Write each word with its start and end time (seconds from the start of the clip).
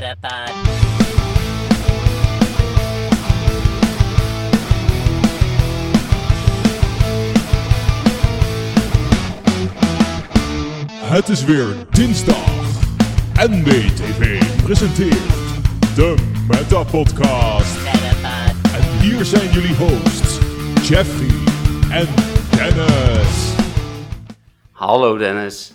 Metapod. 0.00 0.52
Het 11.00 11.28
is 11.28 11.44
weer 11.44 11.66
dinsdag. 11.90 12.34
NBTV 13.34 14.42
presenteert 14.62 15.16
de 15.94 16.14
Meta 16.48 16.82
Podcast. 16.82 17.76
En 18.74 18.98
hier 19.00 19.24
zijn 19.24 19.50
jullie 19.50 19.74
hosts, 19.74 20.38
Jeffrey 20.88 21.30
en 21.90 22.08
Dennis. 22.50 23.54
Hallo 24.72 25.16
Dennis. 25.16 25.72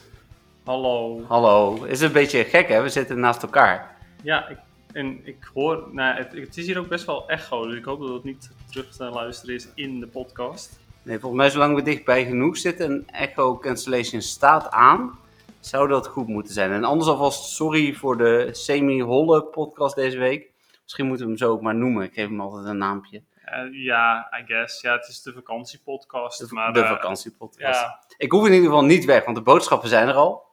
Hallo. 0.64 1.22
Hallo. 1.28 1.84
Is 1.84 2.00
het 2.00 2.02
een 2.02 2.12
beetje 2.12 2.44
gek 2.44 2.68
hè? 2.68 2.82
We 2.82 2.90
zitten 2.90 3.20
naast 3.20 3.44
elkaar. 3.44 3.91
Ja, 4.22 4.48
ik, 4.48 4.58
en 4.94 5.26
ik 5.26 5.50
hoor, 5.54 5.88
nou, 5.92 6.18
het, 6.18 6.34
het 6.34 6.58
is 6.58 6.66
hier 6.66 6.80
ook 6.80 6.88
best 6.88 7.06
wel 7.06 7.30
echo, 7.30 7.68
dus 7.68 7.78
ik 7.78 7.86
hoop 7.86 8.00
dat 8.00 8.14
het 8.14 8.24
niet 8.24 8.50
terug 8.70 8.92
te 8.96 9.04
luisteren 9.04 9.56
is 9.56 9.68
in 9.76 10.00
de 10.00 10.08
podcast. 10.08 10.80
Nee, 11.04 11.20
volgens 11.20 11.42
mij 11.42 11.50
zolang 11.50 11.76
we 11.76 11.82
dichtbij 11.82 12.26
genoeg 12.26 12.58
zitten 12.58 12.86
en 12.86 13.04
echo 13.08 13.58
cancellation 13.58 14.22
staat 14.22 14.70
aan, 14.70 15.20
zou 15.60 15.88
dat 15.88 16.08
goed 16.08 16.28
moeten 16.28 16.54
zijn. 16.54 16.72
En 16.72 16.84
anders 16.84 17.10
alvast 17.10 17.50
sorry 17.50 17.94
voor 17.94 18.18
de 18.18 18.50
semi-holle 18.52 19.44
podcast 19.44 19.96
deze 19.96 20.18
week. 20.18 20.50
Misschien 20.84 21.06
moeten 21.06 21.26
we 21.26 21.32
hem 21.32 21.42
zo 21.42 21.52
ook 21.52 21.62
maar 21.62 21.76
noemen. 21.76 22.04
Ik 22.04 22.14
geef 22.14 22.28
hem 22.28 22.42
altijd 22.42 22.66
een 22.66 22.78
naampje. 22.78 23.22
Eh, 23.46 23.64
ja, 23.72 24.32
I 24.42 24.46
guess. 24.46 24.82
Ja, 24.82 24.94
het 24.94 25.08
is 25.08 25.22
de 25.22 25.34
vakantiepodcast. 25.34 26.40
De, 26.40 26.54
maar, 26.54 26.74
de 26.74 26.82
eh, 26.82 26.90
vakantiepodcast. 26.90 27.80
Ja, 27.82 28.00
Ik 28.18 28.32
hoef 28.32 28.46
in 28.46 28.54
ieder 28.54 28.68
geval 28.68 28.86
niet 28.86 29.06
weg, 29.06 29.26
want 29.26 29.38
de 29.38 29.44
boodschappen 29.44 29.90
zijn 29.90 30.08
er 30.08 30.14
al. 30.14 30.46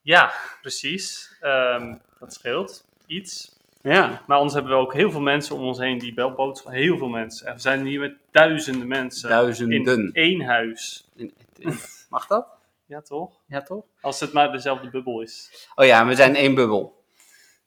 ja, 0.00 0.32
precies. 0.60 1.36
Ehm, 1.40 1.94
dat 2.18 2.32
scheelt 2.32 2.85
iets. 3.06 3.56
Ja. 3.82 4.22
Maar 4.26 4.36
anders 4.36 4.54
hebben 4.54 4.72
we 4.72 4.78
ook 4.78 4.94
heel 4.94 5.10
veel 5.10 5.20
mensen 5.20 5.56
om 5.56 5.62
ons 5.62 5.78
heen 5.78 5.98
die 5.98 6.14
wel 6.14 6.32
boodschappen... 6.32 6.80
Heel 6.80 6.98
veel 6.98 7.08
mensen. 7.08 7.54
We 7.54 7.60
zijn 7.60 7.86
hier 7.86 8.00
met 8.00 8.16
duizenden 8.30 8.88
mensen. 8.88 9.28
Duizenden. 9.28 9.98
In 10.04 10.10
één 10.12 10.40
huis. 10.40 11.08
Mag 12.10 12.26
dat? 12.26 12.46
Ja, 12.86 13.00
toch? 13.00 13.40
Ja, 13.46 13.62
toch? 13.62 13.84
Als 14.00 14.20
het 14.20 14.32
maar 14.32 14.52
dezelfde 14.52 14.90
bubbel 14.90 15.20
is. 15.20 15.68
Oh 15.74 15.84
ja, 15.84 16.06
we 16.06 16.14
zijn 16.14 16.34
één 16.34 16.54
bubbel. 16.54 17.04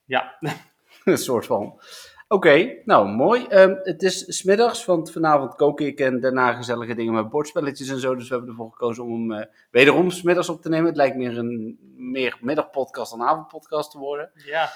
Ja, 0.06 0.38
Een 1.06 1.18
soort 1.18 1.46
van. 1.46 1.80
Oké, 2.28 2.82
nou 2.86 3.08
mooi. 3.08 3.46
Ehm, 3.46 3.76
het 3.84 4.04
is 4.04 4.38
smiddags, 4.38 4.86
want 4.86 5.12
vanavond 5.12 5.56
kook 5.56 5.82
ik 5.82 6.00
en 6.00 6.20
daarna 6.20 6.54
gezellige 6.54 6.96
dingen 6.96 7.14
met 7.14 7.30
bordspelletjes 7.30 7.90
en 7.90 8.00
zo. 8.00 8.16
Dus 8.16 8.28
we 8.28 8.36
hebben 8.36 8.52
ervoor 8.52 8.72
gekozen 8.72 9.04
om 9.04 9.32
hem 9.32 9.42
eh, 9.42 9.48
wederom 9.72 10.10
smiddags 10.10 10.50
op 10.50 10.62
te 10.62 10.70
nemen. 10.70 10.86
Het 10.86 10.96
lijkt 10.96 11.16
meer 11.16 11.38
een 11.38 11.78
meer 11.98 12.38
middagpodcast 12.42 13.12
dan 13.12 13.22
avondpodcast 13.22 13.92
te 13.92 13.98
worden. 13.98 14.32
ja. 14.46 14.70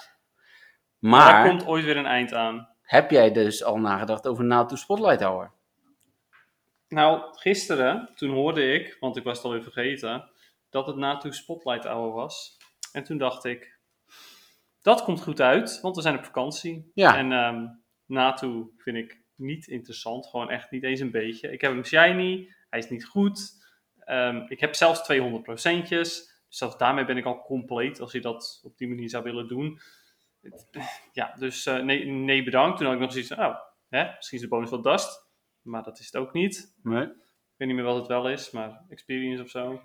Maar 1.03 1.31
daar 1.31 1.49
komt 1.49 1.65
ooit 1.65 1.85
weer 1.85 1.97
een 1.97 2.05
eind 2.05 2.33
aan. 2.33 2.69
heb 2.81 3.11
jij 3.11 3.31
dus 3.31 3.63
al 3.63 3.79
nagedacht 3.79 4.27
over 4.27 4.43
NATO 4.43 4.75
Spotlight 4.75 5.21
Hour? 5.21 5.51
Nou, 6.87 7.21
gisteren, 7.31 8.09
toen 8.15 8.29
hoorde 8.29 8.73
ik, 8.73 8.97
want 8.99 9.17
ik 9.17 9.23
was 9.23 9.37
het 9.37 9.45
alweer 9.45 9.63
vergeten, 9.63 10.29
dat 10.69 10.87
het 10.87 10.95
NATO 10.95 11.31
Spotlight 11.31 11.83
Hour 11.85 12.11
was. 12.11 12.57
En 12.91 13.03
toen 13.03 13.17
dacht 13.17 13.43
ik, 13.43 13.79
dat 14.81 15.03
komt 15.03 15.21
goed 15.21 15.41
uit, 15.41 15.81
want 15.81 15.95
we 15.95 16.01
zijn 16.01 16.17
op 16.17 16.25
vakantie. 16.25 16.91
Ja. 16.93 17.17
En 17.17 17.31
ehm 17.31 17.65
NATO 18.05 18.71
vind 18.77 18.97
ik 18.97 19.21
niet 19.35 19.67
interessant, 19.67 20.27
gewoon 20.27 20.49
echt 20.49 20.71
niet 20.71 20.83
eens 20.83 20.99
een 20.99 21.11
beetje. 21.11 21.51
Ik 21.51 21.61
heb 21.61 21.71
hem 21.71 21.83
shiny, 21.83 22.53
hij 22.69 22.79
is 22.79 22.89
niet 22.89 23.05
goed. 23.05 23.63
Ehm, 23.99 24.45
ik 24.47 24.59
heb 24.59 24.75
zelfs 24.75 25.03
200 25.03 25.43
procentjes, 25.43 26.09
dus 26.47 26.57
zelfs 26.57 26.77
daarmee 26.77 27.05
ben 27.05 27.17
ik 27.17 27.25
al 27.25 27.41
compleet 27.41 27.99
als 27.99 28.11
je 28.11 28.21
dat 28.21 28.61
op 28.63 28.77
die 28.77 28.87
manier 28.87 29.09
zou 29.09 29.23
willen 29.23 29.47
doen. 29.47 29.79
Ja, 31.13 31.36
dus 31.39 31.66
eh, 31.66 31.80
nee, 31.80 32.05
nee 32.05 32.44
bedankt. 32.44 32.77
Toen 32.77 32.86
had 32.86 32.95
ik 32.95 33.02
nog 33.02 33.11
zoiets 33.11 33.33
van, 33.33 33.45
oh, 33.45 33.55
hè, 33.89 34.03
misschien 34.16 34.38
is 34.38 34.44
de 34.44 34.49
bonus 34.49 34.69
wel 34.69 34.81
dust, 34.81 35.27
maar 35.61 35.83
dat 35.83 35.99
is 35.99 36.05
het 36.05 36.16
ook 36.16 36.33
niet. 36.33 36.73
Nee. 36.83 37.04
Ik 37.04 37.59
weet 37.59 37.67
niet 37.67 37.76
meer 37.76 37.86
wat 37.86 37.95
het 37.95 38.08
wel 38.08 38.30
is, 38.30 38.52
maar 38.52 38.86
experience 38.89 39.43
of 39.43 39.49
zo. 39.49 39.81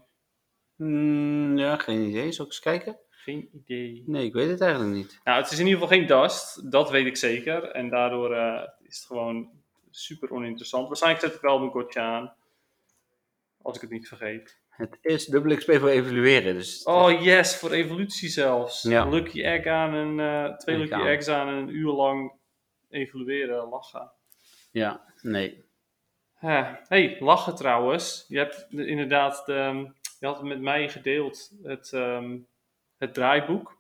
Hmm, 0.77 1.59
ja, 1.59 1.77
geen 1.77 2.09
idee. 2.09 2.33
Zal 2.33 2.45
ik 2.45 2.51
eens 2.51 2.61
kijken? 2.61 2.99
Geen 3.09 3.49
idee. 3.53 4.03
Nee, 4.07 4.25
ik 4.25 4.33
weet 4.33 4.51
het 4.51 4.61
eigenlijk 4.61 4.95
niet. 4.95 5.21
Nou, 5.25 5.43
het 5.43 5.51
is 5.51 5.59
in 5.59 5.67
ieder 5.67 5.81
geval 5.81 5.97
geen 5.97 6.07
dust, 6.07 6.73
dat 6.73 6.91
weet 6.91 7.07
ik 7.07 7.17
zeker. 7.17 7.71
En 7.71 7.89
daardoor 7.89 8.35
eh, 8.35 8.69
is 8.83 8.97
het 8.97 9.07
gewoon 9.07 9.51
super 9.91 10.31
oninteressant. 10.31 10.87
Waarschijnlijk 10.87 11.25
zet 11.25 11.35
ik 11.35 11.41
wel 11.41 11.59
mijn 11.59 11.71
gotcha 11.71 12.03
aan. 12.03 12.35
Als 13.63 13.77
ik 13.77 13.83
het 13.83 13.91
niet 13.91 14.09
vergeet. 14.09 14.58
Het 14.79 14.99
is 15.01 15.27
dubbel 15.27 15.57
XP 15.57 15.73
voor 15.73 15.89
evalueren, 15.89 16.55
dus... 16.55 16.83
Oh 16.83 17.23
yes, 17.23 17.57
voor 17.57 17.71
evolutie 17.71 18.29
zelfs. 18.29 18.83
Ja. 18.83 19.09
Lucky 19.09 19.43
egg 19.43 19.67
aan 19.67 19.95
en 19.95 20.21
eh, 20.21 20.57
twee 20.57 20.75
Egg 20.75 20.83
lucky 20.83 20.95
aan. 21.01 21.07
eggs 21.07 21.29
aan 21.29 21.49
en 21.49 21.55
een 21.55 21.69
uur 21.69 21.93
lang 21.93 22.33
evalueren, 22.91 23.69
lachen. 23.69 24.11
Ja, 24.71 25.05
nee. 25.23 25.65
Hé, 26.35 26.63
hey, 26.89 27.17
lachen 27.21 27.55
trouwens. 27.55 28.25
Je 28.29 28.39
hebt 28.39 28.67
de- 28.71 28.87
inderdaad, 28.87 29.43
de, 29.47 29.91
je 30.21 30.27
had 30.27 30.43
met 30.43 30.61
mij 30.61 30.89
gedeeld 30.89 31.51
het, 31.63 31.93
ehm, 31.93 32.39
het 32.99 33.15
draaiboek. 33.15 33.77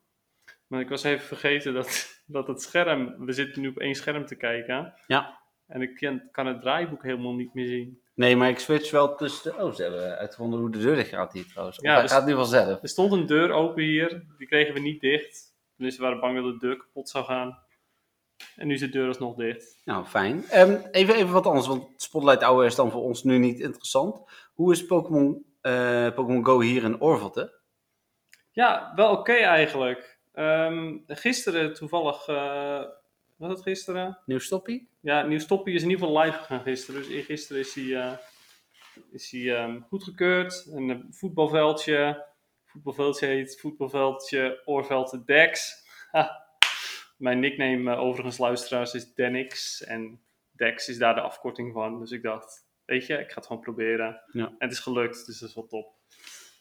Maar 0.67 0.81
ik 0.81 0.89
was 0.89 1.03
even 1.05 1.27
vergeten 1.27 1.75
dat, 1.75 2.07
dat 2.27 2.47
het 2.47 2.63
scherm, 2.63 3.25
we 3.25 3.33
zitten 3.33 3.63
nu 3.63 3.69
op 3.69 3.79
één 3.79 3.95
scherm 3.95 4.27
te 4.27 4.37
kijken. 4.37 4.95
Ja. 5.07 5.39
En 5.67 5.83
ik 5.83 6.13
kan 6.33 6.47
het 6.47 6.61
draaiboek 6.61 7.03
helemaal 7.03 7.35
niet 7.35 7.55
meer 7.55 7.67
zien. 7.67 8.03
Nee, 8.19 8.37
maar 8.37 8.49
ik 8.49 8.59
switch 8.59 8.91
wel 8.91 9.15
tussen... 9.15 9.53
de- 9.53 9.63
Oh, 9.63 9.73
ze 9.75 9.83
hebben 9.83 10.19
uitgevonden 10.19 10.61
hoe 10.61 10.71
de 10.71 10.79
deur 10.79 10.97
dicht 10.97 11.09
gaat 11.09 11.33
hier 11.33 11.47
trouwens. 11.47 11.79
Ja, 11.81 11.93
hij 11.93 12.03
dus- 12.03 12.11
gaat 12.13 12.27
nu 12.27 12.35
vanzelf. 12.35 12.83
Er 12.83 12.89
stond 12.89 13.13
een 13.13 13.27
deur 13.27 13.51
open 13.53 13.83
hier, 13.83 14.25
die 14.39 14.47
kregen 14.47 14.75
we 14.75 14.81
niet 14.81 15.01
dicht. 15.01 15.55
Dus 15.77 15.97
we 15.97 16.03
waren 16.03 16.21
bang 16.21 16.35
dat 16.43 16.45
de 16.61 16.67
deur 16.67 16.77
kapot 16.77 17.09
zou 17.09 17.25
gaan. 17.25 17.59
En 18.57 18.67
nu 18.67 18.75
is 18.75 18.81
de 18.81 18.89
deur 18.89 19.09
alsnog 19.09 19.35
dicht. 19.37 19.81
Nou, 19.85 20.05
fijn. 20.05 20.45
Ehm, 20.51 20.77
even, 20.91 21.15
even 21.15 21.33
wat 21.33 21.47
anders, 21.47 21.67
want 21.67 21.87
Spotlight 21.97 22.43
Hour 22.43 22.65
is 22.67 22.75
dan 22.75 22.91
voor 22.91 23.03
ons 23.03 23.23
nu 23.23 23.39
niet 23.39 23.61
interessant. 23.61 24.31
Hoe 24.55 24.73
is 24.73 24.87
Pokémon 24.87 25.45
eh, 25.61 26.15
Pokémon 26.15 26.45
Go 26.45 26.61
hier 26.61 26.85
in 26.85 27.01
Orvelte? 27.01 27.55
Ja, 28.51 28.93
wel 28.95 29.11
oké 29.11 29.33
eigenlijk. 29.33 30.19
Ehm, 30.33 30.97
gisteren 31.07 31.75
toevallig, 31.75 32.29
eh 32.29 32.83
was 33.39 33.51
het 33.51 33.63
gisteren? 33.63 34.19
Nieuw 34.27 34.39
stoppie? 34.39 34.89
Ja, 35.01 35.23
Nieuw 35.23 35.39
Stoppie 35.39 35.75
is 35.75 35.83
in 35.83 35.91
ieder 35.91 36.07
geval 36.07 36.23
live 36.23 36.39
gegaan 36.39 36.63
gisteren. 36.63 37.09
Dus 37.09 37.25
gisteren 37.25 37.61
is 37.63 37.75
hij, 37.75 37.97
eh, 37.97 38.13
is 39.11 39.31
hij 39.31 39.57
ehm, 39.57 39.81
goedgekeurd. 39.81 40.67
Een 40.71 40.91
eh, 40.91 40.99
voetbalveldje. 41.11 42.27
Voetbalveldje 42.65 43.27
heet 43.27 43.61
voetbalveldje 43.61 44.63
Oorvelte 44.65 45.25
Dex. 45.25 45.85
Ha. 46.11 46.47
Mijn 47.17 47.41
nickname 47.41 47.93
eh, 47.93 48.01
overigens 48.01 48.39
luisteraars 48.39 48.95
is 48.95 49.15
Denix. 49.15 49.83
En 49.85 50.21
Dex 50.51 50.89
is 50.89 50.99
daar 50.99 51.15
de 51.15 51.21
afkorting 51.21 51.73
van. 51.73 51.99
Dus 51.99 52.11
ik 52.11 52.23
dacht, 52.23 52.67
weet 52.85 53.07
je, 53.07 53.15
ik 53.15 53.29
ga 53.29 53.35
het 53.35 53.47
gewoon 53.47 53.63
proberen. 53.63 54.23
Ja. 54.33 54.47
En 54.47 54.55
het 54.59 54.73
is 54.73 54.79
gelukt, 54.79 55.27
dus 55.27 55.39
dat 55.39 55.49
is 55.49 55.55
wel 55.55 55.67
top. 55.67 55.97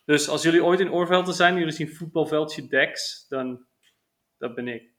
Dus 0.05 0.29
als 0.29 0.43
jullie 0.43 0.63
ooit 0.63 0.79
in 0.79 0.91
Oorvelte 0.91 1.31
zijn 1.31 1.53
en 1.53 1.59
jullie 1.59 1.73
zien 1.73 1.95
voetbalveldje 1.95 2.67
Dex, 2.67 3.25
dan 3.27 3.65
dat 4.37 4.55
ben 4.55 4.67
ik. 4.67 4.96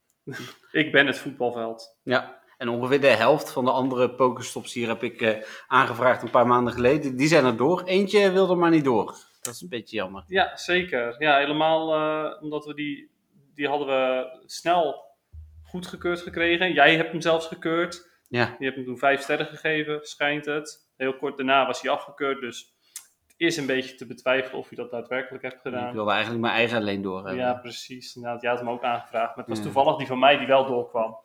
Ik 0.71 0.91
ben 0.91 1.07
het 1.07 1.17
voetbalveld. 1.17 1.97
Ja. 2.03 2.37
En 2.57 2.69
ongeveer 2.69 3.01
de 3.01 3.07
helft 3.07 3.51
van 3.51 3.65
de 3.65 3.71
andere 3.71 4.09
Pokéstops 4.09 4.73
hier 4.73 4.87
heb 4.87 5.03
ik 5.03 5.21
eh, 5.21 5.43
aangevraagd 5.67 6.21
een 6.21 6.29
paar 6.29 6.47
maanden 6.47 6.73
geleden. 6.73 7.15
Die 7.15 7.27
zijn 7.27 7.45
er 7.45 7.57
door. 7.57 7.83
Eentje 7.83 8.31
wilde 8.31 8.55
maar 8.55 8.69
niet 8.69 8.83
door. 8.83 9.05
Dat 9.41 9.53
is 9.53 9.61
een 9.61 9.69
beetje 9.69 9.95
jammer. 9.95 10.23
Ja, 10.27 10.57
zeker. 10.57 11.15
Ja, 11.21 11.37
helemaal 11.37 11.93
eh, 11.93 12.41
omdat 12.41 12.65
we 12.65 12.73
die, 12.73 13.11
die 13.55 13.67
hadden 13.67 13.87
we 13.87 14.27
snel 14.45 15.07
goedgekeurd 15.63 16.21
gekregen. 16.21 16.73
Jij 16.73 16.95
hebt 16.95 17.11
hem 17.11 17.21
zelfs 17.21 17.47
gekeurd. 17.47 18.09
Ja. 18.29 18.55
Je 18.59 18.65
hebt 18.65 18.75
hem 18.75 18.85
toen 18.85 18.97
vijf 18.97 19.21
sterren 19.21 19.45
gegeven, 19.45 19.99
schijnt 20.01 20.45
het. 20.45 20.89
Heel 20.97 21.17
kort 21.17 21.37
daarna 21.37 21.65
was 21.65 21.81
hij 21.81 21.91
afgekeurd, 21.91 22.41
dus 22.41 22.73
is 23.47 23.57
een 23.57 23.65
beetje 23.65 23.95
te 23.95 24.05
betwijfelen 24.05 24.59
of 24.59 24.69
je 24.69 24.75
dat 24.75 24.91
daadwerkelijk 24.91 25.43
hebt 25.43 25.55
Ik 25.55 25.61
gedaan. 25.61 25.93
wilde 25.93 26.11
eigenlijk 26.11 26.41
mijn 26.41 26.53
eigen 26.53 26.77
alleen 26.77 27.01
door 27.01 27.15
hebben. 27.15 27.35
Ja, 27.35 27.53
precies. 27.53 28.15
Inderdaad, 28.15 28.41
jij 28.41 28.49
had 28.51 28.59
hem 28.59 28.69
ook 28.69 28.83
aangevraagd, 28.83 29.27
maar 29.35 29.45
het 29.45 29.47
was 29.47 29.57
Ja. 29.57 29.63
toevallig 29.63 29.97
die 29.97 30.07
van 30.07 30.19
mij 30.19 30.37
die 30.37 30.47
wel 30.47 30.65
doorkwam. 30.65 31.17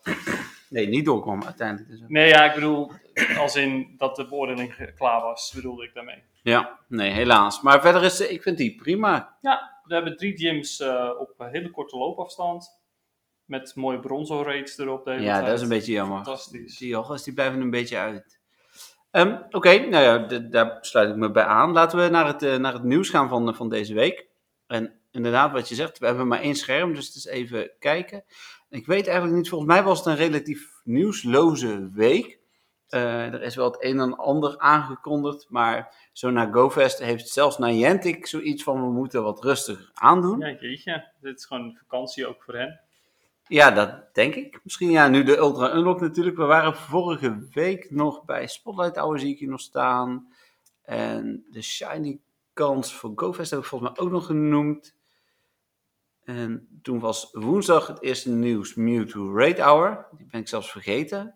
Nee, 0.69 0.89
niet 0.89 1.05
doorkwam 1.05 1.45
uiteindelijk. 1.45 1.89
Dus. 1.91 2.01
Nee, 2.09 2.29
ja, 2.29 2.45
ik 2.45 2.55
bedoel, 2.55 2.91
als 3.39 3.57
in 3.57 3.95
dat 3.99 4.17
de 4.17 4.29
beoordeling 4.29 4.93
klaar 4.97 5.21
was, 5.23 5.53
bedoelde 5.55 5.85
ik 5.85 5.95
daarmee. 5.95 6.23
Ja, 6.43 6.79
nee, 6.89 7.11
helaas. 7.11 7.63
Maar 7.63 7.81
verder 7.81 8.03
is, 8.05 8.21
ik 8.21 8.43
vind 8.43 8.59
die 8.59 8.75
prima. 8.75 9.37
Ja, 9.41 9.81
we 9.85 9.95
hebben 9.95 10.17
drie 10.17 10.37
gyms 10.37 10.81
eh, 10.81 11.11
op 11.19 11.35
een 11.39 11.49
hele 11.51 11.71
korte 11.71 11.97
loopafstand. 11.97 12.83
Met 13.45 13.75
mooie 13.75 13.99
bronzo 14.01 14.43
rates 14.43 14.79
erop. 14.79 15.05
De 15.05 15.11
hele 15.11 15.23
Ja, 15.23 15.35
tijd. 15.35 15.47
dat 15.47 15.55
is 15.57 15.63
een 15.63 15.69
beetje 15.69 15.93
jammer. 15.93 16.17
Fantastisch. 16.17 16.77
Die 16.79 16.89
joggers 16.89 17.23
die 17.23 17.35
blijven 17.35 17.61
een 17.61 17.71
beetje 17.71 17.97
uit. 17.99 18.34
Ehm, 19.15 19.37
Oké, 19.51 19.79
nou 19.79 20.05
ja, 20.05 20.39
daar 20.41 20.79
sluit 20.81 21.11
ik 21.11 21.17
me 21.17 21.31
bij 21.31 21.45
aan. 21.45 21.73
Laten 21.73 21.99
we 21.99 22.09
naar 22.09 22.27
het, 22.27 22.43
eh, 22.43 22.57
naar 22.57 22.73
het 22.73 22.83
nieuws 22.83 23.09
gaan 23.09 23.29
van, 23.29 23.49
eh, 23.49 23.55
van 23.55 23.69
deze 23.69 23.95
week. 23.95 24.27
En 24.67 24.93
inderdaad, 25.11 25.53
wat 25.53 25.69
je 25.69 25.75
zegt, 25.75 25.99
we 25.99 26.07
hebben 26.07 26.29
maar 26.29 26.41
één 26.41 26.55
scherm, 26.55 26.95
dus 26.95 27.07
het 27.07 27.15
is 27.15 27.25
even 27.25 27.71
kijken. 27.79 28.25
Ik 28.71 28.87
weet 28.87 29.07
eigenlijk 29.07 29.37
niet, 29.37 29.49
volgens 29.49 29.71
mij 29.71 29.83
was 29.83 29.99
het 29.99 30.07
een 30.07 30.17
relatief 30.17 30.81
nieuwsloze 30.85 31.91
week. 31.93 32.39
Eh, 32.89 33.35
er 33.35 33.43
is 33.43 33.57
wel 33.57 33.71
het 33.71 33.85
een 33.85 34.01
en 34.01 34.17
ander 34.17 34.59
aangekondigd, 34.59 35.47
maar 35.49 35.95
zo 36.13 36.31
naar 36.31 36.53
GoFest 36.53 36.99
heeft 36.99 37.29
zelfs 37.29 37.59
Niantic 37.59 38.27
zoiets 38.27 38.63
van 38.63 38.81
we 38.81 38.93
moeten 38.93 39.23
wat 39.23 39.45
rustiger 39.45 39.91
aandoen. 39.95 40.39
Ja, 40.39 40.57
jeetje. 40.61 41.11
Dit 41.21 41.39
is 41.39 41.45
gewoon 41.45 41.79
vakantie 41.79 42.27
ook 42.27 42.43
voor 42.43 42.55
hen. 42.55 42.81
Ja, 43.47 43.71
dat 43.71 44.15
denk 44.15 44.35
ik. 44.35 44.61
Misschien 44.63 44.91
ja, 44.91 45.09
nu 45.09 45.23
de 45.23 45.37
Ultra 45.37 45.75
Unlock 45.75 46.01
natuurlijk. 46.01 46.37
We 46.37 46.45
waren 46.45 46.77
vorige 46.77 47.49
week 47.53 47.91
nog 47.91 48.25
bij 48.25 48.47
Spotlight 48.47 48.97
Hour, 48.97 49.19
zie 49.19 49.33
ik 49.33 49.39
hier 49.39 49.49
nog 49.49 49.61
staan. 49.61 50.29
En 50.85 51.45
de 51.51 51.63
Shiny 51.63 52.21
kans 52.53 52.95
voor 52.95 53.13
GoFest 53.17 53.51
heb 53.51 53.61
ik 53.61 53.67
volgens 53.67 53.91
mij 53.91 54.07
ook 54.07 54.13
nog 54.13 54.27
genoemd. 54.27 54.95
En 56.25 56.69
toen 56.83 56.99
was 56.99 57.29
woensdag 57.33 57.87
het 57.87 58.03
eerste 58.03 58.31
nieuws 58.31 58.75
Mewtwo 58.75 59.37
Raid 59.37 59.59
Hour. 59.61 60.07
Die 60.17 60.27
ben 60.31 60.41
ik 60.41 60.49
zelfs 60.49 60.71
vergeten. 60.71 61.35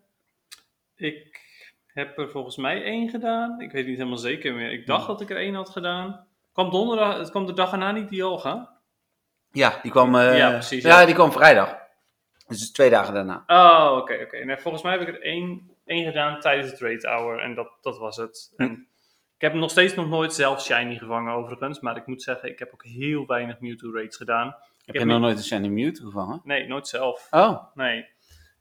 Ik 0.96 1.40
heb 1.86 2.18
er 2.18 2.30
volgens 2.30 2.56
mij 2.56 2.82
één 2.84 3.08
gedaan. 3.08 3.60
Ik 3.60 3.72
weet 3.72 3.86
niet 3.86 3.96
helemaal 3.96 4.18
zeker 4.18 4.54
meer. 4.54 4.72
Ik 4.72 4.86
dacht 4.86 5.06
dat 5.06 5.20
ik 5.20 5.30
er 5.30 5.36
één 5.36 5.54
had 5.54 5.70
gedaan. 5.70 6.26
Kwam 6.52 6.70
donderdag, 6.70 7.18
het 7.18 7.30
kwam 7.30 7.46
de 7.46 7.52
dag 7.52 7.72
erna 7.72 7.92
niet 7.92 8.08
Dialga? 8.08 8.76
Ja, 9.52 9.78
die 9.82 9.90
kwam, 9.90 10.14
eh, 10.14 10.38
Ja, 10.38 10.50
precies, 10.50 10.82
Ja, 10.82 11.00
ja. 11.00 11.06
die 11.06 11.14
kwam 11.14 11.32
vrijdag. 11.32 11.76
Dus 12.48 12.72
twee 12.72 12.90
dagen 12.90 13.14
daarna. 13.14 13.44
Oh, 13.46 13.96
oké, 13.96 14.18
oké. 14.22 14.44
Nee, 14.44 14.56
volgens 14.56 14.82
mij 14.82 14.92
heb 14.98 15.00
ik 15.00 15.08
er 15.08 15.22
één, 15.22 15.70
één 15.84 16.04
gedaan 16.04 16.40
tijdens 16.40 16.70
het 16.70 16.80
Raid 16.80 17.02
Hour 17.04 17.38
en 17.40 17.54
dat, 17.54 17.70
dat 17.80 17.98
was 17.98 18.16
het. 18.16 18.52
Hm. 18.56 18.62
En 18.62 18.86
ik 19.34 19.40
heb 19.40 19.54
nog 19.54 19.70
steeds 19.70 19.94
nog 19.94 20.08
nooit 20.08 20.32
zelf 20.34 20.62
Shiny 20.62 20.96
gevangen 20.96 21.32
overigens, 21.34 21.80
maar 21.80 21.96
ik 21.96 22.06
moet 22.06 22.22
zeggen, 22.22 22.48
ik 22.48 22.58
heb 22.58 22.70
ook 22.72 22.84
heel 22.84 23.26
weinig 23.26 23.60
Mewtwo 23.60 23.92
Raids 23.92 24.16
gedaan. 24.16 24.46
Heb 24.46 24.56
heb 24.84 24.94
je 24.94 25.04
nog 25.04 25.08
niet- 25.14 25.20
nooit 25.20 25.36
een 25.36 25.44
Shiny 25.44 25.68
Mewtwo 25.68 26.06
gevangen? 26.06 26.40
Nee, 26.44 26.66
nooit 26.66 26.88
zelf. 26.88 27.26
Oh, 27.30 27.62
Nee. 27.74 28.06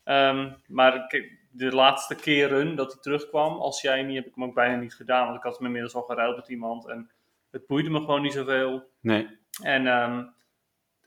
Ehm, 0.03 0.51
maar 0.67 1.15
de 1.51 1.71
laatste 1.75 2.15
keren 2.15 2.75
dat 2.75 2.91
hij 2.93 3.01
terugkwam 3.01 3.57
als 3.57 3.79
Shiny 3.79 4.15
heb 4.15 4.25
ik 4.25 4.35
hem 4.35 4.43
ook 4.43 4.53
bijna 4.53 4.75
niet 4.75 4.93
gedaan, 4.95 5.25
want 5.25 5.37
ik 5.37 5.43
had 5.43 5.57
hem 5.57 5.65
inmiddels 5.65 5.95
al 5.95 6.01
geruild 6.01 6.35
met 6.35 6.47
iemand 6.49 6.87
en 6.87 7.09
het 7.51 7.67
boeide 7.67 7.89
me 7.89 7.99
gewoon 7.99 8.21
niet 8.21 8.33
zoveel. 8.33 8.89
nee. 9.01 9.27
En 9.61 9.87
ehm, 9.87 10.23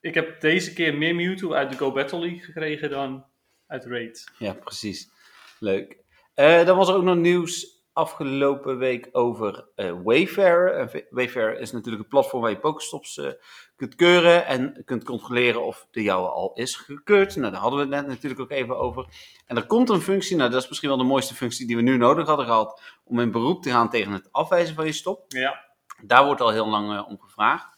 ik 0.01 0.15
heb 0.15 0.41
deze 0.41 0.73
keer 0.73 0.95
meer 0.99 1.15
Mewtwo 1.15 1.53
uit 1.53 1.71
de 1.71 1.77
Go 1.77 1.93
Battle 1.93 2.19
League 2.19 2.39
gekregen 2.41 2.91
dan 2.91 3.25
uit 3.67 3.85
Raid. 3.85 4.33
Ja, 4.39 4.53
precies. 4.53 5.11
Leuk. 5.59 5.99
Eh, 6.35 6.65
dan 6.65 6.77
was 6.77 6.89
er 6.89 6.95
ook 6.95 7.03
nog 7.03 7.17
nieuws 7.17 7.79
afgelopen 7.93 8.79
week 8.79 9.09
over 9.13 9.69
eh, 9.75 9.93
Wayfair. 10.05 10.91
Wa- 10.93 11.01
Wayfair 11.11 11.59
is 11.61 11.73
natuurlijk 11.73 12.03
een 12.03 12.09
platform 12.09 12.43
waar 12.43 12.51
je 12.51 12.59
Pokestops 12.59 13.19
eh, 13.19 13.31
kunt 13.77 13.95
keuren 13.95 14.47
en 14.47 14.83
kunt 14.85 15.05
controleren 15.05 15.65
of 15.65 15.87
de 15.91 16.03
jouwe 16.03 16.29
al 16.29 16.53
is 16.55 16.77
gekeurd. 16.77 17.37
Nou, 17.37 17.53
daar 17.53 17.61
hadden 17.61 17.79
we 17.89 17.95
het 17.95 18.03
net 18.05 18.11
natuurlijk 18.15 18.41
ook 18.41 18.51
even 18.51 18.79
over. 18.79 19.07
En 19.47 19.57
er 19.57 19.67
komt 19.67 19.89
een 19.89 20.01
functie, 20.01 20.37
nou 20.37 20.51
dat 20.51 20.63
is 20.63 20.69
misschien 20.69 20.89
wel 20.89 20.99
de 20.99 21.05
mooiste 21.05 21.35
functie 21.35 21.67
die 21.67 21.77
we 21.77 21.83
nu 21.83 21.97
nodig 21.97 22.27
hadden 22.27 22.47
gehad, 22.47 22.81
om 23.05 23.21
in 23.21 23.31
beroep 23.31 23.63
te 23.63 23.71
gaan 23.71 23.91
tegen 23.91 24.13
het 24.13 24.29
afwijzen 24.33 24.75
van 24.75 24.87
je 24.87 24.93
stop. 24.93 25.25
Ja, 25.29 25.65
Daar 26.03 26.25
wordt 26.25 26.41
al 26.41 26.51
heel 26.51 26.69
lang 26.69 27.07
om 27.07 27.21
gevraagd. 27.21 27.70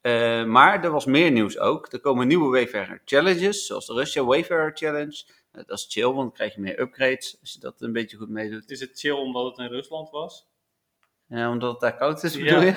Eh, 0.00 0.44
maar 0.44 0.84
er 0.84 0.90
was 0.90 1.04
meer 1.04 1.30
nieuws 1.30 1.58
ook. 1.58 1.92
Er 1.92 2.00
komen 2.00 2.26
nieuwe 2.26 2.50
Wayfarer 2.50 3.02
challenges, 3.04 3.66
zoals 3.66 3.86
de 3.86 3.94
Russia 3.94 4.24
Wayfarer 4.24 4.70
Challenge. 4.74 5.24
Eh, 5.52 5.62
dat 5.66 5.78
is 5.78 5.86
chill, 5.88 6.04
want 6.04 6.16
dan 6.16 6.32
krijg 6.32 6.54
je 6.54 6.60
meer 6.60 6.80
upgrades 6.80 7.36
als 7.40 7.52
je 7.52 7.58
dat 7.60 7.80
een 7.80 7.92
beetje 7.92 8.16
goed 8.16 8.28
meedoet. 8.28 8.70
is 8.70 8.80
het 8.80 8.90
chill 8.98 9.12
omdat 9.12 9.44
het 9.44 9.58
in 9.58 9.66
Rusland 9.74 10.10
was? 10.10 10.48
Ja, 11.26 11.50
omdat 11.50 11.70
het 11.72 11.80
daar 11.80 11.96
koud 11.96 12.22
is, 12.22 12.34
Ja. 12.34 12.44
bedoel 12.44 12.62
je? 12.62 12.74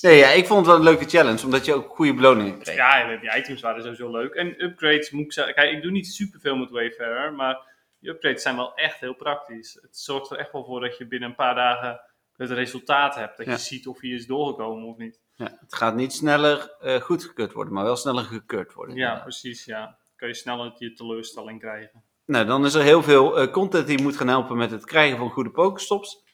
Nee, 0.00 0.16
ja, 0.16 0.28
ik 0.28 0.46
vond 0.46 0.58
het 0.58 0.68
wel 0.68 0.76
een 0.76 0.82
leuke 0.82 1.08
challenge, 1.08 1.44
omdat 1.44 1.64
je 1.64 1.74
ook 1.74 1.88
goede 1.94 2.14
beloningen 2.14 2.58
kreeg. 2.58 2.76
Ja, 2.76 3.16
die 3.16 3.36
items 3.36 3.60
waren 3.60 3.82
sowieso 3.82 4.10
leuk. 4.10 4.34
En 4.34 4.64
upgrades 4.64 5.10
moet 5.10 5.24
ik 5.24 5.32
zeggen, 5.32 5.54
kijk, 5.54 5.72
ik 5.72 5.82
doe 5.82 5.90
niet 5.90 6.06
superveel 6.06 6.56
met 6.56 6.70
Wayfarer, 6.70 7.32
maar 7.32 7.60
die 7.98 8.10
upgrades 8.10 8.42
zijn 8.42 8.56
wel 8.56 8.74
echt 8.74 9.00
heel 9.00 9.14
praktisch. 9.14 9.78
Het 9.82 9.98
zorgt 9.98 10.30
er 10.30 10.36
echt 10.36 10.52
wel 10.52 10.64
voor 10.64 10.80
dat 10.80 10.96
je 10.98 11.06
binnen 11.06 11.28
een 11.28 11.34
paar 11.34 11.54
dagen 11.54 12.00
het 12.36 12.50
resultaat 12.50 13.14
hebt. 13.14 13.36
Dat 13.36 13.46
Ja. 13.46 13.52
je 13.52 13.58
ziet 13.58 13.86
of 13.86 14.00
hij 14.00 14.10
is 14.10 14.26
doorgekomen 14.26 14.84
of 14.88 14.96
niet. 14.96 15.20
Ja, 15.42 15.58
het 15.60 15.74
gaat 15.74 15.94
niet 15.94 16.12
sneller 16.12 16.76
eh 16.80 17.00
goedgekeurd 17.00 17.52
worden, 17.52 17.74
maar 17.74 17.84
wel 17.84 17.96
sneller 17.96 18.24
gekeurd 18.24 18.72
worden. 18.72 18.96
Ja, 18.96 19.20
precies, 19.20 19.64
ja. 19.64 19.98
Kun 20.16 20.28
je 20.28 20.34
sneller 20.34 20.72
je 20.78 20.92
teleurstelling 20.92 21.60
krijgen. 21.60 22.02
Nou, 22.26 22.46
dan 22.46 22.64
is 22.64 22.74
er 22.74 22.82
heel 22.82 23.02
veel 23.02 23.38
eh, 23.38 23.52
content 23.52 23.86
die 23.86 24.02
moet 24.02 24.16
gaan 24.16 24.28
helpen 24.28 24.56
met 24.56 24.70
het 24.70 24.84
krijgen 24.84 25.18
van 25.18 25.30
goede 25.30 25.50
pokestops. 25.50 26.24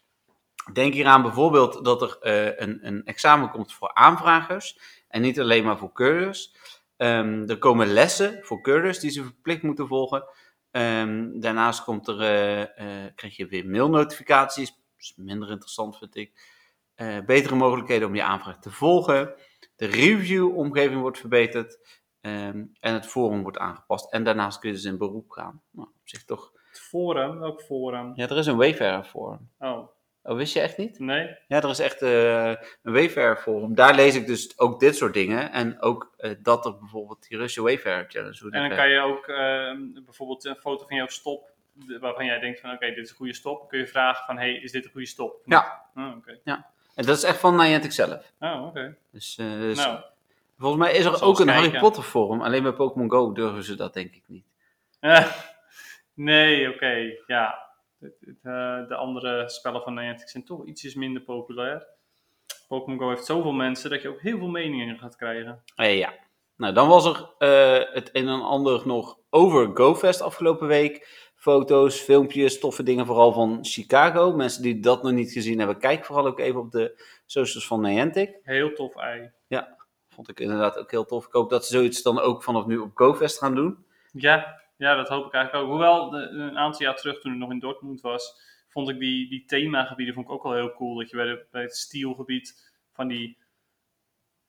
Denk 0.73 0.93
hieraan 0.93 1.23
bijvoorbeeld 1.23 1.85
dat 1.85 2.03
er 2.03 2.19
eh, 2.21 2.67
een, 2.67 2.87
een 2.87 3.05
examen 3.05 3.51
komt 3.51 3.73
voor 3.73 3.95
aanvragers 3.95 4.79
en 5.09 5.21
niet 5.23 5.41
alleen 5.41 5.65
maar 5.65 5.79
voor 5.79 5.93
keurders. 5.93 6.55
Ehm, 6.97 7.45
er 7.47 7.59
komen 7.59 7.87
lessen 7.87 8.39
voor 8.43 8.61
keurders 8.61 8.99
die 8.99 9.11
ze 9.11 9.23
verplicht 9.23 9.63
moeten 9.63 9.87
volgen. 9.87 10.25
Ehm, 10.71 11.41
daarnaast 11.41 11.85
komt 11.85 12.09
er, 12.09 12.17
krijg 13.15 13.37
je 13.37 13.47
weer 13.47 13.67
mailnotificaties, 13.67 14.69
dat 14.69 14.81
is 14.99 15.13
minder 15.17 15.51
interessant 15.51 15.99
vind 15.99 16.17
ik. 16.17 16.58
Eh, 16.99 17.19
betere 17.27 17.55
mogelijkheden 17.55 18.09
om 18.09 18.15
je 18.15 18.23
aanvraag 18.23 18.59
te 18.59 18.71
volgen. 18.71 19.35
De 19.77 19.87
review-omgeving 19.87 21.01
wordt 21.01 21.19
verbeterd. 21.19 21.79
Ehm, 22.21 22.65
en 22.81 22.95
het 22.95 23.07
forum 23.07 23.43
wordt 23.43 23.59
aangepast. 23.59 24.13
En 24.13 24.25
daarnaast 24.25 24.59
kun 24.59 24.69
je 24.69 24.75
dus 24.75 24.85
in 24.85 24.99
beroep 24.99 25.31
gaan. 25.31 25.63
Nou, 25.71 25.89
op 25.89 26.09
zich 26.09 26.25
toch. 26.25 26.53
Het 26.69 26.81
forum, 26.81 27.39
welk 27.39 27.63
forum? 27.63 28.13
Ja, 28.15 28.29
er 28.29 28.37
is 28.39 28.47
een 28.47 28.57
Wayfarer 28.57 29.05
forum. 29.05 29.51
Oh, 29.59 29.89
Oh, 30.23 30.37
wist 30.37 30.55
je 30.55 30.61
echt 30.61 30.77
niet? 30.77 30.99
nee? 30.99 31.37
Ja, 31.49 31.63
er 31.63 31.69
is 31.69 31.79
echt 31.79 32.03
eh, 32.03 32.49
een 32.83 32.93
Wayfarer 32.93 33.37
forum. 33.37 33.75
Daar 33.75 33.95
lees 33.95 34.15
ik 34.15 34.27
dus 34.27 34.59
ook 34.59 34.81
dit 34.81 34.97
soort 34.97 35.15
dingen. 35.15 35.53
En 35.53 35.81
ook 35.81 36.15
eh, 36.17 36.31
dat 36.43 36.67
er 36.67 36.79
bijvoorbeeld 36.79 37.29
die 37.29 37.39
Russische 37.39 37.63
Wayfarer 37.63 38.05
challenge. 38.09 38.39
hoe 38.41 38.51
die 38.51 38.61
En 38.61 38.69
dan 38.69 38.79
kan 38.79 38.89
je 38.89 39.01
ook 39.01 39.27
ehm, 39.27 40.05
bijvoorbeeld 40.05 40.45
een 40.45 40.57
foto 40.57 40.87
van 40.87 40.97
jouw 40.97 41.07
stop, 41.07 41.51
waarvan 42.01 42.25
jij 42.25 42.39
denkt 42.39 42.61
van 42.61 42.73
oké, 42.73 42.87
dit 42.87 43.05
is 43.05 43.11
een 43.11 43.17
goede 43.17 43.35
stop. 43.35 43.69
Kun 43.69 43.79
je 43.79 43.87
vragen 43.87 44.25
van 44.25 44.39
hey, 44.39 44.53
is 44.53 44.73
dit 44.73 44.85
een 44.85 44.91
goede 44.91 45.07
stop? 45.07 45.43
Ja. 45.45 45.91
Oh, 45.95 46.17
oké. 46.17 46.41
En 46.99 47.07
dat 47.07 47.17
is 47.17 47.23
echt 47.23 47.39
van 47.39 47.57
Niantic 47.57 47.93
zelf. 47.93 48.33
Oh, 48.41 48.67
oké. 48.67 48.97
Dus, 49.11 49.37
eh, 49.39 49.59
dus 49.59 49.77
Nou, 49.77 49.99
volgens 50.59 50.83
mij 50.83 50.93
is 50.93 51.05
er 51.05 51.23
ook 51.23 51.41
een 51.41 51.49
Harry. 51.49 51.79
Potter 51.79 52.03
forum. 52.03 52.43
Alleen 52.43 52.63
bij 52.63 52.73
Pokémon 52.73 53.11
Go 53.11 53.33
durven 53.33 53.65
ze 53.65 53.75
dat 53.75 53.95
denk 53.95 54.15
ik 54.15 54.23
niet. 54.27 54.45
Eh, 55.01 55.33
nee, 56.15 56.75
oké, 56.75 57.13
ja. 57.27 57.67
De, 57.99 58.13
de, 58.21 58.85
de 58.89 58.95
andere 58.95 59.49
spellen 59.49 59.83
van 59.83 59.95
Niantic 59.95 60.29
zijn 60.29 60.45
toch 60.45 60.67
ietsjes 60.67 60.95
minder 60.95 61.23
populair. 61.23 61.87
Pokémon 62.69 62.99
Go 62.99 63.09
heeft 63.09 63.27
zoveel 63.27 63.53
mensen 63.53 63.91
dat 63.91 64.03
je 64.03 64.09
ook 64.09 64.21
heel 64.21 64.39
veel 64.39 64.49
meningen 64.49 64.99
gaat 64.99 65.17
krijgen. 65.17 65.63
Eh, 65.77 65.99
ja. 65.99 66.13
Nou, 66.57 66.75
dan 66.75 66.89
was 66.89 67.05
er 67.05 67.29
eh, 67.39 67.95
het 67.95 68.11
een 68.13 68.29
en 68.29 68.43
ander 68.43 68.87
nog 68.87 69.19
over 69.31 69.71
GoFest 69.75 70.21
afgelopen 70.21 70.67
week. 70.67 71.28
Foto's, 71.49 72.01
filmpjes, 72.01 72.59
toffe 72.59 72.83
dingen, 72.83 73.07
vooral 73.07 73.33
van 73.33 73.59
Chicago. 73.63 74.33
Mensen 74.33 74.63
die 74.63 74.81
dat 74.81 75.03
nog 75.03 75.13
niet 75.13 75.33
gezien 75.33 75.59
hebben, 75.59 75.79
kijk 75.79 76.05
vooral 76.05 76.27
ook 76.27 76.39
even 76.39 76.61
op 76.61 76.71
de 76.71 77.03
socials 77.27 77.67
van 77.67 77.81
Niantic. 77.81 78.39
Heel 78.43 78.73
tof 78.73 78.97
ei. 78.97 79.31
Vond 80.09 80.31
ik 80.31 80.41
inderdaad 80.41 80.79
ook 80.79 80.91
heel 80.91 81.05
tof. 81.05 81.27
Ik 81.27 81.33
hoop 81.33 81.51
dat 81.51 81.67
ze 81.67 81.73
zoiets 81.73 82.03
dan 82.03 82.21
ook 82.21 82.43
vanaf 82.43 82.67
nu 82.67 82.79
op 82.79 82.91
GoFest 82.95 83.39
gaan 83.39 83.55
doen. 83.55 83.85
Ja, 84.13 84.61
ja, 84.77 84.95
dat 84.95 85.09
hoop 85.09 85.27
ik 85.27 85.33
eigenlijk 85.33 85.65
ook. 85.65 85.71
Hoewel, 85.71 86.11
de, 86.11 86.19
een 86.19 86.59
aantal 86.59 86.83
jaar 86.83 86.97
terug 86.97 87.21
toen 87.21 87.33
ik 87.33 87.39
nog 87.39 87.51
in 87.51 87.59
Dortmund 87.59 88.01
was, 88.01 88.41
vond 88.69 88.89
ik 88.89 88.99
die, 88.99 89.29
die 89.29 89.45
themagebieden 89.45 90.15
vond 90.15 90.27
ik 90.27 90.33
ook 90.33 90.43
wel 90.43 90.55
heel 90.55 90.73
cool. 90.73 90.97
Dat 90.99 91.11
je 91.11 91.17
bij, 91.17 91.27
de, 91.27 91.47
bij 91.51 91.63
het 91.63 91.77
stielgebied 91.77 92.73
van 92.93 93.09
die... 93.09 93.39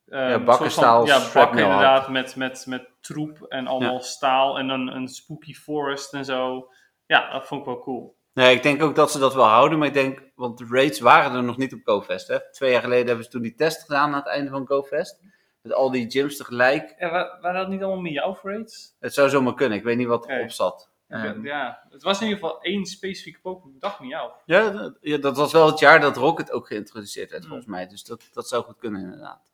ehm, 0.08 0.32
soort 0.32 0.46
bakkenstaal, 0.46 1.06
Ja, 1.06 1.32
bakken 1.34 1.60
inderdaad, 1.60 2.10
met, 2.10 2.36
met, 2.36 2.65
met 2.68 2.89
troep 3.01 3.44
en 3.44 3.68
allemaal 3.68 4.01
staal 4.01 4.58
en 4.58 4.68
dan 4.68 4.88
een 4.88 5.08
spooky 5.08 5.53
forest 5.53 6.13
en 6.13 6.25
zo. 6.25 6.70
Ja, 7.10 7.32
dat 7.32 7.46
vond 7.46 7.60
ik 7.62 7.66
wel 7.68 7.80
cool. 7.80 8.18
Nee, 8.34 8.56
ik 8.56 8.63
denk 8.63 8.84
ook 8.84 8.96
dat 8.96 9.12
ze 9.12 9.20
dat 9.20 9.34
wel 9.34 9.46
houden. 9.46 9.78
Maar 9.78 9.88
ik 9.88 9.94
denk, 9.94 10.22
want 10.36 10.58
de 10.58 10.66
raids 10.70 11.00
waren 11.00 11.36
er 11.38 11.44
nog 11.44 11.58
niet 11.58 11.74
op 11.74 11.80
GoFest. 11.84 12.28
Hè? 12.28 12.51
Twee 12.51 12.72
jaar 12.72 12.82
geleden 12.82 13.08
hebben 13.08 13.25
ze 13.25 13.32
toen 13.32 13.42
die 13.42 13.56
test 13.56 13.82
gedaan 13.82 14.10
aan 14.10 14.16
het 14.16 14.28
einde 14.28 14.50
van 14.51 14.68
GoFest. 14.68 15.20
Met 15.62 15.74
al 15.74 15.92
die 15.92 16.10
gyms 16.12 16.38
tegelijk. 16.38 16.96
Ja, 17.00 17.38
waren 17.42 17.60
dat 17.62 17.70
niet 17.70 17.82
allemaal 17.84 18.01
miauw 18.01 18.38
raids? 18.44 18.96
Het 19.00 19.13
zou 19.13 19.30
zomaar 19.30 19.54
kunnen. 19.54 19.78
Ik 19.78 19.84
weet 19.84 19.98
niet 19.98 20.08
wat 20.08 20.28
erop 20.30 20.51
zat. 20.51 20.89
Ja, 21.08 21.24
Ehm, 21.25 21.46
ja, 21.46 21.80
het 21.89 22.04
was 22.04 22.22
in 22.22 22.28
ieder 22.28 22.39
geval 22.44 22.62
één 22.62 22.86
specifieke 22.86 23.39
Pokémon. 23.39 23.74
Ik 23.75 23.82
dacht 23.82 24.00
miauw. 24.00 24.34
Ja, 24.46 24.70
dat- 24.70 24.98
ja, 25.01 25.18
dat 25.18 25.38
was 25.38 25.51
wel 25.51 25.68
het 25.68 25.80
jaar 25.80 26.00
dat 26.01 26.18
Rocket 26.18 26.51
ook 26.51 26.68
geïntroduceerd 26.68 27.30
werd, 27.30 27.42
Hmm. 27.44 27.51
volgens 27.51 27.70
mij. 27.72 27.88
Dus 27.88 28.04
dat, 28.04 28.30
dat 28.34 28.48
zou 28.48 28.63
goed 28.63 28.78
kunnen, 28.78 29.01
inderdaad. 29.01 29.49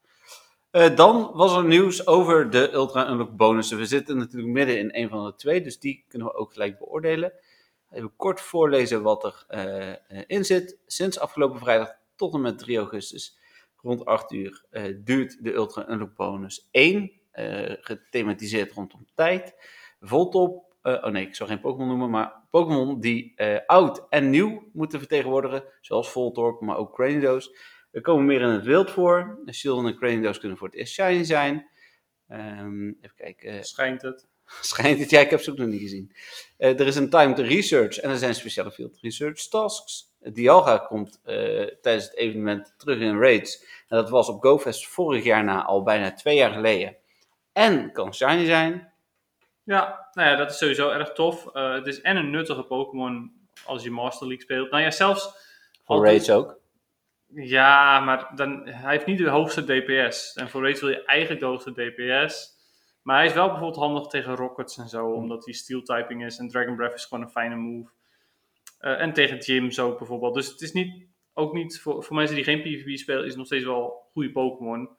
Eh, 0.75 0.95
dan 0.95 1.31
was 1.33 1.55
er 1.55 1.65
nieuws 1.65 2.07
over 2.07 2.49
de 2.49 2.73
Ultra 2.73 3.09
Unlock 3.09 3.35
bonussen. 3.35 3.77
We 3.77 3.85
zitten 3.85 4.17
natuurlijk 4.17 4.53
midden 4.53 4.77
in 4.79 4.89
een 4.91 5.09
van 5.09 5.25
de 5.25 5.35
twee, 5.35 5.61
dus 5.61 5.79
die 5.79 6.05
kunnen 6.07 6.27
we 6.27 6.33
ook 6.33 6.53
gelijk 6.53 6.77
beoordelen. 6.77 7.33
Even 7.91 8.13
kort 8.15 8.41
voorlezen 8.41 9.01
wat 9.01 9.23
er 9.23 9.45
eh, 9.47 10.21
in 10.27 10.45
zit. 10.45 10.79
Sinds 10.85 11.19
afgelopen 11.19 11.59
vrijdag 11.59 11.95
tot 12.15 12.33
en 12.33 12.41
met 12.41 12.57
3 12.57 12.77
augustus, 12.77 13.37
rond 13.81 14.05
8 14.05 14.31
uur, 14.31 14.65
eh, 14.69 14.83
duurt 14.97 15.43
de 15.43 15.53
Ultra 15.53 15.89
Unlock 15.89 16.15
bonus 16.15 16.67
1. 16.71 17.11
eh, 17.31 17.73
gethematiseerd 17.79 18.71
rondom 18.71 19.05
tijd. 19.13 19.55
Voltop, 19.99 20.75
oh 20.81 21.05
nee, 21.05 21.27
ik 21.27 21.35
zou 21.35 21.49
geen 21.49 21.59
Pokémon 21.59 21.87
noemen, 21.87 22.09
maar 22.09 22.33
Pokémon 22.49 22.99
die 22.99 23.41
oud 23.65 24.05
en 24.09 24.29
nieuw 24.29 24.69
moeten 24.73 24.99
vertegenwoordigen, 24.99 25.63
zoals 25.81 26.09
Voltorb, 26.11 26.61
maar 26.61 26.77
ook 26.77 26.93
Cranidos. 26.93 27.55
Er 27.95 28.01
komen 28.01 28.25
meer 28.25 28.41
in 28.41 28.47
het 28.49 28.63
wild 28.63 28.91
voor. 28.91 29.39
Shield 29.51 29.85
en 29.85 29.95
Cranidos 29.95 30.39
kunnen 30.39 30.57
voor 30.57 30.67
het 30.67 30.75
eerst 30.75 30.93
shiny 30.93 31.23
zijn. 31.23 31.67
Ehm, 32.27 32.87
even 32.87 33.15
kijken. 33.15 33.49
eh, 33.49 33.61
Schijnt 33.61 34.01
het. 34.01 34.27
Schijnt 34.61 34.99
het? 34.99 35.09
Ja, 35.09 35.19
ik 35.19 35.29
heb 35.29 35.41
ze 35.41 35.51
ook 35.51 35.57
nog 35.57 35.67
niet 35.67 35.81
gezien. 35.81 36.15
Eh, 36.57 36.79
er 36.79 36.87
is 36.87 36.95
een 36.95 37.09
timed 37.09 37.39
research 37.39 37.97
en 37.97 38.09
er 38.09 38.17
zijn 38.17 38.35
speciale 38.35 38.71
field 38.71 38.97
research 39.01 39.47
tasks. 39.47 40.13
Dialga 40.19 40.77
komt 40.77 41.19
eh, 41.23 41.35
tijdens 41.81 42.05
het 42.05 42.15
evenement 42.15 42.73
terug 42.77 42.99
in 42.99 43.19
raids. 43.19 43.63
En 43.87 43.97
dat 43.97 44.09
was 44.09 44.29
op 44.29 44.41
GoFest 44.41 44.87
vorig 44.87 45.23
jaar 45.23 45.43
na 45.43 45.63
al 45.63 45.83
bijna 45.83 46.13
twee 46.13 46.35
jaar 46.35 46.51
geleden. 46.51 46.95
En 47.53 47.91
kan 47.91 48.13
shiny 48.13 48.45
zijn. 48.45 48.93
Ja, 49.63 50.09
nou 50.13 50.29
ja, 50.29 50.35
dat 50.35 50.51
is 50.51 50.57
sowieso 50.57 50.89
erg 50.89 51.11
tof. 51.11 51.47
Eh, 51.53 51.73
het 51.73 51.87
is 51.87 52.01
en 52.01 52.15
een 52.17 52.29
nuttige 52.29 52.63
Pokémon 52.63 53.31
als 53.65 53.83
je 53.83 53.91
Master 53.91 54.27
League 54.27 54.43
speelt. 54.45 54.71
Nou 54.71 54.83
ja, 54.83 54.91
zelfs... 54.91 55.29
Voor 55.83 56.05
Raids 56.05 56.29
ook. 56.29 56.63
Ja, 57.35 57.99
maar 57.99 58.31
dan, 58.35 58.67
hij 58.67 58.91
heeft 58.91 59.05
niet 59.05 59.17
de 59.17 59.29
hoogste 59.29 59.63
DPS. 59.63 60.33
En 60.33 60.49
voor 60.49 60.61
Raids 60.61 60.81
wil 60.81 60.89
je 60.89 61.05
eigenlijk 61.05 61.41
de 61.41 61.47
hoogste 61.47 61.71
DPS. 61.71 62.53
Maar 63.01 63.17
hij 63.17 63.25
is 63.25 63.33
wel 63.33 63.47
bijvoorbeeld 63.47 63.79
handig 63.79 64.07
tegen 64.07 64.35
Rockets 64.35 64.77
en 64.77 64.89
zo, 64.89 65.05
omdat 65.05 65.45
hij 65.45 65.53
Steel 65.53 65.81
typing 65.81 66.25
is. 66.25 66.37
En 66.37 66.49
Dragon 66.49 66.75
Breath 66.75 66.93
is 66.93 67.05
gewoon 67.05 67.23
een 67.23 67.29
fijne 67.29 67.55
move. 67.55 67.89
Eh, 68.79 69.01
en 69.01 69.13
tegen 69.13 69.41
Gyms 69.41 69.79
ook 69.79 69.97
bijvoorbeeld. 69.97 70.33
Dus 70.33 70.47
het 70.47 70.61
is 70.61 70.71
niet, 70.71 71.07
ook 71.33 71.53
niet, 71.53 71.79
voor, 71.79 72.03
voor 72.03 72.15
mensen 72.15 72.35
die 72.35 72.43
geen 72.43 72.61
PvP 72.61 72.97
spelen, 72.97 73.21
is 73.21 73.27
het 73.27 73.37
nog 73.37 73.45
steeds 73.45 73.65
wel 73.65 73.83
een 73.83 74.11
goede 74.11 74.31
Pokémon. 74.31 74.89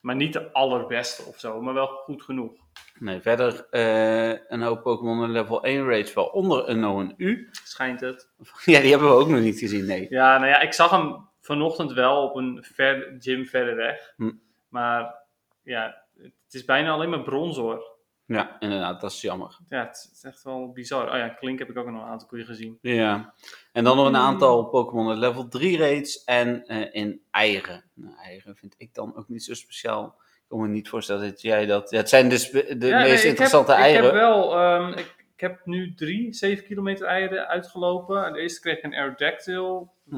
Maar 0.00 0.16
niet 0.16 0.32
de 0.32 0.52
allerbeste 0.52 1.22
of 1.22 1.38
zo, 1.38 1.60
maar 1.62 1.74
wel 1.74 1.86
goed 1.86 2.22
genoeg. 2.22 2.52
Nee, 2.98 3.20
verder 3.20 3.66
eh, 3.70 4.38
een 4.48 4.62
hoop 4.62 4.82
Pokémon 4.82 5.24
in 5.24 5.30
level 5.30 5.62
1 5.62 5.84
Raids, 5.84 6.12
waaronder 6.12 6.68
een 6.68 6.70
Unknown 6.70 7.14
U. 7.16 7.48
Schijnt 7.50 8.00
het. 8.00 8.30
Ja, 8.64 8.80
die 8.80 8.90
hebben 8.90 9.08
we 9.08 9.14
ook 9.14 9.28
nog 9.28 9.40
niet 9.40 9.58
gezien, 9.58 9.86
nee. 9.86 10.06
Ja, 10.08 10.38
nou 10.38 10.48
ja, 10.48 10.60
ik 10.60 10.72
zag 10.72 10.90
hem 10.90 11.28
vanochtend 11.44 11.92
wel 11.92 12.22
op 12.22 12.36
een 12.36 12.64
ver, 12.72 13.16
gym 13.18 13.46
verder 13.46 13.76
weg. 13.76 14.12
Hm. 14.16 14.32
Maar 14.68 15.14
ja, 15.62 16.02
het 16.18 16.32
is 16.54 16.64
bijna 16.64 16.90
alleen 16.90 17.10
maar 17.10 17.22
bronzor. 17.22 17.92
Ja, 18.26 18.56
inderdaad, 18.60 19.00
dat 19.00 19.10
is 19.10 19.20
jammer. 19.20 19.58
Ja, 19.68 19.84
het 19.86 20.10
is 20.14 20.24
echt 20.24 20.42
wel 20.42 20.72
bizar. 20.72 21.10
Oh 21.10 21.16
ja, 21.16 21.28
Klink 21.28 21.58
heb 21.58 21.70
ik 21.70 21.76
ook 21.76 21.90
nog 21.90 22.02
een 22.02 22.08
aantal 22.08 22.28
keer 22.28 22.44
gezien. 22.44 22.78
Ja. 22.80 23.34
En 23.72 23.84
dan 23.84 23.96
nog 23.96 24.06
een 24.06 24.16
aantal 24.16 24.64
Pokémon 24.64 25.10
in 25.12 25.18
level 25.18 25.48
3 25.48 25.78
raids 25.78 26.24
en 26.24 26.66
eh, 26.66 26.94
in 27.02 27.22
eieren. 27.30 27.84
Nou, 27.94 28.16
eieren 28.18 28.56
vind 28.56 28.74
ik 28.78 28.94
dan 28.94 29.16
ook 29.16 29.28
niet 29.28 29.44
zo 29.44 29.54
speciaal. 29.54 30.06
Ik 30.18 30.44
kan 30.48 30.60
me 30.60 30.68
niet 30.68 30.88
voorstellen 30.88 31.28
dat 31.30 31.40
jij 31.40 31.66
dat... 31.66 31.90
Ja, 31.90 31.96
het 31.98 32.08
zijn 32.08 32.38
spe- 32.38 32.76
de 32.78 32.86
Ja, 32.86 32.98
meest 33.02 33.24
interessante 33.24 33.72
heb, 33.72 33.80
eieren. 33.80 34.04
Ik 34.04 34.10
heb 34.10 34.20
wel, 34.20 34.56
ehm, 34.58 34.88
ik, 34.88 35.14
ik 35.34 35.40
heb 35.40 35.60
nu 35.66 35.94
drie 35.94 36.32
7 36.32 36.64
kilometer 36.64 37.06
eieren 37.06 37.48
uitgelopen. 37.48 38.32
De 38.32 38.40
eerste 38.40 38.60
kreeg 38.60 38.76
ik 38.76 38.84
een 38.84 38.94
Aerodactyl, 38.94 39.92
Hm. 40.08 40.16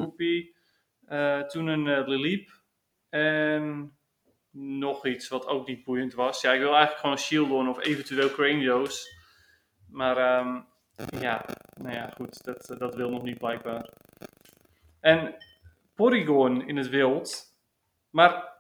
Eh, 1.07 1.41
toen 1.41 1.67
een 1.67 1.87
uh, 1.87 2.07
Liliep. 2.07 2.51
En 3.09 3.97
nog 4.51 5.07
iets 5.07 5.29
wat 5.29 5.47
ook 5.47 5.67
niet 5.67 5.85
boeiend 5.85 6.15
was. 6.15 6.41
Ja, 6.41 6.53
ik 6.53 6.59
wil 6.61 6.71
eigenlijk 6.71 7.01
gewoon 7.01 7.19
Shieldon 7.19 7.69
of 7.69 7.85
eventueel 7.85 8.31
Cranio's. 8.31 9.15
Maar 9.91 10.17
ehm, 10.17 10.61
ja, 11.21 11.45
nou 11.75 11.95
ja, 11.95 12.11
goed, 12.17 12.45
dat, 12.45 12.75
dat 12.79 12.95
wil 12.95 13.11
nog 13.11 13.23
niet 13.23 13.39
blijkbaar. 13.39 13.89
En 15.01 15.35
Porygon 15.95 16.67
in 16.69 16.77
het 16.77 16.89
wild. 16.89 17.55
Maar 18.11 18.55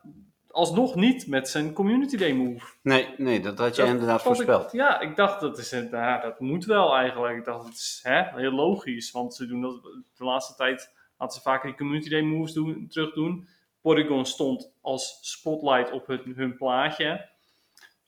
alsnog 0.51 0.95
niet 0.95 1.27
met 1.27 1.49
zijn 1.49 1.73
Community 1.73 2.17
Day 2.17 2.33
move. 2.33 2.67
Nee, 2.83 3.15
nee, 3.17 3.41
dat 3.41 3.59
had 3.59 3.77
je 3.77 3.83
Dat 3.83 3.91
inderdaad 3.91 4.19
ik- 4.19 4.27
voorspeld. 4.27 4.73
ja, 4.73 5.01
ik 5.01 5.17
dacht 5.17 5.41
dat 5.41 5.59
is 5.59 5.71
ja, 5.91 6.21
dat 6.21 6.41
moet 6.41 6.65
wel 6.65 6.95
eigenlijk. 6.95 7.37
Ik 7.37 7.45
dacht 7.45 7.65
dat 7.65 7.73
is 7.73 8.01
hè, 8.03 8.23
heel 8.41 8.53
logisch, 8.53 9.11
want 9.11 9.35
ze 9.35 9.47
doen 9.47 9.61
dat 9.61 9.83
de 10.17 10.25
laatste 10.25 10.55
tijd 10.55 10.95
hadden 11.17 11.37
ze 11.37 11.43
vaker 11.43 11.69
die 11.69 11.79
community 11.79 12.09
day 12.09 12.21
moves 12.21 12.53
doen, 12.53 12.87
terug 12.89 13.15
doen. 13.15 13.49
Porygon 13.81 14.27
stond 14.27 14.73
als 14.81 15.19
spotlight 15.21 15.93
op 15.93 16.07
hun, 16.07 16.33
hun 16.37 16.57
plaatje. 16.57 17.29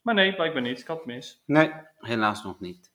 Maar 0.03 0.15
nee, 0.15 0.35
blijkbaar 0.35 0.63
niet. 0.63 0.81
Ik 0.81 0.87
had 0.87 0.97
het 0.97 1.07
mis. 1.07 1.43
Nee, 1.47 1.73
helaas 1.99 2.45
nog 2.45 2.61
niet. 2.61 2.91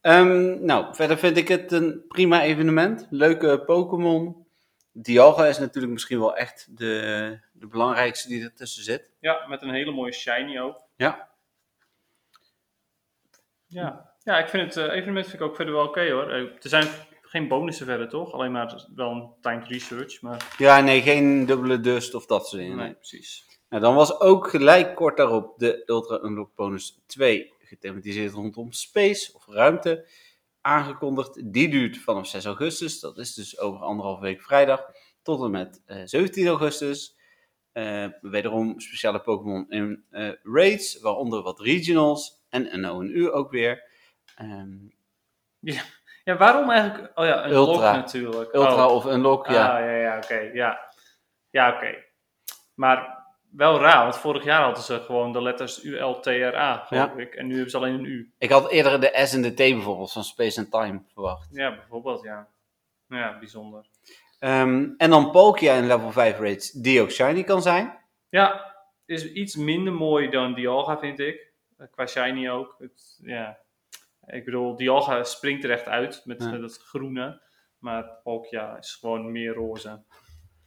Ehm, 0.00 0.64
nou, 0.64 0.94
verder 0.94 1.18
vind 1.18 1.36
ik 1.36 1.48
het 1.48 1.72
een 1.72 2.04
prima 2.08 2.42
evenement. 2.42 3.06
Leuke 3.10 3.62
Pokémon. 3.66 4.46
Dialga 4.92 5.46
is 5.46 5.58
natuurlijk 5.58 5.92
misschien 5.92 6.18
wel 6.18 6.36
echt 6.36 6.76
de, 6.78 7.38
de 7.52 7.66
belangrijkste 7.66 8.28
die 8.28 8.44
ertussen 8.44 8.84
zit. 8.84 9.10
Ja, 9.20 9.46
met 9.48 9.62
een 9.62 9.70
hele 9.70 9.92
mooie 9.92 10.12
shiny 10.12 10.58
ook. 10.58 10.76
Ja. 10.96 11.28
Ja, 13.66 14.10
ja 14.22 14.38
ik 14.38 14.48
vind 14.48 14.74
het 14.74 14.84
eh, 14.86 14.96
evenement 14.96 15.26
vind 15.26 15.40
ik 15.40 15.48
ook 15.48 15.56
verder 15.56 15.74
wel 15.74 15.84
oké 15.84 16.10
hoor. 16.10 16.30
Eh, 16.30 16.40
er 16.40 16.58
zijn 16.60 16.86
geen 17.30 17.48
bonussen 17.48 17.86
verder 17.86 18.08
toch? 18.08 18.32
Alleen 18.32 18.52
maar 18.52 18.86
wel 18.94 19.10
een 19.10 19.30
timed 19.40 19.66
research. 19.66 20.20
Maar 20.22 20.54
Ja, 20.58 20.80
nee, 20.80 21.02
geen 21.02 21.46
dubbele 21.46 21.80
dust 21.80 22.14
of 22.14 22.26
dat 22.26 22.48
soort 22.48 22.62
dingen. 22.62 22.76
nee, 22.76 22.94
precies. 22.94 23.44
Nou, 23.68 23.82
dan 23.82 23.94
was 23.94 24.20
ook 24.20 24.48
gelijk 24.48 24.94
kort 24.94 25.16
daarop 25.16 25.58
de 25.58 25.82
Ultra 25.86 26.18
Unlock 26.22 26.54
Bonus 26.54 27.00
2 27.06 27.52
gethematiseerd 27.58 28.32
rondom 28.32 28.72
space 28.72 29.32
of 29.34 29.46
ruimte 29.46 30.06
aangekondigd. 30.60 31.52
Die 31.52 31.68
duurt 31.68 31.98
vanaf 31.98 32.26
6 32.26 32.44
augustus, 32.44 33.00
dat 33.00 33.18
is 33.18 33.34
dus 33.34 33.58
over 33.58 33.80
anderhalf 33.80 34.20
week 34.20 34.42
vrijdag, 34.42 34.84
tot 35.22 35.42
en 35.42 35.50
met 35.50 35.82
eh, 35.86 36.02
17 36.04 36.46
augustus. 36.46 37.18
Eh, 37.72 38.06
wederom 38.20 38.80
speciale 38.80 39.20
Pokémon 39.20 39.70
in 39.70 40.04
eh, 40.10 40.30
raids, 40.42 41.00
waaronder 41.00 41.42
wat 41.42 41.60
regionals 41.60 42.42
en 42.48 42.74
een 42.74 42.90
ONU 42.90 43.30
ook 43.30 43.50
weer. 43.50 43.82
Ehm, 44.36 44.76
Ja, 45.60 45.82
waarom 46.36 46.70
eigenlijk? 46.70 47.18
Oh 47.18 47.24
ja, 47.26 47.44
een 47.44 47.50
Ultra. 47.52 47.92
natuurlijk. 47.96 48.54
Ultra 48.54 48.86
Oh. 48.86 48.94
of 48.94 49.04
Unlock, 49.06 49.46
ja. 49.46 49.74
Ah, 49.76 49.80
ja, 49.84 49.90
ja, 49.96 50.16
oké. 50.16 50.50
ja, 50.52 50.80
ja 51.50 51.74
oké. 51.74 51.94
Maar 52.74 53.18
wel 53.50 53.78
raar, 53.80 54.02
want 54.02 54.16
vorig 54.18 54.44
jaar 54.44 54.62
hadden 54.62 54.82
ze 54.82 55.00
gewoon 55.00 55.32
de 55.32 55.42
letters 55.42 55.84
ULTRA, 55.84 56.76
geloof 56.86 57.16
ik. 57.16 57.34
En 57.34 57.46
nu 57.46 57.52
hebben 57.52 57.70
ze 57.70 57.76
alleen 57.76 57.94
een 57.94 58.04
U. 58.04 58.32
Ik 58.38 58.50
had 58.50 58.70
eerder 58.70 59.00
de 59.00 59.12
S 59.24 59.32
en 59.34 59.42
de 59.42 59.52
T 59.52 59.56
bijvoorbeeld 59.56 60.12
van 60.12 60.24
Space 60.24 60.60
and 60.60 60.70
Time 60.70 61.02
verwacht. 61.12 61.48
Ja, 61.52 61.74
bijvoorbeeld, 61.74 62.22
ja. 62.22 62.48
Ja, 63.08 63.38
bijzonder. 63.38 63.84
Ehm, 64.38 64.88
en 64.96 65.10
dan 65.10 65.30
Palkia 65.30 65.74
in 65.74 65.86
level 65.86 66.10
5 66.12 66.38
raids, 66.38 66.70
die 66.70 67.00
ook 67.02 67.10
shiny 67.10 67.42
kan 67.42 67.62
zijn. 67.62 67.98
Ja, 68.28 68.74
is 69.06 69.32
iets 69.32 69.56
minder 69.56 69.92
mooi 69.92 70.28
dan 70.30 70.54
Dialga, 70.54 70.98
vind 70.98 71.18
ik. 71.18 71.52
Eh, 71.78 71.86
Qua 71.90 72.06
shiny 72.06 72.48
ook. 72.50 72.74
Het, 72.78 73.18
ja. 73.22 73.58
Ik 74.30 74.44
bedoel, 74.44 74.76
Dialga 74.76 75.24
springt 75.24 75.64
er 75.64 75.70
echt 75.70 75.86
uit 75.86 76.22
met 76.24 76.42
Ja. 76.42 76.52
eh, 76.52 76.60
dat 76.60 76.78
groene. 76.78 77.42
Maar 77.78 78.04
Palkia 78.22 78.76
is 78.78 78.94
gewoon 79.00 79.32
meer 79.32 79.52
roze. 79.54 80.02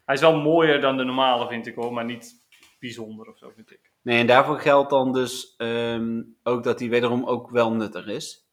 Hij 0.05 0.15
is 0.15 0.21
wel 0.21 0.37
mooier 0.41 0.81
dan 0.81 0.97
de 0.97 1.03
normale, 1.03 1.47
vind 1.47 1.67
ik 1.67 1.75
hoor. 1.75 1.93
Maar 1.93 2.05
niet 2.05 2.45
bijzonder 2.79 3.27
of 3.27 3.37
zo, 3.37 3.49
vind 3.55 3.71
ik. 3.71 3.91
Nee, 4.01 4.19
en 4.19 4.27
daarvoor 4.27 4.59
geldt 4.59 4.89
dan 4.89 5.13
dus 5.13 5.55
ehm, 5.57 6.21
ook 6.43 6.63
dat 6.63 6.79
hij 6.79 6.89
wederom 6.89 7.25
ook 7.25 7.49
wel 7.49 7.73
nuttig 7.73 8.07
is. 8.07 8.47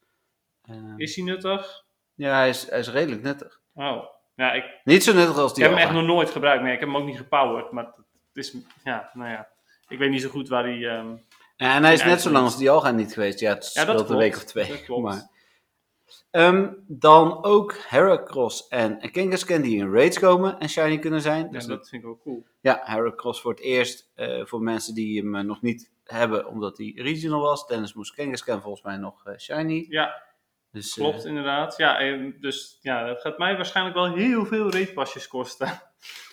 Ehm, 0.62 0.98
Is 1.00 1.16
hij 1.16 1.24
nuttig? 1.24 1.84
Ja, 2.14 2.34
hij 2.34 2.48
is, 2.48 2.70
hij 2.70 2.78
is 2.78 2.90
redelijk 2.90 3.22
nuttig. 3.22 3.60
Oh, 3.74 4.04
ja, 4.34 4.52
ik, 4.52 4.64
Niet 4.84 5.04
zo 5.04 5.12
nuttig 5.12 5.36
als 5.38 5.50
ik 5.50 5.56
die 5.56 5.64
heb 5.64 5.72
hem 5.74 5.82
echt 5.82 5.92
nog 5.92 6.04
nooit 6.04 6.30
gebruikt. 6.30 6.62
Nee, 6.62 6.72
ik 6.72 6.80
heb 6.80 6.88
hem 6.88 6.96
ook 6.98 7.06
niet 7.06 7.16
gepowerd. 7.16 7.70
Maar 7.72 7.84
het 7.84 7.96
is, 8.32 8.56
ja, 8.84 9.10
nou 9.12 9.30
ja. 9.30 9.48
Ik 9.88 9.98
weet 9.98 10.10
niet 10.10 10.22
zo 10.22 10.28
goed 10.28 10.48
waar 10.48 10.64
hij... 10.64 10.88
ehm, 10.88 11.16
Ja, 11.60 11.74
en 11.74 11.84
hij 11.84 11.92
is 11.92 12.04
net 12.04 12.20
zo 12.20 12.28
is 12.28 12.34
lang 12.34 12.44
als 12.44 12.56
die 12.56 12.70
Alga 12.70 12.90
niet 12.90 13.12
geweest. 13.12 13.40
Ja, 13.40 13.54
het 13.54 13.70
Ja, 13.74 13.84
dat 13.84 13.94
speelt 13.94 14.10
een 14.10 14.16
week 14.16 14.36
of 14.36 14.44
twee. 14.44 14.68
Dat 14.68 14.84
klopt. 14.84 15.02
Maar. 15.02 15.28
Ehm, 16.30 16.72
dan 16.86 17.44
ook 17.44 17.76
Heracross 17.88 18.68
en 18.68 19.10
Kangaskhan 19.10 19.62
die 19.62 19.76
in 19.76 19.92
raids 19.92 20.18
komen 20.18 20.58
en 20.58 20.68
shiny 20.68 20.98
kunnen 20.98 21.20
zijn. 21.20 21.44
ja, 21.44 21.50
Dus 21.50 21.66
dat 21.66 21.88
vind 21.88 22.02
ik 22.02 22.08
wel 22.08 22.18
cool. 22.22 22.46
Ja, 22.60 22.80
Heracross 22.84 23.40
voor 23.40 23.50
het 23.50 23.60
eerst 23.60 24.10
eh, 24.14 24.44
voor 24.44 24.60
mensen 24.62 24.94
die 24.94 25.20
hem 25.20 25.34
eh, 25.34 25.44
nog 25.44 25.62
niet 25.62 25.90
hebben, 26.04 26.46
omdat 26.46 26.78
hij 26.78 26.92
regional 26.96 27.40
was. 27.40 27.66
Dennis 27.66 27.94
moest 27.94 28.14
Kangaskhan 28.14 28.62
volgens 28.62 28.82
mij 28.82 28.96
nog 28.96 29.26
eh, 29.26 29.38
shiny. 29.38 29.86
Ja, 29.88 30.22
Dus, 30.72 30.94
klopt 30.94 31.24
inderdaad. 31.24 31.76
Ja, 31.76 31.98
en 31.98 32.36
dus 32.40 32.78
ja, 32.80 33.06
dat 33.06 33.20
gaat 33.20 33.38
mij 33.38 33.56
waarschijnlijk 33.56 33.96
wel 33.96 34.14
heel 34.14 34.46
veel 34.46 34.70
raidpasjes 34.70 35.28
kosten. 35.28 35.82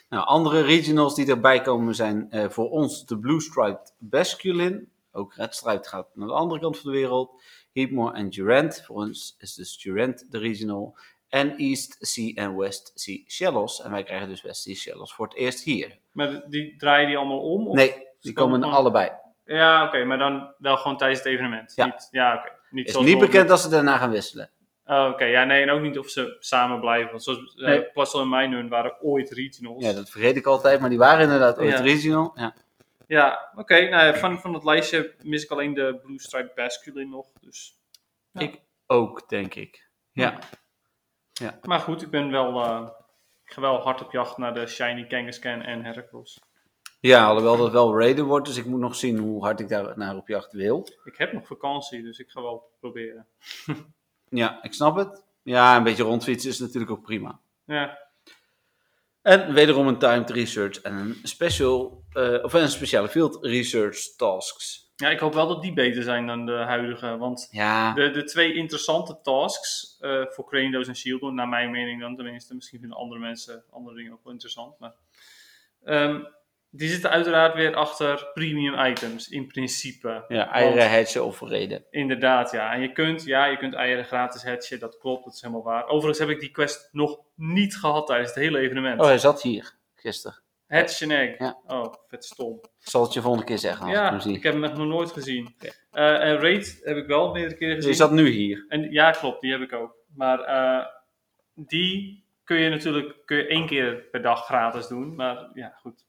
nou, 0.09 0.25
andere 0.25 0.61
regionals 0.61 1.15
die 1.15 1.29
erbij 1.29 1.61
komen 1.61 1.95
zijn 1.95 2.29
voor 2.51 2.69
ons 2.69 3.05
de 3.05 3.19
Blue 3.19 3.41
Striped 3.41 3.95
Basculin. 3.97 4.91
Ook 5.17 5.33
Red 5.33 5.55
Striped 5.55 5.87
gaat 5.87 6.07
naar 6.13 6.27
de 6.27 6.33
andere 6.33 6.61
kant 6.61 6.79
van 6.79 6.91
de 6.91 6.97
wereld. 6.97 7.41
Heatmore 7.73 8.13
en 8.13 8.29
Durant. 8.29 8.83
Voor 8.85 8.95
ons 8.95 9.35
is 9.39 9.53
dus 9.53 9.77
Durant 9.77 10.31
de 10.31 10.37
regional. 10.37 10.97
En 11.29 11.55
East 11.57 11.97
Sea 11.99 12.33
en 12.33 12.57
West 12.57 12.91
Sea 12.95 13.17
Shellos. 13.27 13.81
En 13.81 13.91
wij 13.91 14.03
krijgen 14.03 14.27
dus 14.27 14.41
West 14.41 14.61
Sea 14.61 14.73
Shellos 14.75 15.13
voor 15.13 15.27
het 15.27 15.35
eerst 15.35 15.63
hier. 15.63 15.97
Maar 16.11 16.43
die 16.49 16.75
draaien 16.77 17.07
die 17.07 17.17
allemaal 17.17 17.39
om? 17.39 17.67
Of? 17.67 17.75
Nee, 17.75 18.07
die 18.19 18.33
komen 18.33 18.63
allebei. 18.63 19.11
Ja, 19.45 19.85
oké, 19.85 20.03
maar 20.03 20.17
dan 20.17 20.53
wel 20.57 20.77
gewoon 20.77 20.97
tijdens 20.97 21.19
het 21.19 21.27
evenement. 21.27 21.73
Ja. 21.75 21.85
Niet, 21.85 22.07
ja, 22.11 22.33
oké. 22.35 22.49
Niet 22.69 22.79
Het 22.79 22.87
is 22.87 22.91
zoals 22.91 23.07
niet 23.07 23.19
bekend 23.19 23.47
dat 23.49 23.59
ze 23.59 23.69
daarna 23.69 23.97
gaan 23.97 24.11
wisselen. 24.11 24.49
Oh, 24.85 25.09
oké, 25.11 25.23
ja, 25.25 25.43
nee, 25.43 25.61
en 25.61 25.69
ook 25.69 25.81
niet 25.81 25.97
of 25.97 26.09
ze 26.09 26.35
samen 26.39 26.79
blijven. 26.79 27.09
Want 27.11 27.23
zoals 27.23 27.55
eh 27.55 27.67
Nee. 27.67 27.83
Plassel 27.83 28.21
en 28.21 28.29
Mijnun 28.29 28.69
waren 28.69 29.01
ooit 29.01 29.31
regionals. 29.31 29.83
Ja, 29.83 29.93
dat 29.93 30.09
vergeet 30.09 30.35
ik 30.35 30.45
altijd, 30.45 30.79
maar 30.79 30.89
die 30.89 30.97
waren 30.97 31.23
inderdaad 31.23 31.59
ooit 31.59 31.71
Ja. 31.77 31.81
regional. 31.81 32.31
Ja. 32.35 32.55
Ja, 33.07 33.51
oké. 33.55 33.89
nou, 33.89 34.05
ja, 34.05 34.13
van, 34.13 34.39
van 34.39 34.53
het 34.53 34.63
lijstje 34.63 35.15
mis 35.23 35.43
ik 35.43 35.49
alleen 35.49 35.73
de 35.73 35.99
Blue 36.03 36.19
Stripe 36.19 36.51
Basculin 36.55 37.09
nog. 37.09 37.27
Dus. 37.39 37.79
Ja. 38.31 38.41
Ik 38.41 38.61
ook, 38.85 39.29
denk 39.29 39.55
ik. 39.55 39.89
Ja. 40.11 40.39
Maar 41.61 41.79
goed, 41.79 42.01
ik 42.01 42.09
ben 42.09 42.31
wel, 42.31 42.63
eh, 42.63 42.89
ik 43.45 43.51
ga 43.51 43.61
wel 43.61 43.79
hard 43.81 44.01
op 44.01 44.11
jacht 44.11 44.37
naar 44.37 44.53
de 44.53 44.67
Shiny 44.67 45.07
Kangaskhan 45.07 45.61
en 45.61 45.83
Heracross. 45.83 46.39
ja, 46.99 47.27
alhoewel 47.27 47.57
dat 47.57 47.71
wel 47.71 47.99
raiden 47.99 48.25
wordt, 48.25 48.47
dus 48.47 48.57
ik 48.57 48.65
moet 48.65 48.79
nog 48.79 48.95
zien 48.95 49.17
hoe 49.17 49.43
hard 49.43 49.59
ik 49.59 49.69
daar 49.69 49.97
naar 49.97 50.15
op 50.15 50.27
jacht 50.27 50.51
wil. 50.51 50.87
Ik 51.03 51.17
heb 51.17 51.33
nog 51.33 51.47
vakantie, 51.47 52.03
dus 52.03 52.19
ik 52.19 52.29
ga 52.29 52.41
wel 52.41 52.71
proberen. 52.79 53.27
Ja, 54.29 54.63
ik 54.63 54.73
snap 54.73 54.95
het. 54.95 55.23
Ja, 55.43 55.77
een 55.77 55.83
beetje 55.83 56.03
rondfietsen 56.03 56.49
is 56.49 56.59
natuurlijk 56.59 56.91
ook 56.91 57.01
prima. 57.01 57.39
Ja, 57.65 58.06
En 59.21 59.53
wederom 59.53 59.87
een 59.87 59.97
timed 59.97 60.29
research 60.29 60.81
en 60.81 60.93
een 60.93 61.15
special, 61.23 62.03
eh, 62.11 62.43
of 62.43 62.53
een 62.53 62.69
speciale 62.69 63.07
field 63.07 63.45
research 63.45 64.15
tasks. 64.15 64.91
Ja, 64.95 65.09
ik 65.09 65.19
hoop 65.19 65.33
wel 65.33 65.47
dat 65.47 65.61
die 65.61 65.73
beter 65.73 66.03
zijn 66.03 66.27
dan 66.27 66.45
de 66.45 66.51
huidige. 66.51 67.17
Want 67.17 67.47
Ja, 67.51 67.93
de, 67.93 68.09
de 68.09 68.23
twee 68.23 68.53
interessante 68.53 69.19
tasks 69.21 69.97
eh, 69.99 70.25
voor 70.27 70.45
Kratos 70.45 70.87
en 70.87 70.95
Shieldon, 70.95 71.35
naar 71.35 71.47
mijn 71.47 71.71
mening 71.71 72.01
dan 72.01 72.15
tenminste, 72.15 72.55
misschien 72.55 72.79
vinden 72.79 72.97
andere 72.97 73.19
mensen 73.19 73.63
andere 73.71 73.95
dingen 73.95 74.11
ook 74.11 74.23
wel 74.23 74.33
interessant, 74.33 74.79
maar 74.79 74.93
ehm, 75.83 76.23
die 76.77 76.89
zitten 76.89 77.09
uiteraard 77.09 77.55
weer 77.55 77.75
achter 77.75 78.29
premium 78.33 78.85
items, 78.85 79.29
in 79.29 79.47
principe. 79.47 80.25
ja 80.27 80.51
eieren 80.51 80.91
hatchen 80.91 81.25
of 81.25 81.41
reden. 81.41 81.85
Inderdaad, 81.89 82.51
ja. 82.51 82.73
En 82.73 82.81
je 82.81 82.91
kunt, 82.91 83.23
ja, 83.23 83.45
je 83.45 83.57
kunt 83.57 83.73
eieren 83.73 84.05
gratis 84.05 84.43
hatchen, 84.43 84.79
dat 84.79 84.97
klopt, 84.97 85.23
dat 85.25 85.33
is 85.33 85.41
helemaal 85.41 85.63
waar. 85.63 85.87
Overigens 85.87 86.19
heb 86.19 86.29
ik 86.29 86.39
die 86.39 86.51
quest 86.51 86.89
nog 86.91 87.19
niet 87.35 87.75
gehad 87.75 88.07
tijdens 88.07 88.29
het 88.29 88.39
hele 88.43 88.59
evenement. 88.59 88.99
Oh, 89.01 89.05
hij 89.05 89.17
zat 89.17 89.41
hier 89.41 89.73
gisteren. 89.95 90.41
An 90.69 90.85
egg. 91.11 91.39
Ja. 91.39 91.57
Oh, 91.67 91.93
vet 92.07 92.25
stom. 92.25 92.53
Ik 92.61 92.87
zal 92.89 93.03
het 93.03 93.13
je 93.13 93.21
volgende 93.21 93.45
keer 93.45 93.57
zeggen 93.57 93.81
als 93.85 93.91
ik 93.91 93.97
Ja, 93.97 94.19
zie. 94.19 94.35
ik 94.35 94.43
heb 94.43 94.53
hem 94.53 94.61
nog 94.61 94.87
nooit 94.87 95.11
gezien. 95.11 95.55
Eh, 95.91 96.23
en 96.23 96.37
Raid 96.39 96.79
heb 96.83 96.97
ik 96.97 97.07
wel 97.07 97.31
meerdere 97.31 97.55
keren 97.57 97.75
gezien. 97.75 97.89
je 97.91 97.97
zat 97.97 98.11
nu 98.11 98.29
hier. 98.29 98.65
En, 98.69 98.91
ja, 98.91 99.11
klopt, 99.11 99.41
die 99.41 99.51
heb 99.51 99.61
ik 99.61 99.73
ook. 99.73 99.95
Maar 100.15 100.39
eh, 100.39 100.85
die 101.55 102.23
kun 102.43 102.57
je 102.57 102.69
natuurlijk 102.69 103.15
kun 103.25 103.37
je 103.37 103.47
één 103.47 103.65
keer 103.67 103.95
per 103.95 104.21
dag 104.21 104.45
gratis 104.45 104.87
doen. 104.87 105.15
Maar 105.15 105.49
ja, 105.53 105.73
goed. 105.81 106.05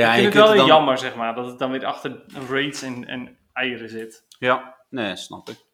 Ja, 0.00 0.14
ik 0.14 0.20
vind 0.20 0.34
het 0.34 0.42
wel 0.42 0.50
er 0.50 0.56
dan- 0.56 0.66
jammer, 0.66 0.98
zeg 0.98 1.14
maar, 1.14 1.34
dat 1.34 1.46
het 1.46 1.58
dan 1.58 1.70
weer 1.70 1.84
achter 1.84 2.22
raids 2.48 2.82
en, 2.82 3.06
en 3.06 3.38
eieren 3.52 3.88
zit. 3.88 4.24
Ja, 4.38 4.76
nee, 4.90 5.16
snap 5.16 5.48
ik. 5.48 5.64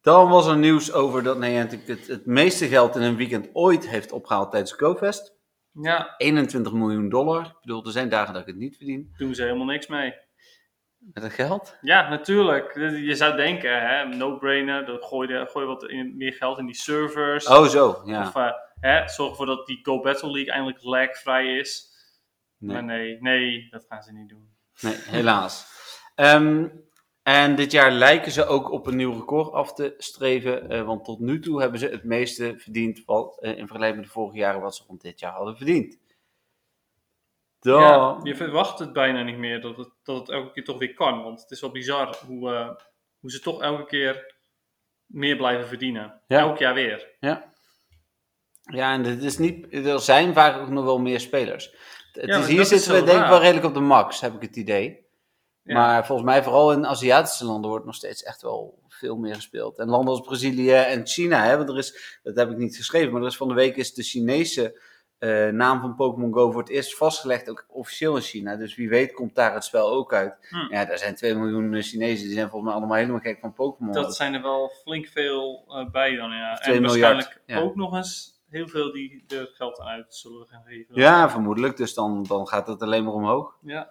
Dan 0.00 0.28
was 0.28 0.46
er 0.46 0.56
nieuws 0.56 0.92
over 0.92 1.22
dat 1.22 1.38
Niantic 1.38 1.86
het, 1.86 2.06
het 2.06 2.26
meeste 2.26 2.66
geld 2.68 2.96
in 2.96 3.02
een 3.02 3.16
weekend 3.16 3.48
ooit 3.52 3.88
heeft 3.88 4.12
opgehaald 4.12 4.50
tijdens 4.50 4.72
GoFest. 4.72 5.38
Ja, 5.72 6.14
21 6.16 6.72
miljoen 6.72 7.08
dollar. 7.08 7.44
Ik 7.46 7.56
bedoel, 7.60 7.84
er 7.84 7.92
zijn 7.92 8.08
dagen 8.08 8.32
dat 8.32 8.42
ik 8.42 8.48
het 8.48 8.56
niet 8.56 8.76
verdien. 8.76 9.14
doen 9.16 9.34
ze 9.34 9.42
helemaal 9.42 9.66
niks 9.66 9.86
mee. 9.86 10.14
Met 10.98 11.22
het 11.22 11.32
geld? 11.32 11.76
Ja, 11.80 12.08
natuurlijk. 12.08 12.74
Je 12.96 13.14
zou 13.14 13.36
denken, 13.36 13.88
hè, 13.88 14.04
no-brainer, 14.04 14.86
dan 14.86 15.02
gooi 15.02 15.28
je, 15.32 15.46
gooi 15.50 15.66
wat 15.66 15.84
in, 15.84 16.16
meer 16.16 16.32
geld 16.32 16.58
in 16.58 16.66
die 16.66 16.74
servers. 16.74 17.46
Oh, 17.46 17.66
zo. 17.66 18.02
Ja. 18.04 18.20
Of 18.26 18.34
eh, 18.34 18.50
hè, 18.80 19.08
zorg 19.08 19.30
ervoor 19.30 19.46
dat 19.46 19.66
die 19.66 19.78
Go 19.82 20.00
Battle 20.00 20.30
League 20.30 20.52
eindelijk 20.52 20.82
lagvrij 20.82 21.56
is. 21.58 21.89
Maar 22.60 22.84
Nee, 22.84 23.16
nee, 23.18 23.38
nee, 23.40 23.68
dat 23.70 23.84
gaan 23.88 24.02
ze 24.02 24.12
niet 24.12 24.28
doen. 24.28 24.48
nee 24.80 24.94
helaas. 24.96 25.66
Ehm, 26.14 26.68
en 27.22 27.54
dit 27.56 27.72
jaar 27.72 27.90
lijken 27.90 28.32
ze 28.32 28.44
ook 28.46 28.70
op 28.70 28.86
een 28.86 28.96
nieuw 28.96 29.12
record 29.12 29.52
af 29.52 29.74
te 29.74 29.94
streven. 29.98 30.68
eh, 30.70 30.82
want 30.82 31.04
tot 31.04 31.18
nu 31.20 31.40
toe 31.40 31.60
hebben 31.60 31.78
ze 31.80 31.86
het 31.88 32.04
meeste 32.04 32.54
verdiend 32.58 33.02
wat, 33.04 33.38
eh, 33.40 33.50
in 33.50 33.66
vergelijking 33.66 33.96
met 33.96 34.06
de 34.06 34.12
vorige 34.12 34.38
jaren 34.38 34.60
wat 34.60 34.76
ze 34.76 34.84
rond 34.86 35.00
dit 35.00 35.20
jaar 35.20 35.32
hadden 35.32 35.56
verdiend. 35.56 35.98
Dan, 37.60 37.80
Ja, 37.80 38.20
je 38.22 38.36
verwacht 38.36 38.78
het 38.78 38.92
bijna 38.92 39.22
niet 39.22 39.38
meer 39.38 39.60
dat 39.60 39.76
het, 39.76 39.90
dat 40.02 40.18
het 40.18 40.28
elke 40.28 40.52
keer 40.52 40.64
toch 40.64 40.78
weer 40.78 40.94
kan. 40.94 41.22
Want 41.22 41.40
het 41.40 41.50
is 41.50 41.60
wel 41.60 41.70
bizar 41.70 42.16
hoe, 42.26 42.52
eh, 42.54 42.70
hoe 43.20 43.30
ze 43.30 43.40
toch 43.40 43.62
elke 43.62 43.86
keer 43.86 44.34
meer 45.06 45.36
blijven 45.36 45.66
verdienen. 45.68 46.20
Ja. 46.26 46.38
Elk 46.38 46.58
jaar 46.58 46.74
weer. 46.74 47.16
Ja. 47.20 47.52
Ja, 48.62 48.92
en 48.92 49.04
het 49.04 49.22
is 49.22 49.38
niet, 49.38 49.74
er 49.74 50.00
zijn 50.00 50.34
vaak 50.34 50.60
ook 50.60 50.68
nog 50.68 50.84
wel 50.84 50.98
meer 50.98 51.20
spelers. 51.20 51.74
Het 52.12 52.28
is, 52.28 52.46
hier 52.46 52.60
is 52.60 52.68
zitten 52.68 52.92
we 52.92 53.02
denk 53.02 53.22
ik 53.22 53.28
wel 53.28 53.40
redelijk 53.40 53.66
op 53.66 53.74
de 53.74 53.80
max, 53.80 54.20
heb 54.20 54.34
ik 54.34 54.42
het 54.42 54.56
idee. 54.56 55.08
Ja. 55.62 55.74
Maar 55.74 56.06
volgens 56.06 56.28
mij 56.28 56.42
vooral 56.42 56.72
in 56.72 56.86
Aziatische 56.86 57.44
landen 57.44 57.70
wordt 57.70 57.84
nog 57.84 57.94
steeds 57.94 58.22
echt 58.22 58.42
wel 58.42 58.78
veel 58.88 59.16
meer 59.16 59.34
gespeeld. 59.34 59.78
En 59.78 59.88
landen 59.88 60.14
als 60.14 60.20
Brazilië 60.20 60.72
en 60.72 61.06
China, 61.06 61.44
hè, 61.44 61.56
want 61.56 61.68
er 61.68 61.78
is, 61.78 62.20
dat 62.22 62.36
heb 62.36 62.50
ik 62.50 62.56
niet 62.56 62.76
geschreven, 62.76 63.12
maar 63.12 63.20
er 63.20 63.26
is 63.26 63.36
van 63.36 63.48
de 63.48 63.54
week 63.54 63.76
is 63.76 63.94
de 63.94 64.02
Chinese 64.02 64.80
eh, 65.18 65.48
naam 65.48 65.80
van 65.80 65.94
Pokémon 65.94 66.32
Go 66.32 66.50
voor 66.50 66.60
het 66.60 66.70
eerst 66.70 66.96
vastgelegd, 66.96 67.50
ook 67.50 67.64
officieel 67.68 68.16
in 68.16 68.22
China. 68.22 68.56
Dus 68.56 68.74
wie 68.74 68.88
weet 68.88 69.12
komt 69.12 69.34
daar 69.34 69.54
het 69.54 69.64
spel 69.64 69.90
ook 69.90 70.14
uit. 70.14 70.46
Hm. 70.48 70.72
Ja, 70.74 70.84
daar 70.84 70.98
zijn 70.98 71.14
2 71.14 71.34
miljoen 71.34 71.74
eh, 71.74 71.82
Chinezen, 71.82 72.24
die 72.24 72.34
zijn 72.34 72.48
volgens 72.48 72.70
mij 72.70 72.80
allemaal 72.80 72.96
helemaal 72.96 73.20
gek 73.20 73.38
van 73.40 73.52
Pokémon. 73.52 73.92
Dat 73.92 74.16
zijn 74.16 74.34
er 74.34 74.42
wel 74.42 74.68
flink 74.82 75.06
veel 75.06 75.64
eh, 75.68 75.90
bij 75.90 76.16
dan, 76.16 76.30
ja. 76.30 76.60
En 76.60 76.82
miljard, 76.82 76.82
waarschijnlijk 76.82 77.42
ja. 77.46 77.60
ook 77.60 77.76
nog 77.76 77.94
eens 77.94 78.39
heel 78.50 78.68
veel 78.68 78.92
die 78.92 79.24
er 79.28 79.50
geld 79.54 79.80
uit 79.80 80.14
zullen 80.14 80.46
gaan 80.46 80.62
geven. 80.66 80.94
Ja, 80.94 81.30
vermoedelijk. 81.30 81.76
Dus 81.76 81.94
dan, 81.94 82.22
dan 82.28 82.48
gaat 82.48 82.66
het 82.66 82.82
alleen 82.82 83.04
maar 83.04 83.12
omhoog. 83.12 83.56
Ja. 83.62 83.90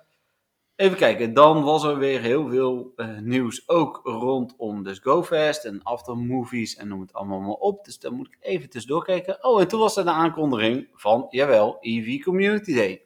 Even 0.75 0.97
kijken, 0.97 1.33
dan 1.33 1.63
was 1.63 1.83
er 1.83 1.97
weer 1.97 2.21
heel 2.21 2.49
veel 2.49 2.93
eh, 2.95 3.17
nieuws 3.17 3.69
ook 3.69 4.01
rondom 4.03 4.83
dus 4.83 4.99
GoFest 4.99 5.65
en 5.65 5.83
aftermovies 5.83 6.75
en 6.75 6.87
noem 6.87 7.01
het 7.01 7.13
allemaal 7.13 7.39
maar 7.39 7.49
op. 7.51 7.85
Dus 7.85 7.99
daar 7.99 8.13
moet 8.13 8.27
ik 8.27 8.37
even 8.39 8.69
tussendoor 8.69 9.03
kijken. 9.03 9.43
Oh, 9.43 9.61
en 9.61 9.67
toen 9.67 9.79
was 9.79 9.97
er 9.97 10.03
de 10.03 10.11
aankondiging 10.11 10.89
van, 10.93 11.27
jawel, 11.29 11.77
EV 11.79 12.23
Community 12.23 12.75
Day. 12.75 13.03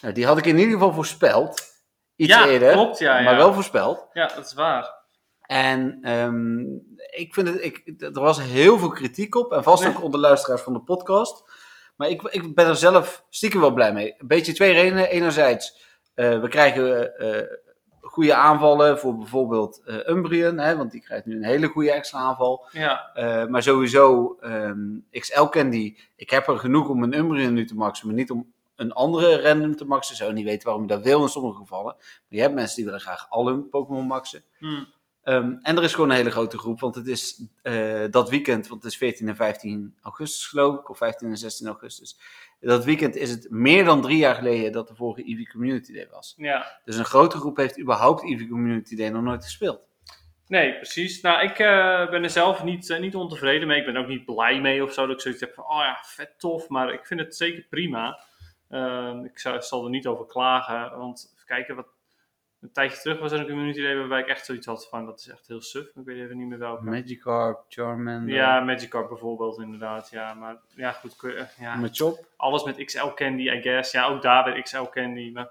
Nou, 0.00 0.14
die 0.14 0.26
had 0.26 0.38
ik 0.38 0.46
in 0.46 0.58
ieder 0.58 0.72
geval 0.72 0.92
voorspeld. 0.92 1.62
Iets 2.16 2.34
Ja, 2.34 2.46
eerder, 2.48 2.72
klopt, 2.72 2.98
ja, 2.98 3.20
maar 3.22 3.36
wel 3.36 3.52
voorspeld. 3.54 4.06
ja, 4.12 4.26
dat 4.34 4.46
is 4.46 4.54
waar. 4.54 5.03
En 5.46 5.98
ehm, 6.02 6.60
ik 7.10 7.34
vind 7.34 7.48
het, 7.48 7.64
ik, 7.64 7.82
er 7.98 8.20
was 8.20 8.40
heel 8.42 8.78
veel 8.78 8.88
kritiek 8.88 9.34
op. 9.34 9.52
En 9.52 9.62
vast 9.62 9.86
ook 9.86 10.02
onder 10.02 10.20
luisteraars 10.20 10.62
van 10.62 10.72
de 10.72 10.80
podcast. 10.80 11.44
Maar 11.96 12.08
ik, 12.08 12.22
ik 12.22 12.54
ben 12.54 12.66
er 12.66 12.76
zelf 12.76 13.24
stiekem 13.30 13.60
wel 13.60 13.72
blij 13.72 13.92
mee. 13.92 14.14
Een 14.18 14.26
beetje 14.26 14.52
twee 14.52 14.72
redenen. 14.72 15.08
Enerzijds, 15.08 15.82
eh, 16.14 16.40
we 16.40 16.48
krijgen 16.48 17.16
eh, 17.18 17.42
goede 18.00 18.34
aanvallen 18.34 18.98
voor 18.98 19.16
bijvoorbeeld 19.16 19.82
eh 19.84 20.08
Umbreon. 20.08 20.58
Hè, 20.58 20.76
want 20.76 20.90
die 20.90 21.00
krijgt 21.00 21.26
nu 21.26 21.36
een 21.36 21.44
hele 21.44 21.66
goede 21.66 21.92
extra 21.92 22.18
aanval. 22.18 22.66
Ja, 22.72 23.10
maar 23.48 23.62
sowieso, 23.62 24.36
ehm, 24.40 24.78
XL 25.10 25.44
Candy. 25.44 25.96
Ik 26.16 26.30
heb 26.30 26.48
er 26.48 26.58
genoeg 26.58 26.88
om 26.88 27.02
een 27.02 27.14
Umbreon 27.18 27.52
nu 27.52 27.66
te 27.66 27.74
maxen. 27.74 28.06
Maar 28.06 28.16
niet 28.16 28.30
om 28.30 28.52
een 28.76 28.92
andere 28.92 29.40
random 29.42 29.76
te 29.76 29.84
maxen. 29.84 30.16
Zou 30.16 30.32
niet 30.32 30.44
weten 30.44 30.64
waarom 30.64 30.82
je 30.82 30.88
dat 30.88 31.02
wil 31.02 31.22
in 31.22 31.28
sommige 31.28 31.56
gevallen. 31.58 31.94
Maar 31.98 32.24
je 32.28 32.40
hebt 32.40 32.54
mensen 32.54 32.76
die 32.76 32.84
willen 32.84 33.00
graag 33.00 33.26
al 33.28 33.46
hun 33.46 33.68
Pokémon 33.68 34.06
maxen. 34.06 34.44
hm. 34.58 34.84
Ehm, 35.24 35.56
en 35.62 35.76
er 35.76 35.82
is 35.82 35.94
gewoon 35.94 36.10
een 36.10 36.16
hele 36.16 36.30
grote 36.30 36.58
groep, 36.58 36.80
want 36.80 36.94
het 36.94 37.06
is 37.06 37.42
eh, 37.62 38.04
dat 38.10 38.30
weekend, 38.30 38.68
want 38.68 38.82
het 38.82 38.92
is 38.92 38.98
14 38.98 39.28
en 39.28 39.36
15 39.36 39.94
augustus 40.02 40.46
geloof 40.46 40.78
ik, 40.78 40.90
of 40.90 40.96
15 40.96 41.28
en 41.28 41.36
16 41.36 41.66
augustus. 41.66 42.18
Dat 42.60 42.84
weekend 42.84 43.16
is 43.16 43.30
het 43.30 43.46
meer 43.50 43.84
dan 43.84 44.02
drie 44.02 44.18
jaar 44.18 44.34
geleden 44.34 44.72
dat 44.72 44.88
de 44.88 44.94
vorige 44.94 45.30
EV 45.30 45.50
Community 45.50 45.92
Day 45.92 46.08
was. 46.10 46.34
ja. 46.36 46.80
Dus 46.84 46.96
een 46.96 47.04
grote 47.04 47.36
groep 47.36 47.56
heeft 47.56 47.80
überhaupt 47.80 48.24
EV 48.24 48.48
Community 48.48 48.96
Day 48.96 49.08
nog 49.08 49.22
nooit 49.22 49.44
gespeeld. 49.44 49.80
Nee, 50.46 50.74
precies. 50.74 51.20
Nou, 51.20 51.42
ik 51.42 51.58
eh, 51.58 52.10
ben 52.10 52.22
er 52.22 52.30
zelf 52.30 52.64
niet, 52.64 52.90
eh, 52.90 53.00
niet 53.00 53.14
ontevreden 53.14 53.68
mee. 53.68 53.78
Ik 53.78 53.86
ben 53.86 53.96
ook 53.96 54.08
niet 54.08 54.24
blij 54.24 54.60
mee 54.60 54.82
of 54.82 54.92
zo. 54.92 55.06
Dat 55.06 55.14
ik 55.14 55.20
zoiets 55.20 55.40
heb 55.40 55.54
van, 55.54 55.64
oh 55.64 55.78
ja, 55.78 55.98
vet 56.02 56.34
tof. 56.38 56.68
Maar 56.68 56.92
ik 56.92 57.06
vind 57.06 57.20
het 57.20 57.36
zeker 57.36 57.66
prima. 57.70 58.20
Ehm, 58.70 59.24
ik 59.24 59.38
zou, 59.38 59.62
zal 59.62 59.84
er 59.84 59.90
niet 59.90 60.06
over 60.06 60.26
klagen. 60.26 60.98
Want 60.98 61.32
even 61.34 61.46
kijken, 61.46 61.76
wat, 61.76 61.86
een 62.64 62.72
tijdje 62.72 63.00
terug 63.00 63.18
was 63.20 63.32
er 63.32 63.38
een 63.40 63.46
community 63.46 63.82
day 63.82 63.96
waarbij 63.96 64.20
ik 64.20 64.26
echt 64.26 64.44
zoiets 64.44 64.66
had 64.66 64.88
van, 64.88 65.06
dat 65.06 65.18
is 65.20 65.28
echt 65.28 65.46
heel 65.46 65.60
suf. 65.60 65.86
Ik 65.86 66.04
weet 66.04 66.16
even 66.18 66.36
niet 66.36 66.46
meer 66.48 66.58
welke. 66.58 66.84
Magikarp, 66.84 67.64
Charmander, 67.68 68.34
Ja, 68.34 68.60
Magikarp 68.60 69.08
bijvoorbeeld 69.08 69.60
inderdaad. 69.60 70.10
Ja, 70.10 70.34
maar 70.34 70.56
ja, 70.74 70.92
goed. 70.92 71.34
eh, 71.34 71.44
Ja, 71.58 71.74
Machop. 71.74 72.26
alles 72.36 72.64
met 72.64 72.84
XL 72.84 73.06
Candy, 73.14 73.42
I 73.50 73.60
guess. 73.62 73.92
Ja, 73.92 74.06
ook 74.06 74.22
daar 74.22 74.44
weer 74.44 74.62
XL 74.62 74.82
Candy. 74.90 75.30
Maar 75.32 75.48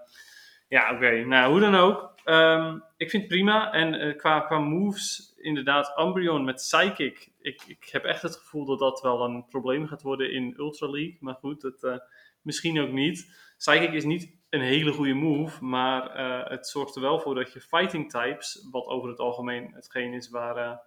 ja, 0.68 0.94
oké. 0.94 1.12
Nou, 1.26 1.52
hoe 1.52 1.60
dan 1.60 1.76
ook. 1.76 2.12
Ehm, 2.24 2.78
ik 2.98 3.10
vind 3.10 3.24
het 3.24 3.32
prima. 3.32 3.72
En 3.72 3.94
eh, 3.94 4.18
qua, 4.18 4.40
qua 4.40 4.60
moves, 4.60 5.34
inderdaad, 5.38 5.94
Umbreon 6.00 6.44
met 6.44 6.56
Psychic. 6.56 7.32
Ik, 7.42 7.62
ik 7.68 7.90
heb 7.92 8.04
echt 8.04 8.22
het 8.22 8.36
gevoel 8.36 8.66
dat 8.66 8.80
dat 8.80 9.02
wel 9.02 9.24
een 9.24 9.46
probleem 9.48 9.88
gaat 9.88 10.02
worden 10.02 10.32
in 10.34 10.54
Ultra 10.58 10.90
League. 10.90 11.18
Maar 11.20 11.36
goed, 11.36 11.62
het, 11.62 11.84
eh, 11.84 11.98
misschien 12.42 12.80
ook 12.82 12.92
niet. 12.92 13.34
Psychic 13.58 13.92
is 13.92 14.04
niet 14.04 14.42
een 14.54 14.62
hele 14.62 14.92
goede 14.92 15.14
move, 15.14 15.64
maar 15.66 16.16
eh, 16.16 16.50
het 16.50 16.68
zorgt 16.68 16.96
er 16.96 17.02
wel 17.02 17.20
voor 17.20 17.36
dat 17.36 17.54
je 17.54 17.62
fighting 17.62 18.10
types, 18.10 18.68
wat 18.72 18.86
over 18.86 19.10
het 19.10 19.20
algemeen 19.20 19.74
hetgeen 19.74 20.14
is 20.14 20.30
waar 20.30 20.58
eh, 20.58 20.78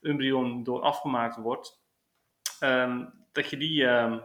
Umbreon 0.00 0.62
door 0.62 0.82
afgemaakt 0.82 1.36
wordt, 1.36 1.82
ehm, 2.60 3.06
dat 3.32 3.50
je 3.50 3.56
die, 3.56 3.86
ehm, 3.86 4.18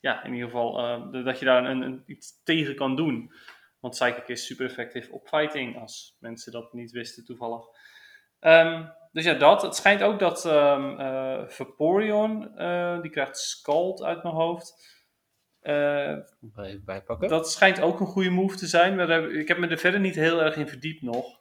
ja, 0.00 0.24
in 0.24 0.32
ieder 0.32 0.48
geval, 0.48 0.78
eh, 0.78 1.24
dat 1.24 1.38
je 1.38 1.44
daar 1.44 1.64
een, 1.64 1.80
een, 1.80 2.02
iets 2.06 2.42
tegen 2.44 2.74
kan 2.74 2.96
doen. 2.96 3.32
Want 3.80 3.94
Psychic 3.94 4.28
is 4.28 4.46
super 4.46 4.66
effectief 4.66 5.10
op 5.10 5.28
fighting, 5.28 5.80
als 5.80 6.16
mensen 6.20 6.52
dat 6.52 6.72
niet 6.72 6.90
wisten 6.90 7.24
toevallig. 7.24 7.64
Ehm, 8.40 8.86
dus 9.12 9.24
ja, 9.24 9.34
dat. 9.34 9.62
Het 9.62 9.76
schijnt 9.76 10.02
ook 10.02 10.18
dat 10.18 10.42
Vaporeon, 11.52 12.40
die 13.02 13.10
krijgt 13.10 13.38
Scald 13.38 14.02
uit 14.02 14.22
mijn 14.22 14.34
hoofd. 14.34 14.97
Eh, 15.60 16.10
Even 16.56 16.82
bijpakken. 16.84 17.28
dat 17.28 17.50
schijnt 17.50 17.80
ook 17.80 18.00
een 18.00 18.06
goede 18.06 18.30
move 18.30 18.56
te 18.56 18.66
zijn. 18.66 18.96
Maar 18.96 19.06
daar- 19.06 19.30
ik 19.30 19.48
heb 19.48 19.58
me 19.58 19.66
er 19.66 19.78
verder 19.78 20.00
niet 20.00 20.14
heel 20.14 20.42
erg 20.42 20.56
in 20.56 20.68
verdiept 20.68 21.02
nog. 21.02 21.40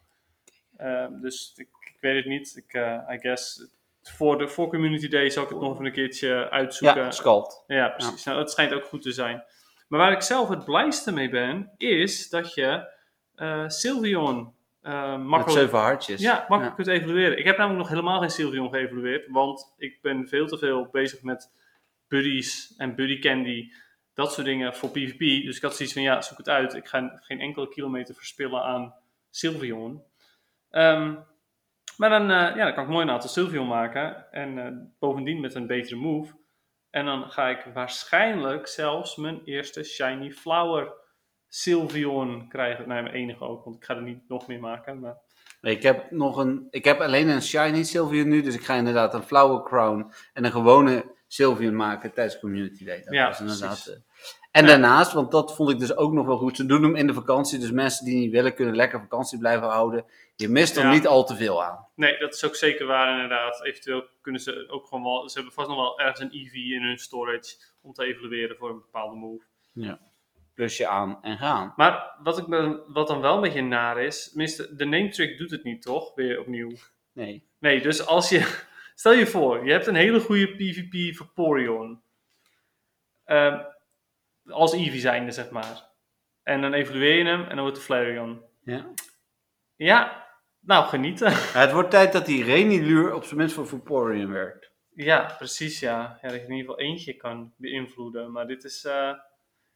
Ehm, 0.78 1.20
dus 1.22 1.54
ik, 1.56 1.68
ik 1.80 1.98
weet 2.00 2.16
het 2.16 2.26
niet. 2.26 2.56
Ik, 2.56 2.74
eh, 2.74 3.10
I 3.16 3.18
guess 3.20 3.68
voor, 4.02 4.38
de, 4.38 4.48
voor 4.48 4.70
Community 4.70 5.08
Day 5.08 5.30
zal 5.30 5.44
ik 5.44 5.50
het 5.50 5.60
nog 5.60 5.74
even 5.74 5.86
een 5.86 5.92
keertje 5.92 6.50
uitzoeken. 6.50 7.02
ja, 7.04 7.12
Scald. 7.12 7.64
Ja, 7.68 7.90
precies. 7.90 8.24
Nou, 8.24 8.38
dat 8.38 8.52
schijnt 8.52 8.74
ook 8.74 8.84
goed 8.86 9.02
te 9.02 9.12
zijn. 9.12 9.44
Maar 9.88 10.00
waar 10.00 10.12
ik 10.12 10.22
zelf 10.22 10.50
het 10.50 10.66
blijste 10.66 11.12
mee 11.14 11.30
ben, 11.30 11.72
is 11.78 12.30
dat 12.30 12.54
je 12.54 12.96
eh 13.36 13.64
Sylveon 13.68 14.54
Met 14.82 15.18
makkelijk, 15.24 15.60
zeven 15.62 15.80
hartjes. 15.80 16.22
ja, 16.22 16.46
makkelijk 16.48 16.76
kunt 16.76 16.88
evalueren. 16.88 17.38
Ik 17.38 17.46
heb 17.46 17.58
namelijk 17.58 17.80
nog 17.82 17.90
helemaal 17.90 18.20
geen 18.20 18.30
Sylveon 18.30 18.70
geëvalueerd, 18.70 19.28
want 19.28 19.74
ik 19.78 20.02
ben 20.02 20.28
veel 20.28 20.48
te 20.48 20.58
veel 20.58 20.88
bezig 20.92 21.22
met 21.22 21.52
buddies 22.08 22.74
en 22.78 22.96
buddy 22.96 23.20
candy, 23.20 23.72
dat 24.18 24.34
soort 24.34 24.46
dingen 24.46 24.76
voor 24.76 24.90
PvP. 24.90 25.20
Dus 25.46 25.56
ik 25.56 25.62
had 25.62 25.76
zoiets 25.76 25.94
van, 25.94 26.04
ja, 26.04 26.22
zoek 26.22 26.38
het 26.38 26.50
uit. 26.50 26.74
Ik 26.74 26.88
ga 26.88 27.20
geen 27.22 27.40
enkele 27.40 27.70
kilometer 27.70 28.16
verspillen 28.16 28.64
aan 28.64 28.94
Sylveon. 29.30 30.04
Ehm, 30.70 31.16
maar 31.98 32.10
dan, 32.10 32.22
eh, 32.22 32.56
ja, 32.56 32.64
dan 32.64 32.74
kan 32.74 32.84
ik 32.84 32.90
mooi 32.90 33.06
een 33.06 33.12
aantal 33.12 33.30
Sylveon 33.30 33.68
maken. 33.68 34.32
En 34.32 34.58
eh, 34.58 34.72
bovendien 35.00 35.40
met 35.40 35.56
een 35.56 35.68
betere 35.68 35.96
move. 35.96 36.34
En 36.90 37.06
dan 37.06 37.32
ga 37.32 37.48
ik 37.48 37.66
waarschijnlijk 37.74 38.68
zelfs 38.68 39.16
mijn 39.16 39.42
eerste 39.44 39.84
Shiny 39.84 40.32
Flower 40.32 40.94
Sylveon 41.48 42.48
krijgen. 42.50 42.88
Nee, 42.88 43.02
mijn 43.02 43.16
enige 43.16 43.44
ook, 43.44 43.64
want 43.64 43.76
ik 43.76 43.84
ga 43.84 43.96
er 43.96 44.02
niet 44.02 44.28
nog 44.28 44.48
meer 44.48 44.60
maken. 44.60 45.00
Maar... 45.00 45.18
Ik 45.62 45.84
heb, 45.84 46.12
nog 46.12 46.38
een, 46.38 46.68
ik 46.70 46.86
heb 46.86 47.00
alleen 47.00 47.28
een 47.28 47.42
shiny 47.42 47.84
Sylveon 47.84 48.28
nu, 48.28 48.42
dus 48.42 48.56
ik 48.56 48.66
ga 48.66 48.76
inderdaad 48.76 49.14
een 49.14 49.24
Flower 49.24 49.64
Crown 49.64 50.12
en 50.34 50.46
een 50.46 50.52
gewone 50.52 51.16
Sylveon 51.28 51.76
maken 51.76 52.14
tijdens 52.14 52.40
Community 52.40 52.86
Day. 52.86 53.02
Dat 53.04 53.14
Ja, 53.14 53.28
was 53.28 53.40
inderdaad, 53.40 53.84
precies. 53.84 53.94
eh, 53.94 54.00
en 54.52 54.66
daarnaast, 54.66 55.14
want 55.14 55.32
dat 55.32 55.56
vond 55.56 55.70
ik 55.70 55.80
dus 55.80 55.96
ook 55.96 56.12
nog 56.14 56.26
wel 56.26 56.38
goed, 56.38 56.56
ze 56.56 56.66
doen 56.66 56.84
hem 56.84 56.96
in 56.96 57.08
de 57.08 57.14
vakantie, 57.14 57.60
dus 57.60 57.72
mensen 57.72 58.06
die 58.06 58.16
niet 58.16 58.32
willen 58.32 58.54
kunnen 58.54 58.76
lekker 58.76 59.00
vakantie 59.00 59.40
blijven 59.40 59.68
houden. 59.68 60.06
Je 60.36 60.50
mist 60.50 60.78
er 60.78 60.84
Ja. 60.84 60.92
niet 60.92 61.08
al 61.08 61.24
te 61.26 61.36
veel 61.36 61.64
aan. 61.64 61.88
Nee, 61.96 62.18
dat 62.18 62.34
is 62.34 62.46
ook 62.46 62.56
zeker 62.56 62.86
waar 62.86 63.12
inderdaad. 63.14 63.64
Eventueel 63.66 64.06
kunnen 64.22 64.42
ze 64.42 64.66
ook 64.70 64.88
gewoon 64.88 65.04
wel... 65.04 65.30
Ze 65.30 65.36
hebben 65.36 65.54
vast 65.54 65.68
nog 65.68 65.78
wel 65.78 66.00
ergens 66.00 66.20
een 66.20 66.32
EV 66.32 66.54
in 66.54 66.82
hun 66.84 66.98
storage 66.98 67.56
om 67.82 67.94
te 67.94 68.04
evalueren 68.06 68.58
voor 68.58 68.70
een 68.70 68.80
bepaalde 68.82 69.16
move. 69.16 69.44
Plusje 70.54 70.88
aan 70.88 71.18
en 71.22 71.38
gaan. 71.38 71.74
Maar 71.76 72.16
wat, 72.24 72.38
ik 72.38 72.48
ben, 72.48 72.82
wat 72.88 73.08
dan 73.08 73.22
wel 73.22 73.36
een 73.36 73.42
beetje 73.42 73.62
naar 73.62 74.02
is... 74.02 74.30
Tenminste, 74.30 74.76
de 74.76 74.86
name 74.86 75.10
trick 75.10 75.38
doet 75.38 75.52
het 75.52 75.64
niet, 75.64 75.82
toch? 75.82 76.16
Weer 76.16 76.40
opnieuw. 76.40 76.72
Nee. 77.14 77.44
Nee, 77.60 77.82
dus 77.82 78.06
als 78.06 78.30
je... 78.30 78.66
Stel 79.00 79.14
je 79.14 79.28
voor, 79.28 79.66
je 79.66 79.72
hebt 79.72 79.88
een 79.88 79.96
hele 79.96 80.20
goede 80.20 80.56
PvP 80.56 81.16
Vaporeon. 81.16 82.02
Ehm, 83.26 83.64
als 84.46 84.74
Eevee 84.74 85.00
zijnde, 85.00 85.32
zeg 85.32 85.50
maar. 85.50 85.84
En 86.44 86.62
dan 86.62 86.74
evalueer 86.74 87.18
je 87.18 87.26
hem 87.26 87.42
en 87.42 87.50
dan 87.50 87.60
wordt 87.60 87.76
het 87.76 87.86
Flareon. 87.86 88.44
Ja. 88.64 88.94
Ja, 89.76 90.28
nou 90.60 90.86
genieten. 90.86 91.30
Ja, 91.30 91.60
het 91.66 91.72
wordt 91.72 91.90
tijd 91.90 92.14
dat 92.14 92.26
die 92.26 92.44
Renilure 92.44 93.16
op 93.16 93.24
zijn 93.24 93.38
minst 93.38 93.56
voor 93.56 93.68
Vaporeon 93.68 94.32
werkt. 94.32 94.72
Ja, 94.96 95.36
precies 95.38 95.80
ja. 95.80 96.20
ja. 96.22 96.30
Dat 96.30 96.38
je 96.38 96.48
in 96.48 96.52
ieder 96.52 96.58
geval 96.58 96.80
eentje 96.80 97.14
kan 97.14 97.54
beïnvloeden. 97.58 98.32
Maar 98.32 98.48
dit 98.48 98.64
is... 98.64 98.86
eh, 98.86 99.14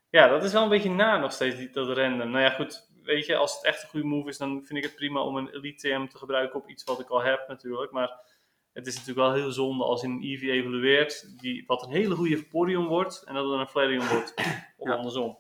ja, 0.10 0.28
dat 0.28 0.44
is 0.44 0.54
wel 0.54 0.64
een 0.64 0.70
beetje 0.70 0.90
na 0.90 1.18
nog 1.18 1.32
steeds, 1.32 1.56
die, 1.56 1.70
dat 1.70 1.98
random. 1.98 2.32
Nou 2.32 2.44
ja, 2.44 2.50
goed. 2.50 2.90
Weet 3.04 3.26
je, 3.26 3.36
als 3.36 3.56
het 3.56 3.64
echt 3.66 3.84
een 3.84 3.90
goede 3.90 4.08
move 4.08 4.30
is, 4.30 4.38
dan 4.38 4.66
vind 4.66 4.80
ik 4.80 4.84
het 4.84 4.96
prima 4.96 5.22
om 5.22 5.38
een 5.38 5.50
Elite 5.50 5.88
TM 5.88 6.08
te 6.08 6.18
gebruiken 6.18 6.60
op 6.60 6.70
iets 6.70 6.84
wat 6.84 7.00
ik 7.00 7.10
al 7.10 7.22
heb 7.22 7.48
natuurlijk. 7.48 7.92
Maar 7.92 8.30
het 8.74 8.88
is 8.88 8.94
natuurlijk 8.98 9.28
wel 9.28 9.34
heel 9.34 9.52
zonde 9.52 9.84
als 9.84 10.02
je 10.02 10.08
een 10.08 10.22
Eevee 10.24 10.52
evalueert, 10.52 11.40
die, 11.40 11.64
wat 11.68 11.84
een 11.84 11.92
hele 11.92 12.16
goede 12.16 12.38
Vaporeon 12.38 12.88
wordt, 12.88 13.24
en 13.24 13.34
dat 13.34 13.50
het 13.50 13.60
een 13.60 13.68
Flareon 13.68 14.08
wordt. 14.08 14.34
Of 14.78 14.88
Ja. 14.88 14.96
andersom. 14.96 15.38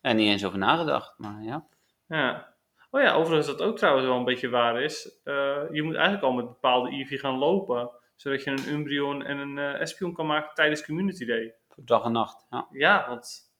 En 0.00 0.16
niet 0.16 0.28
eens 0.28 0.44
over 0.44 0.58
nagedacht, 0.58 1.18
maar 1.18 1.42
ja. 1.42 1.66
Ja. 2.06 2.54
Oh 2.90 3.00
ja, 3.00 3.12
overigens 3.14 3.46
dat 3.46 3.62
ook 3.62 3.76
trouwens 3.78 4.06
wel 4.06 4.16
een 4.16 4.24
beetje 4.24 4.48
waar 4.48 4.82
is. 4.82 5.20
eh, 5.24 5.62
je 5.70 5.82
moet 5.82 5.94
eigenlijk 5.94 6.24
al 6.24 6.32
met 6.32 6.46
bepaalde 6.46 6.90
Eevee 6.90 7.18
gaan 7.18 7.38
lopen, 7.38 7.90
zodat 8.16 8.42
je 8.44 8.50
een 8.50 8.68
Umbreon 8.68 9.24
en 9.24 9.38
een 9.38 9.58
eh 9.58 9.80
Espion 9.80 10.12
kan 10.14 10.26
maken 10.26 10.54
tijdens 10.54 10.84
Community 10.84 11.24
Day. 11.24 11.54
Voor 11.68 11.84
dag 11.84 12.04
en 12.04 12.12
nacht. 12.12 12.46
Ja. 12.50 12.66
Ja, 12.70 13.08
want 13.08 13.52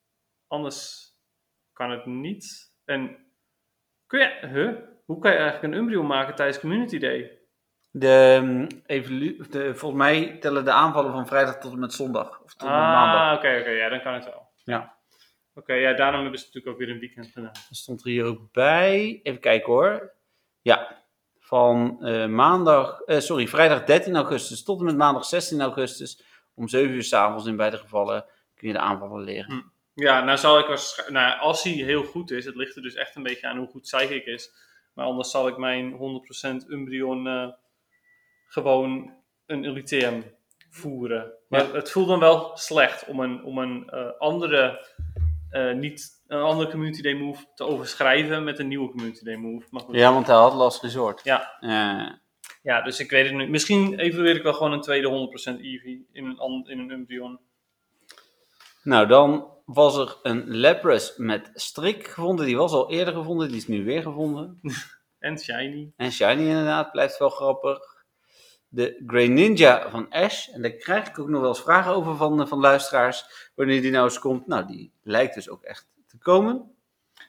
anders 0.47 1.09
kan 1.73 1.90
het 1.90 2.07
niet. 2.07 2.75
En 2.85 3.16
kun 4.07 4.20
je, 4.20 4.47
huh? 4.47 4.77
Hoe 5.05 5.18
kan 5.18 5.31
je 5.33 5.38
eigenlijk 5.38 5.73
een 5.75 5.81
Umbreon 5.81 6.07
maken 6.07 6.35
tijdens 6.35 6.61
Community 6.61 6.99
Day? 6.99 7.38
De, 7.96 8.38
ehm, 8.40 8.66
evolu- 8.87 9.37
de, 9.50 9.74
volgens 9.74 10.02
mij 10.02 10.37
tellen 10.40 10.64
de 10.64 10.72
aanvallen 10.72 11.12
van 11.12 11.26
vrijdag 11.26 11.59
tot 11.59 11.72
en 11.72 11.78
met 11.78 11.92
zondag. 11.92 12.40
Of 12.44 12.54
tot 12.54 12.68
met 12.68 12.78
maandag. 12.78 13.20
Ah, 13.30 13.37
oké, 13.37 13.59
oké, 13.61 13.70
ja, 13.70 13.88
dan 13.88 14.02
kan 14.02 14.14
het 14.14 14.24
wel. 14.24 14.48
Ja. 14.64 14.96
Oké, 15.54 15.72
ja, 15.72 15.92
daarom 15.92 16.20
hebben 16.20 16.38
ze 16.38 16.46
natuurlijk 16.46 16.74
ook 16.74 16.80
weer 16.80 16.94
een 16.94 17.00
weekend 17.00 17.26
gedaan. 17.26 17.52
Dat 17.52 17.78
stond 17.78 18.00
er 18.04 18.11
hier 18.11 18.24
ook 18.24 18.52
bij. 18.52 19.20
Even 19.22 19.40
kijken 19.40 19.72
hoor. 19.72 20.12
Ja, 20.62 21.02
van 21.38 22.04
eh, 22.04 22.26
maandag, 22.26 23.00
eh, 23.00 23.18
sorry, 23.18 23.48
vrijdag 23.48 23.85
13 23.85 24.16
augustus 24.16 24.62
tot 24.62 24.78
en 24.78 24.85
met 24.85 24.96
maandag 24.96 25.24
16 25.24 25.61
augustus. 25.61 26.22
Om 26.54 26.68
7 26.68 26.94
uur 26.94 27.04
s'avonds 27.04 27.46
in 27.46 27.57
beide 27.57 27.78
gevallen 27.78 28.24
kun 28.54 28.68
je 28.68 28.74
de 28.74 28.80
aanvallen 28.80 29.24
leren. 29.24 29.72
Ja, 29.94 30.24
nou 30.24 30.38
zal 30.38 30.59
ik 30.59 30.66
waarschijnlijk, 30.66 31.18
nou, 31.18 31.40
als 31.40 31.62
hij 31.62 31.72
heel 31.72 32.04
goed 32.04 32.30
is, 32.30 32.44
het 32.44 32.57
ligt 32.57 32.76
er 32.76 32.83
dus 32.83 32.94
echt 32.94 33.16
een 33.16 33.22
beetje 33.22 33.46
aan 33.46 33.57
hoe 33.57 33.68
goed 33.68 33.83
Psychic 33.83 34.24
is. 34.26 34.50
Maar 34.94 35.07
anders 35.07 35.30
zal 35.30 35.48
ik 35.48 35.57
mijn 35.57 35.92
100% 35.92 36.68
Umbreon 36.68 37.26
eh, 37.26 37.48
gewoon 38.55 39.12
een 39.47 39.64
Eliteum 39.64 40.25
voeren. 40.71 41.33
Maar 41.49 41.67
Ja. 41.67 41.73
het 41.73 41.90
voelt 41.90 42.09
dan 42.09 42.19
wel 42.21 42.51
slecht 42.57 43.07
om 43.07 43.21
een, 43.21 43.43
om 43.45 43.59
een 43.59 43.88
eh, 43.90 44.11
andere, 44.19 44.87
eh, 45.51 45.73
niet, 45.73 46.23
een 46.27 46.40
andere 46.40 46.71
Community 46.71 47.03
Day 47.03 47.12
move 47.14 47.45
te 47.55 47.64
overschrijven 47.64 48.45
met 48.45 48.59
een 48.59 48.69
nieuwe 48.69 48.90
Community 48.90 49.25
Day 49.25 49.37
move. 49.37 49.67
Maar 49.71 49.81
goed. 49.83 49.95
Ja, 49.95 50.12
want 50.12 50.27
hij 50.27 50.37
had 50.37 50.55
last 50.55 50.83
resort. 50.83 51.21
Ja. 51.25 51.59
Ja, 52.62 52.83
dus 52.83 53.01
ik 53.01 53.11
weet 53.11 53.27
het 53.27 53.35
nu. 53.35 53.49
Misschien 53.49 53.99
evalueer 53.99 54.37
ik 54.37 54.43
wel 54.43 54.53
gewoon 54.55 54.73
een 54.73 54.81
tweede 54.81 55.09
100% 55.09 55.61
Eevee 55.61 56.07
in 56.12 56.25
een, 56.27 56.64
in 56.67 56.79
een 56.79 56.90
Umbreon. 56.90 57.40
nou, 58.83 59.07
dan 59.07 59.49
was 59.64 59.97
er 59.97 60.17
een 60.23 60.57
Lapras 60.57 61.17
met 61.17 61.51
strik 61.55 62.09
gevonden. 62.09 62.47
Die 62.47 62.57
was 62.57 62.73
al 62.73 62.90
eerder 62.90 63.14
gevonden, 63.14 63.49
die 63.49 63.57
is 63.57 63.67
nu 63.69 63.85
weer 63.85 64.03
gevonden. 64.03 64.61
En 65.19 65.38
Shiny. 65.38 65.93
En 65.97 66.12
Shiny 66.12 66.49
inderdaad, 66.49 66.90
blijft 66.93 67.19
wel 67.19 67.29
grappig. 67.29 67.79
De 68.74 69.02
Grey 69.06 69.26
Ninja 69.26 69.90
van 69.90 70.10
Ash. 70.10 70.48
En 70.48 70.62
daar 70.62 70.70
krijg 70.70 71.08
ik 71.08 71.18
ook 71.18 71.28
nog 71.28 71.40
wel 71.40 71.48
eens 71.48 71.62
vragen 71.62 71.92
over 71.92 72.16
van, 72.16 72.40
eh, 72.40 72.46
van 72.46 72.60
luisteraars. 72.60 73.50
Wanneer 73.54 73.82
die 73.82 73.90
nou 73.90 74.04
eens 74.04 74.18
komt. 74.18 74.46
Nou, 74.46 74.66
die 74.66 74.92
lijkt 75.02 75.34
dus 75.34 75.48
ook 75.48 75.62
echt 75.62 75.88
te 76.06 76.18
komen. 76.18 76.74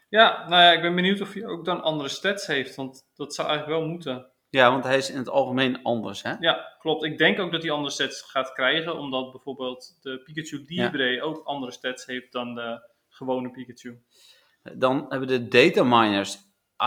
Ja, 0.10 0.48
nou 0.50 0.62
ja, 0.62 0.72
ik 0.72 0.82
ben 0.82 0.96
benieuwd 0.96 1.22
of 1.22 1.34
hij 1.34 1.46
ook 1.46 1.66
dan 1.66 1.82
andere 1.82 2.10
stats 2.10 2.48
heeft. 2.48 2.76
Want 2.76 3.08
dat 3.16 3.36
zou 3.36 3.48
eigenlijk 3.48 3.80
wel 3.80 3.90
moeten. 3.90 4.28
Ja, 4.50 4.72
want 4.72 4.84
hij 4.84 4.98
is 4.98 5.10
in 5.10 5.18
het 5.18 5.30
algemeen 5.30 5.84
anders, 5.84 6.24
hè? 6.24 6.34
Ja, 6.40 6.76
klopt. 6.80 7.04
Ik 7.04 7.18
denk 7.18 7.40
ook 7.40 7.52
dat 7.52 7.62
hij 7.62 7.72
andere 7.72 7.94
stats 7.94 8.22
gaat 8.22 8.52
krijgen. 8.52 8.98
Omdat 8.98 9.32
bijvoorbeeld 9.32 9.98
de 10.02 10.22
Pikachu 10.24 10.64
Libre 10.68 11.22
ook 11.22 11.42
andere 11.44 11.72
stats 11.72 12.06
heeft 12.06 12.32
dan 12.32 12.56
de 12.56 12.90
gewone 13.10 13.52
Pikachu. 13.52 14.02
Dan 14.74 15.06
hebben 15.10 15.28
de 15.28 15.48
data 15.48 15.84
miners 15.84 16.38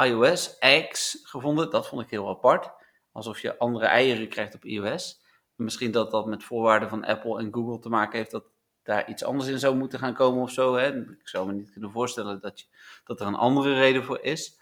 iOS 0.04 0.58
eggs 0.58 1.20
gevonden. 1.22 1.70
Dat 1.70 1.88
vond 1.88 2.02
ik 2.02 2.10
heel 2.10 2.28
apart. 2.28 2.70
Alsof 3.12 3.40
je 3.40 3.58
andere 3.58 3.86
eieren 3.86 4.28
krijgt 4.28 4.54
op 4.54 4.64
iOS. 4.64 5.20
Misschien 5.54 5.90
dat 5.90 6.10
dat 6.10 6.26
met 6.26 6.44
voorwaarden 6.44 6.88
van 6.88 7.04
Apple 7.04 7.38
en 7.38 7.54
Google 7.54 7.78
te 7.78 7.88
maken 7.88 8.18
heeft 8.18 8.30
dat 8.30 8.44
daar 8.82 9.08
iets 9.08 9.24
anders 9.24 9.48
in 9.48 9.58
zou 9.58 9.76
moeten 9.76 9.98
gaan 9.98 10.14
komen 10.14 10.42
of 10.42 10.50
zo. 10.50 10.76
Hè? 10.76 10.96
Ik 10.96 11.28
zou 11.28 11.46
me 11.46 11.52
niet 11.52 11.72
kunnen 11.72 11.90
voorstellen 11.90 12.40
dat, 12.40 12.60
je, 12.60 12.66
dat 13.04 13.20
er 13.20 13.26
een 13.26 13.34
andere 13.34 13.74
reden 13.74 14.04
voor 14.04 14.20
is. 14.22 14.60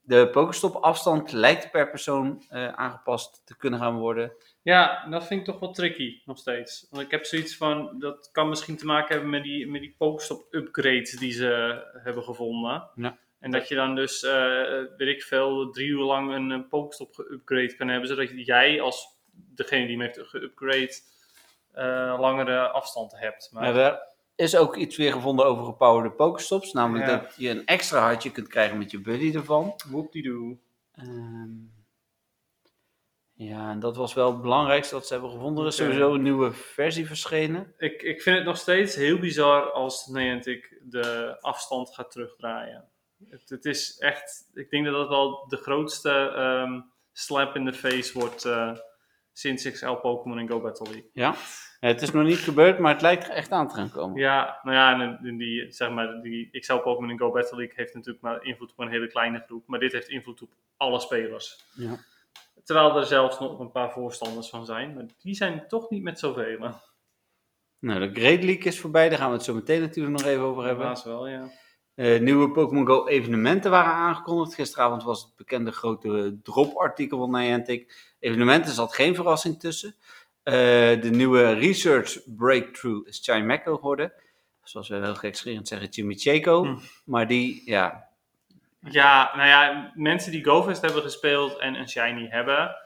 De 0.00 0.28
Pokestop 0.30 0.74
afstand 0.74 1.32
lijkt 1.32 1.70
per 1.70 1.90
persoon 1.90 2.44
eh, 2.48 2.72
aangepast 2.72 3.42
te 3.44 3.56
kunnen 3.56 3.80
gaan 3.80 3.98
worden. 3.98 4.32
Ja, 4.62 5.06
dat 5.10 5.26
vind 5.26 5.40
ik 5.40 5.46
toch 5.46 5.60
wel 5.60 5.72
tricky 5.72 6.22
nog 6.24 6.38
steeds. 6.38 6.86
Want 6.90 7.02
ik 7.02 7.10
heb 7.10 7.24
zoiets 7.24 7.56
van, 7.56 7.98
dat 7.98 8.28
kan 8.32 8.48
misschien 8.48 8.76
te 8.76 8.86
maken 8.86 9.12
hebben 9.12 9.30
met 9.30 9.42
die, 9.42 9.66
met 9.66 9.80
die 9.80 9.94
Pokestop 9.98 10.46
upgrades 10.50 11.10
die 11.10 11.32
ze 11.32 11.82
hebben 11.92 12.22
gevonden. 12.22 12.90
Ja. 12.94 13.18
En 13.40 13.50
dat 13.50 13.68
je 13.68 13.74
dan 13.74 13.94
dus, 13.94 14.22
eh, 14.22 14.82
weet 14.96 15.08
ik 15.16 15.22
veel, 15.22 15.70
drie 15.70 15.88
uur 15.88 16.02
lang 16.02 16.34
een, 16.34 16.50
een 16.50 16.68
Pokestop 16.68 17.14
geupgrade 17.14 17.76
kan 17.76 17.88
hebben. 17.88 18.08
Zodat 18.08 18.46
jij 18.46 18.80
als 18.80 19.16
degene 19.32 19.86
die 19.86 19.96
hem 19.96 20.06
heeft 20.06 20.28
geupgrade 20.28 21.00
eh, 21.72 22.16
langere 22.20 22.68
afstand 22.68 23.18
hebt. 23.18 23.50
Maar, 23.52 23.76
er 23.76 24.44
is 24.44 24.56
ook 24.56 24.76
iets 24.76 24.96
weer 24.96 25.12
gevonden 25.12 25.46
over 25.46 25.64
gepowerde 25.64 26.10
Pokestops. 26.10 26.72
Namelijk 26.72 27.06
Ja. 27.06 27.16
dat 27.16 27.34
je 27.36 27.48
een 27.48 27.66
extra 27.66 28.00
hartje 28.00 28.30
kunt 28.30 28.48
krijgen 28.48 28.78
met 28.78 28.90
je 28.90 29.00
buddy 29.00 29.34
ervan. 29.34 29.74
whoop-die-doo. 29.90 30.58
Ehm, 30.92 31.50
ja, 33.32 33.70
en 33.70 33.80
dat 33.80 33.96
was 33.96 34.14
wel 34.14 34.32
het 34.32 34.42
belangrijkste 34.42 34.94
wat 34.94 35.06
ze 35.06 35.12
hebben 35.12 35.30
gevonden. 35.30 35.62
Er 35.62 35.70
is 35.70 35.76
sowieso 35.76 36.14
een 36.14 36.22
nieuwe 36.22 36.52
versie 36.52 37.06
verschenen. 37.06 37.74
Ik, 37.76 38.02
ik 38.02 38.22
vind 38.22 38.36
het 38.36 38.44
nog 38.44 38.56
steeds 38.56 38.94
heel 38.94 39.18
bizar 39.18 39.70
als 39.70 40.06
Niantic 40.06 40.80
de 40.82 41.36
afstand 41.40 41.94
gaat 41.94 42.10
terugdraaien. 42.10 42.88
Het, 43.28 43.48
het 43.48 43.64
is 43.64 43.98
echt, 43.98 44.50
ik 44.54 44.70
denk 44.70 44.84
dat 44.84 44.94
dat 44.94 45.08
wel 45.08 45.46
de 45.48 45.56
grootste 45.56 46.10
ehm, 46.10 46.80
slap 47.12 47.56
in 47.56 47.64
the 47.64 47.72
face 47.72 48.18
wordt 48.18 48.44
eh, 48.44 48.72
sinds 49.32 49.70
XL 49.70 49.92
Pokémon 49.92 50.38
en 50.38 50.48
Go 50.48 50.60
Battle 50.60 50.90
League. 50.90 51.10
Ja. 51.12 51.34
Het 51.80 52.02
is 52.02 52.10
nog 52.10 52.24
niet 52.24 52.38
gebeurd, 52.38 52.78
maar 52.78 52.92
het 52.92 53.02
lijkt 53.02 53.24
er 53.24 53.30
echt 53.30 53.50
aan 53.50 53.68
te 53.68 53.74
gaan 53.74 53.90
komen. 53.90 54.20
Ja, 54.20 54.60
nou 54.62 54.76
ja, 54.76 55.18
en, 55.22 55.36
die, 55.36 55.72
zeg 55.72 55.90
maar, 55.90 56.20
die 56.22 56.58
XL 56.60 56.76
Pokémon 56.76 57.10
en 57.10 57.18
Go 57.18 57.30
Battle 57.30 57.56
League 57.56 57.74
heeft 57.76 57.94
natuurlijk 57.94 58.24
maar 58.24 58.44
invloed 58.44 58.70
op 58.70 58.78
een 58.78 58.88
hele 58.88 59.08
kleine 59.08 59.42
groep. 59.46 59.66
Maar 59.66 59.80
dit 59.80 59.92
heeft 59.92 60.08
invloed 60.08 60.42
op 60.42 60.50
alle 60.76 61.00
spelers. 61.00 61.64
Ja. 61.74 61.96
Terwijl 62.64 62.96
er 62.96 63.06
zelfs 63.06 63.38
nog 63.38 63.58
een 63.58 63.70
paar 63.70 63.92
voorstanders 63.92 64.48
van 64.48 64.64
zijn. 64.64 64.94
Maar 64.94 65.04
die 65.18 65.34
zijn 65.34 65.68
toch 65.68 65.90
niet 65.90 66.02
met 66.02 66.18
zoveel. 66.18 66.74
Nou, 67.78 68.00
de 68.00 68.20
Great 68.20 68.42
League 68.44 68.64
is 68.64 68.80
voorbij. 68.80 69.08
Daar 69.08 69.18
gaan 69.18 69.28
we 69.28 69.34
het 69.36 69.44
zo 69.44 69.54
meteen 69.54 69.80
natuurlijk 69.80 70.16
nog 70.16 70.26
even 70.26 70.44
over 70.44 70.64
hebben. 70.64 70.82
Helaas 70.82 71.04
wel, 71.04 71.28
ja. 71.28 71.50
Eh, 71.98 72.20
nieuwe 72.20 72.50
Pokémon 72.50 72.86
Go 72.86 73.06
evenementen 73.06 73.70
waren 73.70 73.92
aangekondigd. 73.92 74.54
Gisteravond 74.54 75.02
was 75.02 75.22
het 75.22 75.36
bekende 75.36 75.72
grote 75.72 76.38
drop-artikel 76.42 77.18
van 77.18 77.30
Niantic. 77.30 78.12
Evenementen 78.18 78.72
zat 78.72 78.94
geen 78.94 79.14
verrassing 79.14 79.60
tussen. 79.60 79.94
Eh, 80.42 80.54
de 81.00 81.10
nieuwe 81.10 81.52
Research 81.52 82.18
Breakthrough 82.36 83.08
is 83.08 83.20
Chimeco 83.22 83.74
geworden. 83.74 84.12
Zoals 84.62 84.88
we 84.88 84.94
heel 84.94 85.14
gekscherend 85.14 85.68
zeggen, 85.68 85.92
Chimicheco. 85.92 86.64
Hm. 86.64 86.78
Maar 87.04 87.26
die, 87.26 87.62
ja, 87.64 88.08
Ja, 88.80 89.32
nou 89.36 89.48
ja, 89.48 89.92
mensen 89.94 90.32
die 90.32 90.44
GoFest 90.44 90.82
hebben 90.82 91.02
gespeeld 91.02 91.58
en 91.58 91.74
een 91.74 91.88
Shiny 91.88 92.28
hebben. 92.28 92.76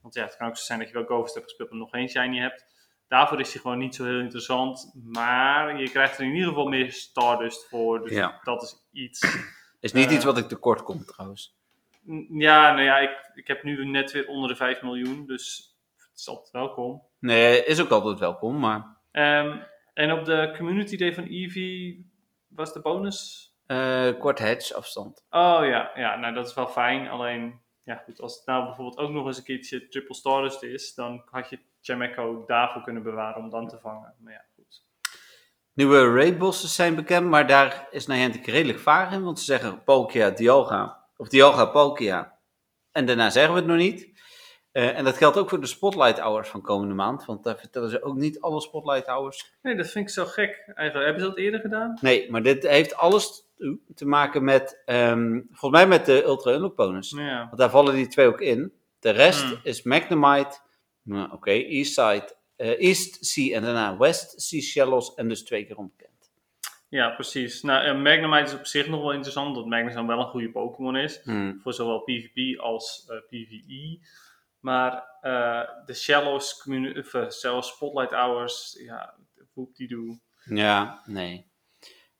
Want 0.00 0.14
ja, 0.14 0.22
het 0.22 0.36
kan 0.36 0.48
ook 0.48 0.56
zo 0.56 0.64
zijn 0.64 0.78
dat 0.78 0.88
je 0.88 0.94
wel 0.94 1.04
GoFest 1.04 1.34
hebt 1.34 1.46
gespeeld, 1.46 1.70
maar 1.70 1.78
nog 1.78 1.90
geen 1.90 2.08
Shiny 2.08 2.38
hebt. 2.38 2.64
Daarvoor 3.08 3.40
is 3.40 3.52
hij 3.52 3.62
gewoon 3.62 3.78
niet 3.78 3.94
zo 3.94 4.04
heel 4.04 4.18
interessant. 4.20 4.92
Maar 5.04 5.80
je 5.80 5.90
krijgt 5.90 6.18
er 6.18 6.24
in 6.24 6.32
ieder 6.34 6.48
geval 6.48 6.68
meer 6.68 6.92
Stardust 6.92 7.68
voor. 7.68 8.02
Dus 8.02 8.12
Ja. 8.12 8.40
dat 8.42 8.62
is 8.62 8.88
iets. 8.92 9.36
Is 9.80 9.92
niet 9.92 10.06
Eh. 10.06 10.12
iets 10.14 10.24
wat 10.24 10.38
ik 10.38 10.48
tekort 10.48 10.82
kom 10.82 11.04
trouwens. 11.04 11.56
Ja, 12.30 12.70
nou 12.72 12.82
ja, 12.82 12.98
ik, 12.98 13.30
ik 13.34 13.46
heb 13.46 13.62
nu 13.62 13.86
net 13.86 14.12
weer 14.12 14.26
onder 14.28 14.48
de 14.48 14.56
5 14.56 14.82
miljoen. 14.82 15.26
Dus 15.26 15.74
het 15.96 16.18
is 16.18 16.28
altijd 16.28 16.50
welkom. 16.50 17.02
Nee, 17.18 17.64
is 17.64 17.80
ook 17.80 17.90
altijd 17.90 18.18
welkom, 18.18 18.58
maar 18.58 18.96
Ehm, 19.10 19.58
en 19.94 20.12
op 20.12 20.24
de 20.24 20.54
community 20.56 20.96
day 20.96 21.14
van 21.14 21.24
Eevee 21.24 22.10
was 22.48 22.72
de 22.72 22.80
bonus. 22.80 23.46
eh, 23.66 24.18
kort 24.18 24.38
hedge 24.38 24.74
afstand. 24.74 25.24
Oh 25.30 25.60
ja, 25.64 25.90
ja, 25.94 26.16
nou 26.16 26.34
dat 26.34 26.46
is 26.48 26.54
wel 26.54 26.66
fijn. 26.66 27.08
Alleen, 27.08 27.60
ja 27.88 28.02
goed, 28.04 28.20
als 28.20 28.36
het 28.36 28.46
nou 28.46 28.64
bijvoorbeeld 28.64 28.98
ook 28.98 29.10
nog 29.10 29.26
eens 29.26 29.36
een 29.36 29.44
keertje 29.44 29.88
triple 29.88 30.14
stardust 30.14 30.62
is, 30.62 30.94
dan 30.94 31.22
had 31.30 31.50
je 31.50 31.58
Chameco 31.80 32.44
daarvoor 32.46 32.82
kunnen 32.82 33.02
bewaren 33.02 33.42
om 33.42 33.50
dan 33.50 33.68
te 33.68 33.78
vangen. 33.78 34.14
Maar 34.18 34.32
ja, 34.32 34.44
goed. 34.54 34.84
Nieuwe 35.72 36.12
raidbosses 36.12 36.74
zijn 36.74 36.94
bekend, 36.94 37.26
maar 37.26 37.46
daar 37.46 37.88
is 37.90 38.06
Niantic 38.06 38.46
redelijk 38.46 38.78
vaag 38.78 39.12
in, 39.12 39.22
want 39.22 39.38
ze 39.38 39.44
zeggen 39.44 39.82
Palkia, 39.84 40.30
Dialga, 40.30 41.04
of 41.16 41.28
Dialga, 41.28 41.64
Palkia. 41.64 42.38
En 42.92 43.06
daarna 43.06 43.30
zeggen 43.30 43.52
we 43.52 43.58
het 43.58 43.68
nog 43.68 43.76
niet. 43.76 44.07
Eh, 44.78 44.96
en 44.98 45.04
dat 45.04 45.16
geldt 45.16 45.36
ook 45.36 45.48
voor 45.48 45.60
de 45.60 45.66
Spotlight 45.66 46.18
Hours 46.18 46.48
van 46.48 46.60
komende 46.62 46.94
maand, 46.94 47.24
want 47.24 47.44
daar 47.44 47.58
vertellen 47.58 47.90
ze 47.90 48.02
ook 48.02 48.16
niet 48.16 48.40
alle 48.40 48.60
Spotlight 48.60 49.06
Hours. 49.06 49.52
Nee, 49.62 49.76
dat 49.76 49.90
vind 49.90 50.04
ik 50.08 50.14
zo 50.14 50.24
gek 50.24 50.62
eigenlijk. 50.74 51.04
Hebben 51.06 51.22
ze 51.22 51.28
dat 51.28 51.38
eerder 51.38 51.60
gedaan? 51.60 51.98
Nee, 52.00 52.30
maar 52.30 52.42
dit 52.42 52.66
heeft 52.66 52.94
alles 52.96 53.44
te- 53.94 54.06
maken 54.06 54.44
met, 54.44 54.82
ehm, 54.84 55.40
volgens 55.52 55.70
mij 55.80 55.86
met 55.86 56.06
de 56.06 56.24
Ultra 56.24 56.52
Unlock 56.52 56.76
bonus. 56.76 57.10
Ja. 57.16 57.44
Want 57.46 57.56
daar 57.58 57.70
vallen 57.70 57.94
die 57.94 58.06
twee 58.06 58.26
ook 58.26 58.40
in. 58.40 58.72
De 59.00 59.10
rest 59.10 59.42
Hmm. 59.44 59.58
is 59.62 59.82
Magnemite, 59.82 60.58
nou, 61.02 61.32
oké, 61.32 61.50
Eastside, 61.50 62.34
eh, 62.56 62.80
East 62.80 63.24
Sea 63.26 63.56
en 63.56 63.62
daarna 63.62 63.96
West 63.96 64.40
Sea 64.40 64.60
Shellos 64.60 65.14
en 65.14 65.28
dus 65.28 65.44
twee 65.44 65.64
keer 65.64 65.76
onbekend. 65.76 66.30
ja, 66.88 67.08
precies. 67.10 67.62
Nou, 67.62 67.84
en 67.84 68.02
Magnemite 68.02 68.42
is 68.52 68.54
op 68.58 68.66
zich 68.66 68.88
nog 68.88 69.00
wel 69.00 69.12
interessant, 69.12 69.48
omdat 69.48 69.66
Magnemite 69.66 70.06
wel 70.06 70.18
een 70.18 70.26
goede 70.30 70.50
Pokémon 70.50 70.96
is. 70.96 71.20
Hmm. 71.24 71.60
Voor 71.62 71.74
zowel 71.74 71.98
PvP 72.00 72.58
als 72.60 73.06
eh, 73.08 73.16
PvE. 73.28 73.98
Maar 74.60 75.08
eh, 75.20 75.62
de 75.86 75.94
Shallows, 75.94 76.64
of, 76.96 77.14
eh, 77.14 77.30
Shallow 77.30 77.62
Spotlight 77.62 78.12
Hours, 78.12 78.78
ja, 78.80 79.14
whoop 79.54 79.76
die 79.76 79.88
doe. 79.88 80.20
Ja, 80.44 81.02
nee. 81.04 81.46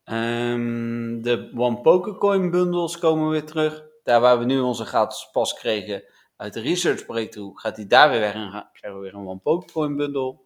Ehm, 0.05 1.21
de 1.21 1.53
One 1.55 1.81
Pokecoin 1.81 2.51
bundles 2.51 2.99
komen 2.99 3.31
weer 3.31 3.45
terug. 3.45 3.83
Daar 4.03 4.21
waar 4.21 4.39
we 4.39 4.45
nu 4.45 4.61
onze 4.61 4.85
gratis 4.85 5.29
pas 5.33 5.55
kregen 5.55 6.05
uit 6.37 6.53
de 6.53 6.61
research 6.61 7.07
breakthrough, 7.07 7.61
gaat 7.61 7.77
die 7.77 7.87
daar 7.87 8.11
weer 8.11 8.21
weg 8.21 8.35
en 8.35 8.69
krijgen 8.73 9.01
we 9.01 9.05
weer 9.05 9.15
een 9.15 9.27
One 9.27 9.39
Pokecoin 9.39 9.97
bundle. 9.97 10.39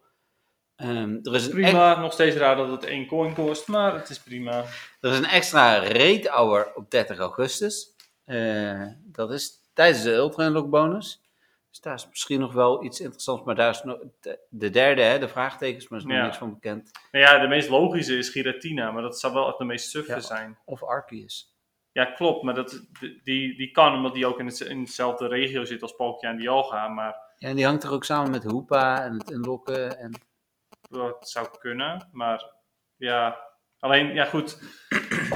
Ehm, 0.77 1.19
er, 1.23 1.35
is 1.35 1.49
Prima, 1.49 2.01
nog 2.01 2.13
steeds 2.13 2.37
raar 2.37 2.57
dat 2.57 2.71
het 2.71 2.85
één 2.85 3.07
coin 3.07 3.35
kost, 3.35 3.69
maar 3.69 3.95
het 3.95 4.09
is 4.09 4.19
prima. 4.19 4.65
er 5.01 5.11
is 5.11 5.19
een 5.19 5.25
extra 5.25 5.79
raid 5.79 6.29
hour 6.29 6.73
op 6.75 6.91
30 6.91 7.19
augustus. 7.19 7.97
Eh, 8.25 8.87
dat 9.05 9.31
is 9.31 9.51
tijdens 9.75 10.03
de 10.03 10.13
Ultra 10.13 10.47
Unlock 10.47 10.71
bonus. 10.71 11.22
Dus 11.73 11.81
daar 11.81 11.95
is 11.95 12.09
misschien 12.09 12.41
nog 12.41 12.53
wel 12.53 12.85
iets 12.85 13.01
interessants, 13.01 13.43
maar 13.45 13.55
daar 13.55 13.71
is 13.71 13.83
nog 13.83 13.99
de, 14.21 14.39
de 14.49 14.71
derde, 14.71 15.03
hè, 15.03 15.19
de 15.19 15.29
vraagtekens, 15.29 15.89
maar 15.89 15.99
er 15.99 16.05
is 16.05 16.11
nog 16.11 16.19
Ja. 16.21 16.25
niks 16.27 16.39
van 16.39 16.53
bekend. 16.55 16.91
Nou 17.13 17.25
ja, 17.25 17.39
de 17.39 17.49
meest 17.49 17.69
logische 17.69 18.17
is 18.19 18.29
Giratina, 18.29 18.91
maar 18.91 19.03
dat 19.03 19.21
zou 19.21 19.33
wel 19.35 19.49
echt 19.49 19.59
de 19.59 19.65
meest 19.65 19.91
suffe 19.91 20.13
Ja. 20.13 20.21
zijn. 20.21 20.59
Of 20.65 20.83
Arceus. 20.85 21.57
Ja, 21.93 22.05
klopt, 22.05 22.43
maar 22.43 22.55
dat, 22.55 22.83
die, 23.23 23.57
die 23.57 23.71
kan 23.71 23.95
omdat 23.95 24.15
die 24.15 24.27
ook 24.27 24.39
in, 24.39 24.47
het, 24.47 24.61
in 24.61 24.85
dezelfde 24.85 25.27
regio 25.29 25.65
zit 25.65 25.83
als 25.83 25.93
Palkia 25.97 26.31
en 26.31 26.37
Dialga, 26.37 26.89
maar 26.89 27.17
Ja, 27.37 27.49
en 27.49 27.57
die 27.57 27.65
hangt 27.65 27.83
er 27.83 27.93
ook 27.93 28.05
samen 28.05 28.31
met 28.31 28.45
Hoopa 28.45 29.05
en 29.05 29.13
het 29.13 29.31
inlokken. 29.31 29.99
En... 29.99 30.21
dat 30.91 31.31
zou 31.31 31.59
kunnen. 31.59 32.09
Maar 32.13 32.51
ja, 32.97 33.39
alleen, 33.79 34.15
ja 34.15 34.25
goed, 34.25 34.59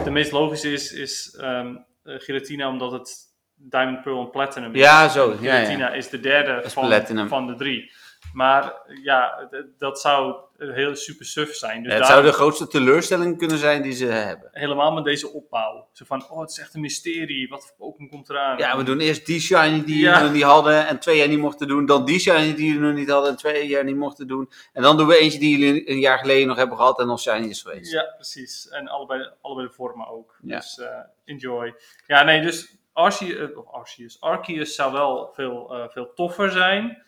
de 0.04 0.10
meest 0.10 0.32
logische 0.32 0.72
is, 0.72 0.92
is 0.92 1.34
eh, 1.34 1.74
Giratina 2.02 2.68
omdat 2.68 2.92
het 2.92 3.24
Diamond, 3.56 4.02
Pearl 4.02 4.20
en 4.20 4.30
Platinum. 4.30 4.74
Ja, 4.76 5.08
zo. 5.08 5.30
En 5.30 5.42
Ja, 5.42 5.90
is 5.92 6.08
de 6.08 6.20
derde 6.20 6.62
is 6.64 6.72
van, 6.72 6.86
Platinum. 6.86 7.28
van 7.28 7.46
de 7.46 7.54
drie. 7.54 7.92
Maar 8.32 8.72
ja, 9.02 9.48
dat 9.78 10.00
zou 10.00 10.34
heel 10.58 10.96
super 10.96 11.26
suf 11.26 11.54
zijn. 11.54 11.82
Dus 11.82 11.92
het 11.92 12.02
daar- 12.02 12.10
zou 12.10 12.22
de 12.24 12.32
grootste 12.32 12.66
teleurstelling 12.66 13.38
kunnen 13.38 13.58
zijn 13.58 13.82
die 13.82 13.92
ze 13.92 14.06
hebben. 14.06 14.48
helemaal 14.52 14.92
met 14.92 15.04
deze 15.04 15.32
opbouw. 15.32 15.88
Zo 15.92 16.04
van, 16.04 16.30
oh, 16.30 16.40
het 16.40 16.50
is 16.50 16.58
echt 16.58 16.74
een 16.74 16.80
mysterie. 16.80 17.48
Wat 17.48 17.66
voor 17.66 17.74
Pokémon 17.76 18.10
komt 18.10 18.30
eraan? 18.30 18.58
Ja, 18.58 18.76
we 18.76 18.82
doen 18.82 19.00
eerst 19.00 19.26
die 19.26 19.40
shiny 19.40 19.84
die 19.84 19.98
Ja. 20.00 20.16
we 20.18 20.24
nog 20.24 20.32
niet 20.32 20.42
hadden 20.42 20.86
en 20.86 20.98
twee 20.98 21.16
jaar 21.18 21.28
niet 21.28 21.38
mochten 21.38 21.68
doen. 21.68 21.86
Dan 21.86 22.04
die 22.04 22.18
shiny 22.20 22.54
die 22.54 22.74
we 22.74 22.80
nog 22.86 22.94
niet 22.94 23.10
hadden 23.10 23.30
en 23.30 23.36
twee 23.36 23.66
jaar 23.68 23.84
niet 23.84 23.96
mochten 23.96 24.26
doen. 24.26 24.50
En 24.72 24.82
dan 24.82 24.96
doen 24.96 25.06
we 25.06 25.18
eentje 25.18 25.38
die 25.38 25.58
jullie 25.58 25.90
een 25.90 25.98
jaar 26.00 26.18
geleden 26.18 26.46
nog 26.48 26.56
hebben 26.56 26.76
gehad 26.76 26.98
en 27.00 27.06
nog 27.06 27.20
shiny 27.20 27.46
is 27.48 27.62
geweest. 27.62 27.92
Ja, 27.92 28.12
precies. 28.14 28.68
En 28.68 28.88
allebei, 28.88 29.30
allebei 29.40 29.66
de 29.66 29.72
vormen 29.72 30.08
ook. 30.08 30.36
Ja. 30.42 30.56
Dus 30.56 30.78
eh, 30.78 30.88
enjoy. 31.24 31.74
Ja, 32.06 32.22
nee, 32.22 32.42
dus 32.42 32.74
Arceus, 32.96 33.50
eh, 33.50 33.58
of 33.58 33.66
Arceus, 33.68 34.20
Arceus 34.20 34.74
zou 34.74 34.92
wel 34.92 35.32
veel, 35.32 35.74
eh, 35.74 35.88
veel 35.88 36.12
toffer 36.14 36.50
zijn. 36.50 37.02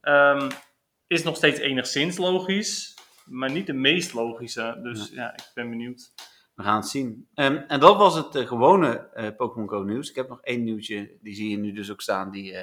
Ehm, 0.00 0.50
is 1.06 1.22
nog 1.22 1.36
steeds 1.36 1.58
enigszins 1.58 2.16
logisch, 2.16 2.98
maar 3.24 3.50
niet 3.50 3.66
de 3.66 3.72
meest 3.72 4.12
logische. 4.12 4.80
Dus 4.82 5.10
ja, 5.10 5.32
ik 5.32 5.50
ben 5.54 5.70
benieuwd. 5.70 6.12
We 6.54 6.62
gaan 6.62 6.76
het 6.76 6.88
zien. 6.88 7.28
Ehm, 7.34 7.56
en 7.56 7.80
dat 7.80 7.96
was 7.96 8.14
het 8.14 8.34
eh, 8.34 8.46
gewone 8.46 9.08
Pokémon 9.36 9.68
Go 9.68 9.82
nieuws. 9.82 10.10
Ik 10.10 10.16
heb 10.16 10.28
nog 10.28 10.40
één 10.42 10.62
nieuwtje, 10.64 11.16
die 11.20 11.34
zie 11.34 11.50
je 11.50 11.56
nu 11.56 11.72
dus 11.72 11.90
ook 11.90 12.00
staan, 12.00 12.30
die 12.30 12.56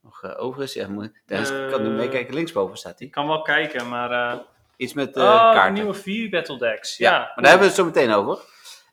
nog 0.00 0.36
over 0.36 0.62
is. 0.62 0.74
Ja, 0.74 0.88
moet, 0.88 1.22
kan 1.70 1.82
nu 1.82 1.88
meekijken, 1.88 2.34
linksboven 2.34 2.76
staat 2.76 2.98
die. 2.98 3.06
Ik 3.06 3.12
kan 3.12 3.26
wel 3.26 3.42
kijken, 3.42 3.88
maar... 3.88 4.42
Iets 4.76 4.92
met 4.92 5.16
oh, 5.16 5.22
kaarten. 5.22 5.72
nieuwe 5.72 5.94
4 5.94 6.30
Battle 6.30 6.58
Decks. 6.58 6.96
Ja, 6.96 7.10
Ja, 7.10 7.18
maar 7.18 7.34
daar 7.34 7.50
hebben 7.50 7.60
we 7.60 7.66
het 7.66 7.74
zo 7.74 7.84
meteen 7.84 8.10
over. 8.10 8.38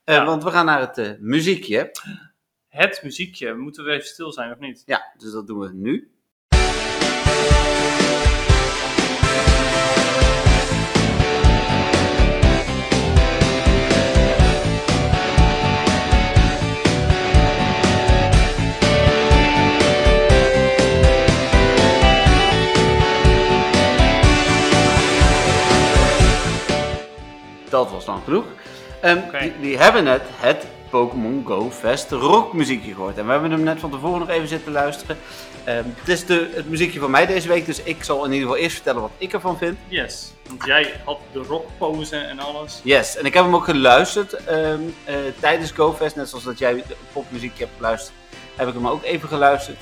Ja. 0.06 0.26
Want 0.26 0.44
we 0.44 0.52
gaan 0.52 0.66
naar 0.66 0.80
het 0.80 1.18
muziekje. 1.20 1.92
Het 2.72 3.00
muziekje. 3.04 3.54
Moeten 3.54 3.84
we 3.84 3.92
even 3.92 4.08
stil 4.08 4.32
zijn 4.32 4.52
of 4.52 4.60
niet? 4.60 4.84
Ja, 4.86 5.14
dus 5.18 5.32
dat 5.32 5.48
doen 5.48 5.60
we 5.60 5.74
nu. 5.74 6.12
Dat 27.70 27.92
was 27.92 28.06
lang 28.06 28.24
genoeg. 28.24 28.46
Oké. 29.04 29.40
die, 29.40 29.60
die 29.60 29.78
hebben 29.78 30.04
net 30.04 30.22
het 30.24 30.68
Pokémon 30.92 31.44
Go 31.46 31.72
Fest 31.72 32.12
rockmuziekje 32.12 32.94
gehoord. 32.94 33.18
En 33.18 33.26
we 33.26 33.32
hebben 33.32 33.52
hem 33.52 33.64
net 33.64 33.80
van 33.80 33.92
tevoren 33.92 34.20
nog 34.20 34.30
even 34.30 34.48
zitten 34.48 34.72
luisteren. 34.72 35.18
Ehm, 35.64 35.84
het 35.96 36.08
is 36.08 36.26
de, 36.26 36.50
het 36.54 36.70
muziekje 36.70 37.00
van 37.00 37.12
mij 37.12 37.26
deze 37.26 37.48
week, 37.48 37.66
dus 37.66 37.84
ik 37.84 38.04
zal 38.04 38.26
in 38.26 38.32
ieder 38.32 38.48
geval 38.48 38.64
eerst 38.64 38.76
vertellen 38.76 39.02
wat 39.02 39.12
ik 39.18 39.34
ervan 39.34 39.58
vind. 39.58 39.78
Yes. 39.88 40.34
Want 40.48 40.66
jij 40.66 40.94
had 41.06 41.20
de 41.32 41.40
rockpose 41.40 42.16
en 42.16 42.40
alles. 42.40 42.80
Yes, 42.84 43.18
en 43.18 43.26
ik 43.26 43.34
heb 43.34 43.44
hem 43.44 43.56
ook 43.56 43.66
geluisterd 43.66 44.34
ehm, 44.34 44.80
eh, 45.04 45.16
tijdens 45.40 45.72
GoFest, 45.72 46.16
net 46.16 46.30
zoals 46.30 46.44
dat 46.44 46.60
jij 46.60 46.74
de 46.74 46.96
popmuziekje 47.14 47.64
hebt 47.64 47.76
geluisterd, 47.76 48.16
heb 48.56 48.68
ik 48.68 48.74
hem 48.74 48.88
ook 48.88 49.04
even 49.04 49.28
geluisterd. 49.28 49.78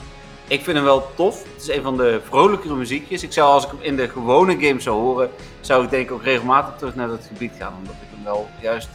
Ik 0.48 0.64
vind 0.64 0.76
hem 0.76 0.86
wel 0.86 1.12
tof. 1.16 1.44
Het 1.54 1.62
is 1.62 1.68
een 1.68 1.82
van 1.82 1.98
de 1.98 2.22
vrolijkere 2.24 2.76
muziekjes. 2.76 3.24
Ik 3.24 3.34
zou 3.34 3.52
als 3.52 3.64
ik 3.64 3.70
hem 3.70 3.82
in 3.82 3.96
de 3.96 4.10
gewone 4.10 4.58
game 4.60 4.80
zou 4.80 5.02
horen, 5.02 5.30
zou 5.60 5.84
ik 5.84 5.90
denk 5.90 6.06
ik 6.06 6.12
ook 6.12 6.24
regelmatig 6.24 6.78
terug 6.78 6.96
naar 6.96 7.08
dat 7.08 7.28
gebied 7.28 7.54
gaan, 7.58 7.74
omdat 7.78 7.94
ik 7.94 8.08
hem 8.16 8.24
wel 8.24 8.50
juist 8.62 8.90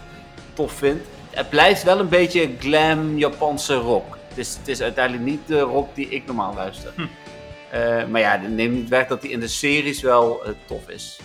tof 0.55 0.73
vind. 0.73 1.03
Het 1.35 1.51
blijft 1.51 1.83
wel 1.83 1.99
een 1.99 2.09
beetje 2.09 2.51
glam 2.59 3.19
Japanse 3.19 3.75
rock. 3.75 4.19
Het 4.29 4.39
is, 4.39 4.57
het 4.57 4.69
is 4.69 4.81
uiteindelijk 4.83 5.25
niet 5.25 5.47
de 5.47 5.61
rock 5.61 5.95
die 5.95 6.09
ik 6.09 6.27
normaal 6.27 6.55
luister. 6.55 6.93
Hm. 6.97 7.07
Eh, 7.71 8.05
maar 8.07 8.21
ja, 8.21 8.37
dat 8.39 8.51
neemt 8.51 8.75
niet 8.75 8.89
weg 8.89 9.07
dat 9.07 9.23
hij 9.23 9.31
in 9.31 9.41
de 9.41 9.49
series 9.49 10.01
wel 10.01 10.45
eh, 10.45 10.51
tof 10.65 10.89
is. 10.89 11.21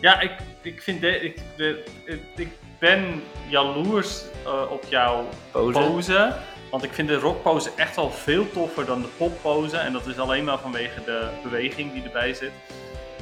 Ja, 0.00 0.20
ik, 0.20 0.32
ik 0.62 0.82
vind 0.82 1.00
de, 1.00 1.20
ik, 1.20 1.40
de, 1.56 1.84
ik, 2.04 2.20
ik 2.36 2.48
ben 2.78 3.22
jaloers 3.48 4.22
eh, 4.44 4.70
op 4.70 4.84
jouw 4.88 5.28
Pose. 5.50 5.78
pose. 5.78 6.34
Want 6.70 6.82
ik 6.82 6.92
vind 6.92 7.08
de 7.08 7.18
rockpose 7.18 7.70
echt 7.76 7.96
wel 7.96 8.10
veel 8.10 8.50
toffer 8.50 8.84
dan 8.84 9.02
de 9.02 9.08
poppose. 9.16 9.76
En 9.76 9.92
dat 9.92 10.06
is 10.06 10.18
alleen 10.18 10.44
maar 10.44 10.58
vanwege 10.58 11.04
de 11.04 11.28
beweging 11.42 11.92
die 11.92 12.02
erbij 12.02 12.34
zit. 12.34 12.52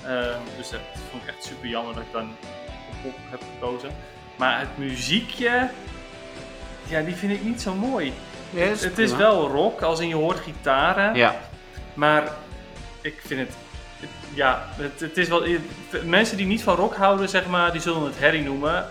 Eh, 0.04 0.36
dus 0.56 0.70
dat 0.70 0.80
vond 1.10 1.22
ik 1.22 1.28
echt 1.28 1.44
super 1.44 1.68
jammer 1.68 1.94
dat 1.94 2.02
ik 2.02 2.12
dan 2.12 2.36
op 2.88 3.02
pop 3.02 3.14
heb 3.30 3.40
gekozen. 3.54 3.90
Maar 4.36 4.58
het 4.60 4.78
muziekje, 4.78 5.68
ja, 6.88 7.00
die 7.00 7.14
vind 7.14 7.32
ik 7.32 7.42
niet 7.44 7.60
zo 7.62 7.74
mooi. 7.74 8.12
Yes, 8.50 8.80
het 8.84 8.98
is 8.98 9.14
wel 9.16 9.48
rock, 9.48 9.82
als 9.82 10.00
in 10.00 10.08
je 10.08 10.14
hoort 10.14 10.38
gitaren. 10.40 11.14
Ja, 11.14 11.40
Maar 11.94 12.32
ik 13.00 13.20
vind 13.26 13.40
het. 13.40 13.52
het- 14.00 14.08
Ja, 14.34 14.64
het, 14.76 15.00
het 15.00 15.16
is 15.16 15.28
wel. 15.28 15.42
Mensen 16.04 16.36
die 16.36 16.46
niet 16.46 16.62
van 16.62 16.74
rock 16.76 16.94
houden, 16.94 17.28
zeg 17.28 17.46
maar, 17.46 17.72
die 17.72 17.80
zullen 17.80 18.02
het 18.04 18.18
herrie 18.18 18.42
noemen. 18.42 18.88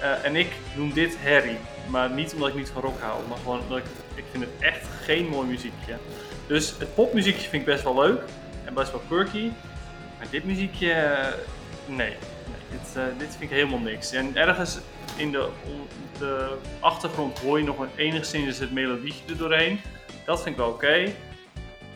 Eh, 0.00 0.24
en 0.24 0.36
ik 0.36 0.52
noem 0.74 0.92
dit 0.92 1.16
herrie. 1.18 1.58
Maar 1.88 2.10
niet 2.10 2.32
omdat 2.34 2.48
ik 2.48 2.54
niet 2.54 2.70
van 2.72 2.82
rock 2.82 3.00
hou, 3.00 3.20
maar 3.28 3.38
gewoon 3.38 3.60
omdat 3.60 3.78
ik, 3.78 3.84
ik 4.14 4.24
vind 4.30 4.44
het 4.44 4.52
echt 4.72 4.86
geen 5.04 5.26
mooi 5.28 5.46
muziekje. 5.48 5.94
Dus 6.46 6.74
het 6.78 6.94
popmuziekje 6.94 7.48
vind 7.48 7.62
ik 7.62 7.64
best 7.64 7.82
wel 7.82 7.94
leuk 8.02 8.20
en 8.64 8.74
best 8.74 8.90
wel 8.90 9.02
quirky. 9.08 9.50
Maar 10.18 10.26
dit 10.30 10.44
muziekje, 10.44 11.16
nee. 11.86 12.14
Dit, 12.72 12.96
eh, 12.96 13.18
dit 13.18 13.28
vind 13.28 13.42
ik 13.42 13.50
helemaal 13.50 13.78
niks. 13.78 14.12
En 14.12 14.36
ergens 14.36 14.78
in 15.16 15.32
de, 15.32 15.48
de 16.18 16.56
achtergrond 16.80 17.38
hoor 17.38 17.58
je 17.58 17.64
nog 17.64 17.78
een 17.78 17.96
enigszins 17.96 18.58
het 18.58 18.72
melodietje 18.72 19.24
er 19.28 19.36
doorheen. 19.36 19.80
Dat 20.24 20.42
vind 20.42 20.54
ik 20.54 20.60
wel 20.60 20.70
oké. 20.70 21.12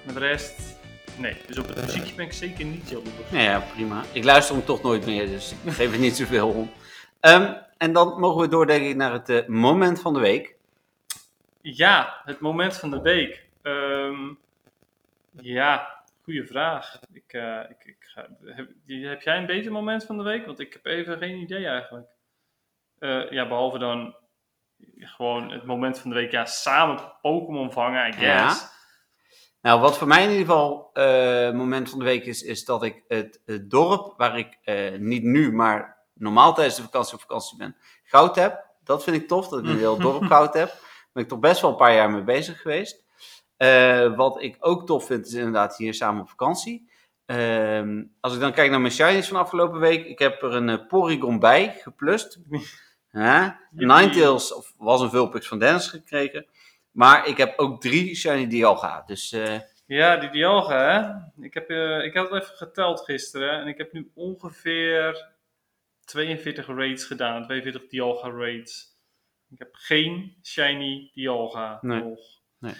Maar 0.04 0.14
de 0.14 0.20
rest, 0.20 0.78
nee. 1.18 1.36
Dus 1.46 1.58
op 1.58 1.68
het 1.68 1.80
muziekje 1.80 2.14
ben 2.14 2.24
ik 2.24 2.32
zeker 2.32 2.64
niet 2.64 2.88
jaloers. 2.88 3.30
Nou 3.30 3.42
ja, 3.42 3.60
prima. 3.60 4.04
Ik 4.12 4.24
luister 4.24 4.54
hem 4.54 4.64
toch 4.64 4.82
nooit 4.82 5.06
meer, 5.06 5.26
dus 5.26 5.54
ik 5.64 5.72
geef 5.72 5.92
er 5.92 5.98
niet 5.98 6.16
zoveel 6.16 6.48
om. 6.48 6.70
Ehm, 7.20 7.54
en 7.78 7.92
dan 7.92 8.20
mogen 8.20 8.40
we 8.40 8.48
door, 8.48 8.66
denk 8.66 8.84
ik, 8.84 8.96
naar 8.96 9.12
het 9.12 9.28
eh, 9.28 9.46
moment 9.46 10.00
van 10.00 10.14
de 10.14 10.20
week. 10.20 10.54
Ja, 11.60 12.20
het 12.24 12.40
moment 12.40 12.76
van 12.76 12.90
de 12.90 13.00
week. 13.00 13.44
Ehm, 13.62 14.32
ja, 15.40 16.04
goede 16.22 16.46
vraag. 16.46 17.00
Ik, 17.12 17.32
eh, 17.32 17.60
ik, 17.68 17.95
heb, 18.16 18.68
heb 18.86 19.22
jij 19.22 19.36
een 19.36 19.46
beter 19.46 19.72
moment 19.72 20.04
van 20.04 20.16
de 20.16 20.22
week? 20.22 20.46
Want 20.46 20.60
ik 20.60 20.72
heb 20.72 20.86
even 20.86 21.18
geen 21.18 21.36
idee 21.36 21.66
eigenlijk. 21.66 22.08
Eh, 22.98 23.30
ja, 23.30 23.48
behalve 23.48 23.78
dan 23.78 24.16
gewoon 24.96 25.50
het 25.50 25.64
moment 25.64 25.98
van 25.98 26.10
de 26.10 26.16
week. 26.16 26.30
Ja, 26.30 26.44
samen 26.44 27.12
Pokémon 27.20 27.72
vangen, 27.72 28.08
I 28.08 28.12
guess. 28.12 28.74
Nou, 29.60 29.80
wat 29.80 29.98
voor 29.98 30.06
mij 30.06 30.22
in 30.22 30.30
ieder 30.30 30.46
geval 30.46 30.90
eh 30.92 31.52
moment 31.52 31.90
van 31.90 31.98
de 31.98 32.04
week 32.04 32.24
is, 32.24 32.42
is 32.42 32.64
dat 32.64 32.82
ik 32.82 33.04
het, 33.08 33.42
het 33.44 33.70
dorp 33.70 34.14
waar 34.16 34.38
ik 34.38 34.58
eh, 34.62 34.98
niet 34.98 35.22
nu, 35.22 35.52
maar 35.52 36.04
normaal 36.14 36.54
tijdens 36.54 36.76
de 36.76 36.82
vakantie 36.82 37.14
op 37.14 37.20
vakantie 37.20 37.58
ben, 37.58 37.76
goud 38.04 38.36
heb. 38.36 38.64
Dat 38.84 39.04
vind 39.04 39.16
ik 39.16 39.28
tof, 39.28 39.48
dat 39.48 39.58
ik 39.58 39.66
een 39.66 39.78
heel 39.78 39.98
dorp 40.08 40.24
goud 40.24 40.54
heb. 40.54 40.68
Daar 40.68 41.10
ben 41.12 41.22
ik 41.22 41.28
toch 41.28 41.38
best 41.38 41.60
wel 41.60 41.70
een 41.70 41.76
paar 41.76 41.94
jaar 41.94 42.10
mee 42.10 42.24
bezig 42.24 42.60
geweest. 42.60 43.04
Wat 44.16 44.42
ik 44.42 44.56
ook 44.60 44.86
tof 44.86 45.06
vind, 45.06 45.26
is 45.26 45.34
inderdaad 45.34 45.76
hier 45.76 45.94
samen 45.94 46.22
op 46.22 46.28
vakantie. 46.28 46.90
Ehm, 47.26 48.04
als 48.20 48.34
ik 48.34 48.40
dan 48.40 48.52
kijk 48.52 48.70
naar 48.70 48.80
mijn 48.80 48.92
shinies 48.92 49.28
van 49.28 49.36
afgelopen 49.36 49.80
week, 49.80 50.06
ik 50.06 50.18
heb 50.18 50.42
er 50.42 50.54
een 50.54 50.68
eh, 50.68 50.86
Porygon 50.86 51.38
bij 51.38 51.76
geplust. 51.82 52.38
Ja, 53.10 53.60
Ninetales 53.70 54.54
of 54.54 54.74
was 54.78 55.00
een 55.00 55.10
Vulpix 55.10 55.46
van 55.48 55.58
Dennis 55.58 55.88
gekregen. 55.88 56.46
Maar 56.90 57.26
ik 57.28 57.36
heb 57.36 57.58
ook 57.58 57.80
drie 57.80 58.14
shiny 58.14 58.46
Dialga. 58.46 59.02
Dus 59.06 59.32
eh, 59.32 59.60
Ja, 59.86 60.16
die 60.16 60.30
Dialga, 60.30 60.78
hè? 61.36 61.44
Ik 61.44 61.54
heb, 61.54 61.70
eh, 61.70 62.04
ik 62.04 62.14
had 62.14 62.30
het 62.30 62.42
even 62.42 62.56
geteld 62.56 63.00
gisteren 63.00 63.60
en 63.60 63.66
ik 63.66 63.78
heb 63.78 63.92
nu 63.92 64.10
ongeveer 64.14 65.26
42 66.04 66.66
raids 66.66 67.04
gedaan, 67.04 67.44
42 67.44 67.86
Dialga 67.88 68.30
raids. 68.30 68.96
Ik 69.50 69.58
heb 69.58 69.68
geen 69.72 70.36
shiny 70.42 71.10
Dialga 71.14 71.78
Nee. 71.80 72.00
nog. 72.02 72.20
Nee. 72.58 72.74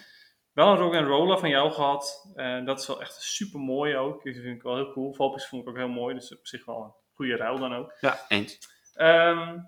Wel 0.57 0.69
een 0.73 0.77
rock'n'roller 0.79 1.38
van 1.38 1.49
jou 1.49 1.71
gehad. 1.73 2.31
En 2.35 2.64
dat 2.64 2.81
is 2.81 2.87
wel 2.87 3.01
echt 3.01 3.14
super 3.23 3.61
mooi 3.61 3.97
ook. 3.97 4.23
Die 4.23 4.35
vind 4.35 4.57
ik 4.57 4.62
wel 4.62 4.75
heel 4.75 4.92
cool. 4.92 5.12
Valpix 5.14 5.49
vond 5.49 5.62
ik 5.62 5.69
ook 5.69 5.77
heel 5.77 5.88
mooi, 5.88 6.14
dus 6.14 6.33
op 6.38 6.47
zich 6.47 6.64
wel 6.64 6.83
een 6.83 6.92
goede 7.14 7.37
ruil 7.37 7.59
dan 7.59 7.75
ook. 7.75 7.92
ja, 8.01 8.19
eens. 8.29 8.59
Ehm, 8.95 9.59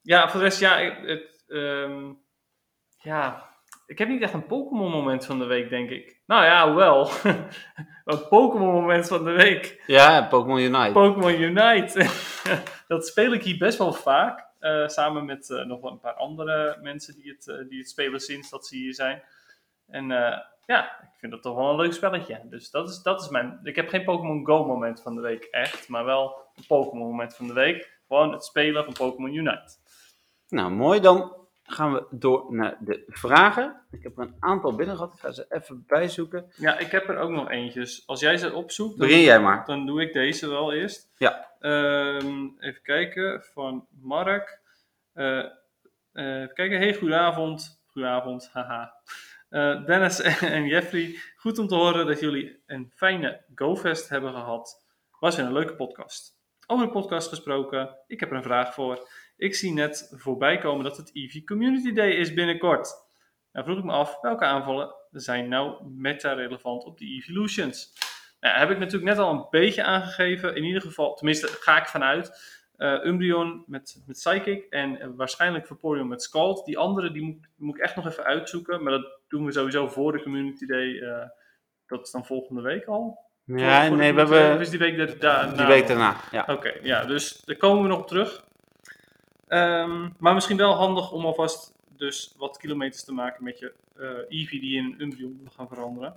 ja, 0.00 0.28
voor 0.30 0.38
de 0.40 0.46
rest, 0.46 0.60
ja, 0.60 0.78
ik- 0.78 1.06
het, 1.08 1.44
ehm, 1.48 2.12
ja, 2.98 3.48
ik 3.86 3.98
heb 3.98 4.08
niet 4.08 4.22
echt 4.22 4.32
een 4.32 4.46
Pokémon 4.46 4.90
moment 4.90 5.26
van 5.26 5.38
de 5.38 5.44
week, 5.44 5.70
denk 5.70 5.90
ik. 5.90 6.20
Nou 6.26 6.44
ja, 6.44 6.66
hoewel. 6.66 7.10
een 8.04 8.28
Pokémon 8.28 8.72
moment 8.72 9.08
van 9.08 9.24
de 9.24 9.30
week. 9.30 9.82
Ja, 9.86 10.22
Pokémon 10.26 10.58
Unite. 10.60 10.92
Pokémon 10.92 11.40
Unite. 11.40 12.10
dat 12.88 13.06
speel 13.06 13.32
ik 13.32 13.42
hier 13.42 13.58
best 13.58 13.78
wel 13.78 13.92
vaak. 13.92 14.48
eh, 14.58 14.86
samen 14.88 15.24
met 15.24 15.50
eh, 15.50 15.64
nog 15.64 15.80
wel 15.80 15.90
een 15.90 16.00
paar 16.00 16.14
andere 16.14 16.78
mensen 16.82 17.14
die 17.14 17.30
het, 17.32 17.48
eh, 17.48 17.68
die 17.68 17.78
het 17.78 17.88
spelen 17.88 18.20
sinds 18.20 18.50
dat 18.50 18.66
ze 18.66 18.76
hier 18.76 18.94
zijn. 18.94 19.22
En 19.90 20.10
eh, 20.10 20.38
ja, 20.66 20.84
ik 20.84 21.18
vind 21.18 21.32
dat 21.32 21.42
toch 21.42 21.56
wel 21.56 21.70
een 21.70 21.76
leuk 21.76 21.92
spelletje. 21.92 22.40
Dus 22.44 22.70
dat 22.70 22.88
is, 22.88 23.02
dat 23.02 23.20
is 23.20 23.28
mijn... 23.28 23.60
Ik 23.62 23.76
heb 23.76 23.88
geen 23.88 24.04
Pokémon 24.04 24.46
Go 24.46 24.66
moment 24.66 25.02
van 25.02 25.14
de 25.14 25.20
week 25.20 25.44
echt. 25.44 25.88
Maar 25.88 26.04
wel 26.04 26.36
een 26.54 26.66
Pokémon 26.66 27.08
moment 27.08 27.36
van 27.36 27.46
de 27.46 27.52
week. 27.52 27.98
Gewoon 28.08 28.32
het 28.32 28.44
spelen 28.44 28.84
van 28.84 28.92
Pokémon 28.92 29.34
Unite. 29.34 29.76
Nou, 30.48 30.70
mooi. 30.70 31.00
Dan 31.00 31.36
gaan 31.62 31.92
we 31.92 32.06
door 32.10 32.54
naar 32.54 32.76
de 32.80 33.04
vragen. 33.06 33.86
Ik 33.90 34.02
heb 34.02 34.18
er 34.18 34.24
een 34.24 34.36
aantal 34.40 34.74
binnen 34.74 34.96
gehad. 34.96 35.14
Ik 35.14 35.20
ga 35.20 35.30
ze 35.30 35.46
even 35.48 35.84
bijzoeken. 35.86 36.52
Ja, 36.56 36.78
ik 36.78 36.90
heb 36.90 37.08
er 37.08 37.18
ook 37.18 37.30
nog 37.30 37.50
eentjes. 37.50 38.06
Als 38.06 38.20
jij 38.20 38.36
ze 38.36 38.54
opzoekt, 38.54 38.98
dan, 38.98 39.08
Begin 39.08 39.22
jij 39.22 39.40
maar. 39.40 39.64
dan 39.64 39.86
doe 39.86 40.02
ik 40.02 40.12
deze 40.12 40.48
wel 40.48 40.72
eerst. 40.72 41.10
Ja. 41.16 41.48
Ehm, 41.60 42.46
even 42.58 42.82
kijken, 42.82 43.42
van 43.42 43.86
Mark. 44.00 44.60
Eh, 45.12 45.38
eh, 45.38 45.46
even 46.12 46.54
kijken, 46.54 46.78
hey, 46.78 46.94
goedenavond. 46.94 47.82
Goedenavond, 47.86 48.50
haha. 48.52 48.94
Eh, 49.50 49.84
Dennis 49.84 50.20
en 50.56 50.66
Jeffrey, 50.66 51.18
goed 51.36 51.58
om 51.58 51.66
te 51.66 51.74
horen 51.74 52.06
dat 52.06 52.20
jullie 52.20 52.62
een 52.66 52.92
fijne 52.94 53.44
GoFest 53.54 54.08
hebben 54.08 54.32
gehad. 54.32 54.86
Was 55.20 55.36
weer 55.36 55.46
een 55.46 55.52
leuke 55.52 55.74
podcast. 55.74 56.38
Over 56.66 56.86
de 56.86 56.92
podcast 56.92 57.28
gesproken, 57.28 57.96
ik 58.06 58.20
heb 58.20 58.30
er 58.30 58.36
een 58.36 58.42
vraag 58.42 58.74
voor. 58.74 59.08
Ik 59.36 59.54
zie 59.54 59.72
net 59.72 60.12
voorbij 60.16 60.58
komen 60.58 60.84
dat 60.84 60.96
het 60.96 61.10
Eevee 61.14 61.44
Community 61.44 61.92
Day 61.92 62.10
is 62.10 62.34
binnenkort. 62.34 62.92
Nou 63.52 63.64
vroeg 63.64 63.78
ik 63.78 63.84
me 63.84 63.92
af, 63.92 64.20
welke 64.20 64.44
aanvallen 64.44 64.94
zijn 65.10 65.48
nou 65.48 65.88
meta-relevant 65.88 66.84
op 66.84 66.98
de 66.98 67.06
Evolutions? 67.06 67.92
Nou, 68.40 68.58
heb 68.58 68.70
ik 68.70 68.78
natuurlijk 68.78 69.04
net 69.04 69.18
al 69.18 69.32
een 69.32 69.46
beetje 69.50 69.84
aangegeven. 69.84 70.56
In 70.56 70.64
ieder 70.64 70.82
geval, 70.82 71.14
tenminste 71.14 71.46
ga 71.46 71.80
ik 71.80 71.86
vanuit. 71.86 72.59
Eh 72.80 73.04
Umbreon 73.04 73.64
met, 73.66 74.02
met 74.06 74.16
Psychic 74.16 74.66
en 74.70 75.00
eh, 75.00 75.08
waarschijnlijk 75.16 75.66
Vaporeon 75.66 76.08
met 76.08 76.22
Scald. 76.22 76.64
Die 76.64 76.78
andere 76.78 77.10
die 77.12 77.22
moet, 77.22 77.46
moet 77.56 77.76
ik 77.76 77.82
echt 77.82 77.96
nog 77.96 78.06
even 78.06 78.24
uitzoeken. 78.24 78.82
Maar 78.82 78.92
dat 78.92 79.06
doen 79.28 79.44
we 79.44 79.52
sowieso 79.52 79.88
voor 79.88 80.12
de 80.12 80.22
Community 80.22 80.66
Day. 80.66 80.98
eh, 81.00 81.28
dat 81.86 82.02
is 82.06 82.10
dan 82.10 82.26
volgende 82.26 82.60
week 82.62 82.86
al. 82.86 83.18
Ja, 83.44 83.86
Voor- 83.86 83.96
nee, 83.96 84.14
we 84.14 84.22
Of 84.22 84.28
hebben 84.30 84.60
is 84.60 84.70
die 84.70 84.78
week 84.78 84.96
daar- 84.96 85.18
daarna? 85.18 85.56
die 85.56 85.66
week 85.66 85.86
daarna. 85.86 86.16
Ja. 86.30 86.44
Oké, 86.48 86.72
ja, 86.82 87.04
dus 87.04 87.40
daar 87.44 87.56
komen 87.56 87.82
we 87.82 87.88
nog 87.88 87.98
op 87.98 88.06
terug. 88.06 88.44
Ehm, 89.48 90.08
maar 90.18 90.34
misschien 90.34 90.56
wel 90.56 90.72
handig 90.74 91.12
om 91.12 91.24
alvast 91.24 91.72
dus 91.96 92.34
wat 92.36 92.56
kilometers 92.56 93.04
te 93.04 93.12
maken 93.12 93.44
met 93.44 93.58
je 93.58 93.72
eh 93.96 94.38
Eevee 94.38 94.60
die 94.60 94.76
in 94.76 94.84
een 94.84 95.00
Umbreon 95.02 95.38
wil 95.42 95.52
gaan 95.56 95.68
veranderen. 95.68 96.16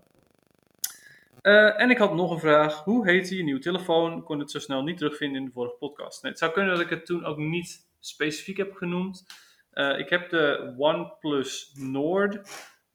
Eh, 1.43 1.81
en 1.81 1.89
ik 1.89 1.97
had 1.97 2.13
nog 2.13 2.31
een 2.31 2.39
vraag. 2.39 2.83
Hoe 2.83 3.07
heette 3.09 3.35
je 3.35 3.43
nieuwe 3.43 3.59
telefoon? 3.59 4.23
Kon 4.23 4.39
het 4.39 4.51
zo 4.51 4.59
snel 4.59 4.83
niet 4.83 4.97
terugvinden 4.97 5.39
in 5.39 5.45
de 5.45 5.51
vorige 5.51 5.75
podcast. 5.75 6.21
Nee, 6.21 6.31
het 6.31 6.39
zou 6.39 6.51
kunnen 6.51 6.71
dat 6.71 6.83
ik 6.83 6.89
het 6.89 7.05
toen 7.05 7.25
ook 7.25 7.37
niet 7.37 7.87
specifiek 7.99 8.57
heb 8.57 8.73
genoemd. 8.73 9.25
Eh, 9.71 9.99
ik 9.99 10.09
heb 10.09 10.29
de 10.29 10.73
OnePlus 10.77 11.71
Nord. 11.73 12.41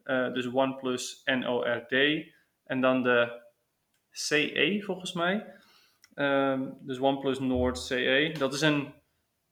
eh, 0.03 0.33
dus 0.33 0.47
OnePlus 0.53 1.23
N-O-R-D. 1.25 1.93
En 2.65 2.81
dan 2.81 3.03
de 3.03 3.43
CE 4.11 4.83
volgens 4.85 5.13
mij. 5.13 5.55
Ehm, 6.15 6.71
dus 6.81 6.99
OnePlus 6.99 7.39
Nord 7.39 7.79
CE. 7.79 8.35
Dat 8.39 8.55
is 8.55 8.61
een 8.61 8.95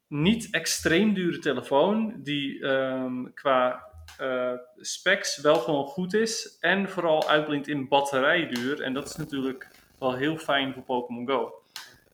niet 0.07 0.47
extreem 0.51 1.13
dure 1.13 1.39
telefoon 1.39 2.21
die 2.23 2.61
ehm, 2.67 3.23
qua 3.33 3.86
eh, 4.17 4.51
specs 4.77 5.37
wel 5.37 5.55
gewoon 5.55 5.85
goed 5.85 6.13
is 6.13 6.57
en 6.59 6.89
vooral 6.89 7.29
uitblinkt 7.29 7.67
in 7.67 7.87
batterijduur. 7.87 8.81
En 8.81 8.93
dat 8.93 9.09
is 9.09 9.15
natuurlijk 9.15 9.67
wel 9.99 10.13
heel 10.15 10.37
fijn 10.37 10.73
voor 10.73 10.83
Pokémon 10.83 11.27
Go. 11.27 11.53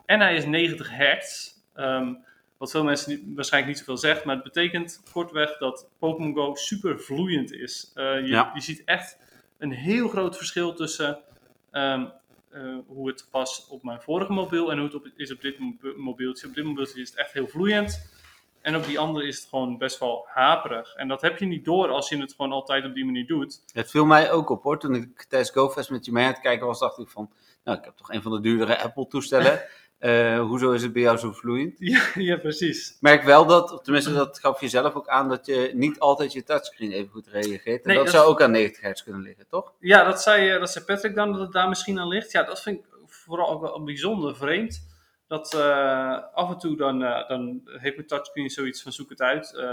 En 0.06 0.20
hij 0.20 0.36
is 0.36 0.46
90 0.46 0.90
hertz, 0.90 1.52
ehm, 1.74 2.14
wat 2.58 2.72
veel 2.72 2.84
mensen 2.84 3.10
niet- 3.12 3.36
waarschijnlijk 3.36 3.74
niet 3.74 3.86
zoveel 3.86 4.02
zegt, 4.10 4.24
maar 4.26 4.36
het 4.36 4.44
betekent 4.44 5.02
kortweg 5.12 5.58
dat 5.58 5.90
Pokémon 6.00 6.34
Go 6.36 6.56
super 6.56 7.00
vloeiend 7.00 7.52
is. 7.54 7.92
Eh, 7.96 8.04
je, 8.20 8.28
Ja. 8.28 8.52
je 8.54 8.62
ziet 8.62 8.82
echt 8.86 9.18
een 9.58 9.72
heel 9.72 10.08
groot 10.08 10.38
verschil 10.38 10.74
tussen 10.74 11.20
ehm, 11.72 12.06
eh, 12.50 12.76
hoe 12.88 13.08
het 13.08 13.28
was 13.32 13.68
op 13.70 13.84
mijn 13.84 14.02
vorige 14.02 14.32
mobiel 14.32 14.72
en 14.72 14.78
hoe 14.78 14.86
het 14.86 14.96
op, 14.96 15.08
is 15.16 15.32
op 15.32 15.42
dit 15.42 15.60
mo- 15.60 15.76
mobieltje. 15.98 16.48
Op 16.48 16.54
dit 16.56 16.64
mobieltje 16.64 17.02
is 17.02 17.10
het 17.10 17.18
echt 17.20 17.34
heel 17.34 17.48
vloeiend. 17.48 18.10
En 18.64 18.76
op 18.76 18.86
die 18.86 19.00
andere 19.00 19.28
is 19.28 19.38
het 19.40 19.50
gewoon 19.50 19.78
best 19.78 20.00
wel 20.00 20.26
haperig. 20.30 20.94
En 20.96 21.08
dat 21.08 21.22
heb 21.22 21.38
je 21.38 21.46
niet 21.46 21.66
door 21.66 21.90
als 21.90 22.10
je 22.10 22.18
het 22.18 22.34
gewoon 22.34 22.52
altijd 22.52 22.86
op 22.86 22.94
die 22.94 23.06
manier 23.06 23.28
doet. 23.28 23.62
Het 23.74 23.90
viel 23.90 24.06
mij 24.06 24.32
ook 24.32 24.50
op 24.50 24.64
hoor. 24.64 24.80
Toen 24.80 24.96
ik 24.96 25.24
tijdens 25.24 25.52
GoFest 25.52 25.90
met 25.90 26.06
je 26.06 26.12
mee 26.12 26.26
aan 26.26 26.32
het 26.32 26.42
kijken 26.42 26.68
was, 26.68 26.80
dacht 26.80 27.00
ik 27.00 27.10
van... 27.10 27.30
Nou, 27.64 27.78
ik 27.78 27.84
heb 27.86 27.96
toch 27.96 28.12
een 28.12 28.22
van 28.22 28.32
de 28.32 28.42
duurdere 28.42 28.84
Apple-toestellen. 28.84 29.62
Eh, 30.04 30.40
hoezo 30.40 30.72
is 30.72 30.82
het 30.82 30.94
bij 30.94 31.02
jou 31.02 31.18
zo 31.18 31.32
vloeiend? 31.32 31.76
Ja, 31.78 32.02
ja 32.16 32.38
precies. 32.38 32.98
Merk 33.00 33.24
wel 33.24 33.46
dat, 33.46 33.80
tenminste 33.84 34.14
dat 34.14 34.40
gaf 34.40 34.62
je 34.62 34.68
zelf 34.68 34.94
ook 34.94 35.08
aan, 35.08 35.30
dat 35.30 35.46
je 35.46 35.72
niet 35.74 36.00
altijd 36.00 36.34
je 36.34 36.44
touchscreen 36.44 36.92
even 36.92 37.12
goed 37.12 37.28
reageert. 37.28 37.66
En 37.66 37.88
Nee, 37.88 37.96
dat, 37.96 38.06
dat- 38.06 38.14
zou 38.16 38.28
ook 38.28 38.42
aan 38.42 38.52
90 38.52 38.82
hertz 38.82 39.04
kunnen 39.04 39.22
liggen, 39.22 39.48
toch? 39.48 39.74
Ja, 39.80 40.04
dat 40.04 40.22
zei, 40.22 40.50
eh, 40.50 40.60
dat 40.60 40.72
zei 40.72 40.86
Patrick 40.86 41.16
dan, 41.16 41.32
dat 41.32 41.42
het 41.42 41.52
daar 41.52 41.70
misschien 41.70 42.00
aan 42.00 42.08
ligt. 42.08 42.32
Ja, 42.32 42.44
dat 42.44 42.62
vind 42.62 42.80
ik 42.80 42.86
vooral 43.08 43.50
ook 43.50 43.62
wel 43.62 43.84
bijzonder 43.84 44.36
vreemd. 44.36 44.86
Dat 45.34 45.54
eh, 45.54 46.34
af 46.34 46.50
en 46.50 46.58
toe 46.58 46.78
dan, 46.78 47.04
eh, 47.04 47.28
dan 47.28 47.62
heeft 47.66 47.96
mijn 47.96 48.08
touchscreen 48.08 48.50
zoiets 48.50 48.82
van 48.82 48.92
zoek 48.92 49.10
het 49.10 49.22
uit. 49.22 49.56
Eh, 49.56 49.66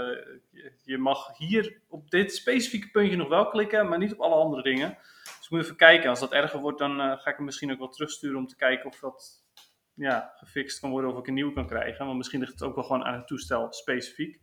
je, 0.51 0.71
je 0.83 0.97
mag 0.97 1.37
hier 1.37 1.81
op 1.87 2.09
dit 2.09 2.35
specifieke 2.35 2.89
puntje 2.91 3.17
nog 3.17 3.27
wel 3.27 3.49
klikken, 3.49 3.89
maar 3.89 3.97
niet 3.97 4.13
op 4.13 4.19
alle 4.19 4.35
andere 4.35 4.61
dingen. 4.61 4.97
Dus 5.23 5.43
ik 5.43 5.49
moet 5.49 5.61
even 5.61 5.75
kijken. 5.75 6.09
Als 6.09 6.19
dat 6.19 6.31
erger 6.31 6.59
wordt, 6.59 6.79
dan 6.79 6.97
ga 6.97 7.29
ik 7.29 7.35
hem 7.35 7.45
misschien 7.45 7.71
ook 7.71 7.79
wel 7.79 7.89
terugsturen 7.89 8.37
om 8.37 8.47
te 8.47 8.55
kijken 8.55 8.85
of 8.89 8.99
dat 8.99 9.45
ja, 9.93 10.33
gefixt 10.35 10.79
kan 10.79 10.89
worden 10.89 11.11
of 11.11 11.19
ik 11.19 11.27
een 11.27 11.33
nieuwe 11.33 11.53
kan 11.53 11.67
krijgen. 11.67 12.05
Want 12.05 12.17
misschien 12.17 12.39
ligt 12.39 12.51
het 12.51 12.63
ook 12.63 12.75
wel 12.75 12.83
gewoon 12.83 13.03
aan 13.03 13.13
het 13.13 13.27
toestel 13.27 13.73
specifiek. 13.73 14.39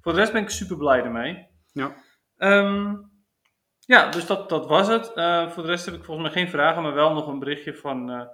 Voor 0.00 0.12
de 0.12 0.18
rest 0.18 0.32
ben 0.32 0.42
ik 0.42 0.50
super 0.50 0.76
blij 0.76 1.02
ermee. 1.02 1.46
Ja. 1.72 1.94
Ehm, 2.36 2.94
ja, 3.78 4.10
dus 4.10 4.26
dat, 4.26 4.48
dat 4.48 4.66
was 4.66 4.88
het. 4.88 5.06
Voor 5.52 5.62
de 5.62 5.68
rest 5.68 5.84
heb 5.84 5.94
ik 5.94 6.04
volgens 6.04 6.26
mij 6.26 6.42
geen 6.42 6.52
vragen, 6.52 6.82
maar 6.82 6.94
wel 6.94 7.14
nog 7.14 7.26
een 7.26 7.38
berichtje 7.38 7.74
van, 7.74 8.28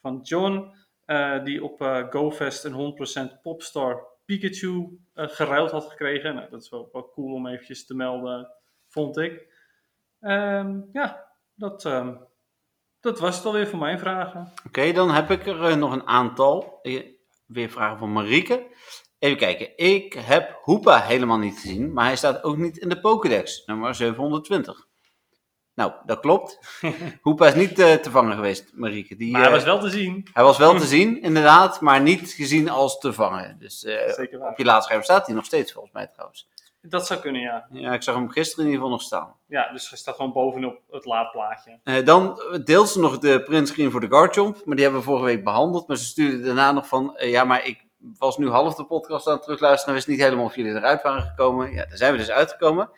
van 0.00 0.20
John, 0.22 0.80
eh, 1.04 1.44
die 1.44 1.64
op 1.64 1.80
eh, 1.80 2.10
GoFest 2.10 2.64
een 2.64 3.32
100% 3.36 3.40
Popstar 3.42 4.06
Pikachu 4.24 4.98
eh, 5.14 5.28
geruild 5.28 5.70
had 5.70 5.84
gekregen. 5.84 6.34
Nou, 6.34 6.50
dat 6.50 6.62
is 6.62 6.68
wel, 6.68 6.88
wel 6.92 7.10
cool 7.10 7.34
om 7.34 7.46
eventjes 7.46 7.86
te 7.86 7.94
melden, 7.94 8.48
vond 8.88 9.16
ik. 9.18 9.46
Ehm, 10.20 10.80
ja, 10.92 11.26
dat, 11.54 11.84
ehm, 11.84 12.14
dat 13.00 13.20
was 13.20 13.36
het 13.36 13.44
alweer 13.44 13.66
voor 13.66 13.78
mijn 13.78 13.98
vragen. 13.98 14.52
Oké, 14.66 14.92
dan 14.92 15.10
heb 15.10 15.30
ik 15.30 15.46
er 15.46 15.78
nog 15.78 15.92
een 15.92 16.06
aantal. 16.06 16.80
Weer 17.46 17.70
vragen 17.70 17.98
van 17.98 18.12
Marieke. 18.12 18.66
Even 19.18 19.38
kijken. 19.38 19.76
Ik 19.76 20.12
heb 20.12 20.58
Hoepa 20.62 21.00
helemaal 21.00 21.38
niet 21.38 21.54
gezien, 21.54 21.92
maar 21.92 22.04
hij 22.04 22.16
staat 22.16 22.42
ook 22.42 22.56
niet 22.56 22.76
in 22.76 22.88
de 22.88 23.00
Pokédex, 23.00 23.66
nummer 23.66 23.94
720. 23.94 24.86
Nou, 25.82 25.94
dat 26.06 26.20
klopt. 26.20 26.58
Hoepa 27.22 27.46
is 27.46 27.54
niet 27.54 27.78
eh, 27.78 27.94
te 27.94 28.10
vangen 28.10 28.34
geweest, 28.34 28.70
Marieke. 28.74 29.16
Die, 29.16 29.32
Maar 29.32 29.40
hij 29.40 29.50
eh, 29.50 29.56
was 29.56 29.64
wel 29.64 29.78
te 29.78 29.90
zien. 29.90 30.28
hij 30.32 30.42
was 30.44 30.58
wel 30.58 30.74
te 30.78 30.86
zien, 30.96 31.22
inderdaad, 31.22 31.80
maar 31.80 32.00
niet 32.00 32.32
gezien 32.32 32.68
als 32.70 32.98
te 32.98 33.12
vangen. 33.12 33.56
Dus 33.58 33.84
eh, 33.84 34.12
Zeker 34.12 34.38
waar. 34.38 34.50
op 34.50 34.58
je 34.58 34.64
laadscherm 34.64 35.02
staat 35.02 35.26
hij 35.26 35.34
nog 35.34 35.44
steeds, 35.44 35.72
volgens 35.72 35.92
mij 35.94 36.06
trouwens. 36.06 36.48
Dat 36.80 37.06
zou 37.06 37.20
kunnen, 37.20 37.40
ja. 37.40 37.66
Ja, 37.70 37.92
ik 37.92 38.02
zag 38.02 38.14
hem 38.14 38.30
gisteren 38.30 38.64
in 38.64 38.70
ieder 38.70 38.84
geval 38.84 38.98
nog 38.98 39.06
staan. 39.06 39.34
Ja, 39.46 39.72
dus 39.72 39.88
hij 39.88 39.98
staat 39.98 40.14
gewoon 40.14 40.32
bovenop 40.32 40.80
het 40.90 41.04
laadplaatje. 41.04 41.78
Eh, 41.84 42.04
dan 42.04 42.40
deelt 42.64 42.88
ze 42.88 43.00
nog 43.00 43.18
de 43.18 43.42
printscreen 43.42 43.90
voor 43.90 44.00
de 44.00 44.08
Garchomp, 44.08 44.62
maar 44.64 44.74
die 44.74 44.84
hebben 44.84 45.02
we 45.02 45.06
vorige 45.08 45.24
week 45.24 45.44
behandeld. 45.44 45.88
Maar 45.88 45.96
ze 45.96 46.04
stuurde 46.04 46.42
daarna 46.42 46.72
nog 46.72 46.86
van, 46.86 47.16
eh, 47.16 47.30
ja, 47.30 47.44
maar 47.44 47.66
ik 47.66 47.84
was 48.18 48.38
nu 48.38 48.48
half 48.48 48.74
de 48.74 48.84
podcast 48.84 49.26
aan 49.26 49.32
het 49.32 49.42
terugluisteren 49.42 49.88
en 49.88 49.94
wist 49.94 50.08
niet 50.08 50.20
helemaal 50.20 50.44
of 50.44 50.56
jullie 50.56 50.72
eruit 50.74 51.02
waren 51.02 51.22
gekomen. 51.22 51.70
Ja, 51.72 51.84
daar 51.86 51.96
zijn 51.96 52.12
we 52.12 52.18
dus 52.18 52.30
uitgekomen. 52.30 52.90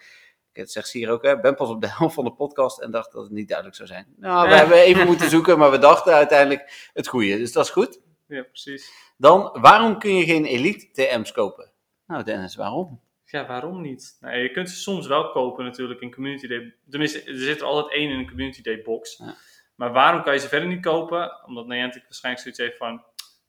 Dat 0.54 0.70
zegt 0.70 0.88
ze 0.88 0.98
hier 0.98 1.10
ook, 1.10 1.22
hè. 1.22 1.40
ben 1.40 1.54
pas 1.54 1.68
op 1.68 1.80
de 1.80 1.88
helft 1.98 2.14
van 2.14 2.24
de 2.24 2.32
podcast 2.32 2.80
en 2.80 2.90
dacht 2.90 3.12
dat 3.12 3.22
het 3.22 3.32
niet 3.32 3.48
duidelijk 3.48 3.76
zou 3.76 3.88
zijn. 3.88 4.06
Nou, 4.16 4.48
we 4.48 4.54
Ja. 4.54 4.60
hebben 4.60 4.76
even 4.78 5.06
moeten 5.06 5.30
zoeken, 5.30 5.58
maar 5.58 5.70
we 5.70 5.78
dachten 5.78 6.14
uiteindelijk 6.14 6.90
het 6.92 7.06
goede. 7.08 7.36
Dus 7.38 7.52
dat 7.52 7.64
is 7.64 7.70
goed. 7.70 8.00
Ja, 8.28 8.42
precies. 8.42 8.90
Dan, 9.16 9.58
waarom 9.60 9.98
kun 9.98 10.16
je 10.16 10.24
geen 10.24 10.44
Elite 10.44 10.90
TM's 10.90 11.32
kopen? 11.32 11.70
Nou 12.06 12.22
Dennis, 12.22 12.54
waarom? 12.56 13.00
Ja, 13.24 13.46
waarom 13.46 13.80
niet? 13.80 14.16
Nou, 14.20 14.36
je 14.36 14.50
kunt 14.50 14.70
ze 14.70 14.76
soms 14.76 15.06
wel 15.06 15.30
kopen 15.30 15.64
natuurlijk 15.64 16.00
in 16.00 16.12
Community 16.14 16.46
Day. 16.46 16.74
Tenminste, 16.90 17.22
er 17.22 17.36
zit 17.38 17.60
er 17.60 17.66
altijd 17.66 17.94
één 17.94 18.10
in 18.10 18.18
een 18.18 18.28
Community 18.28 18.62
Day 18.62 18.82
box. 18.82 19.16
Ja. 19.16 19.34
Maar 19.74 19.92
waarom 19.92 20.22
kan 20.22 20.32
je 20.32 20.38
ze 20.38 20.48
verder 20.48 20.68
niet 20.68 20.82
kopen? 20.82 21.44
Omdat 21.46 21.66
Niantic 21.66 22.02
waarschijnlijk 22.02 22.42
zoiets 22.44 22.60
heeft 22.60 22.76
van... 22.76 23.04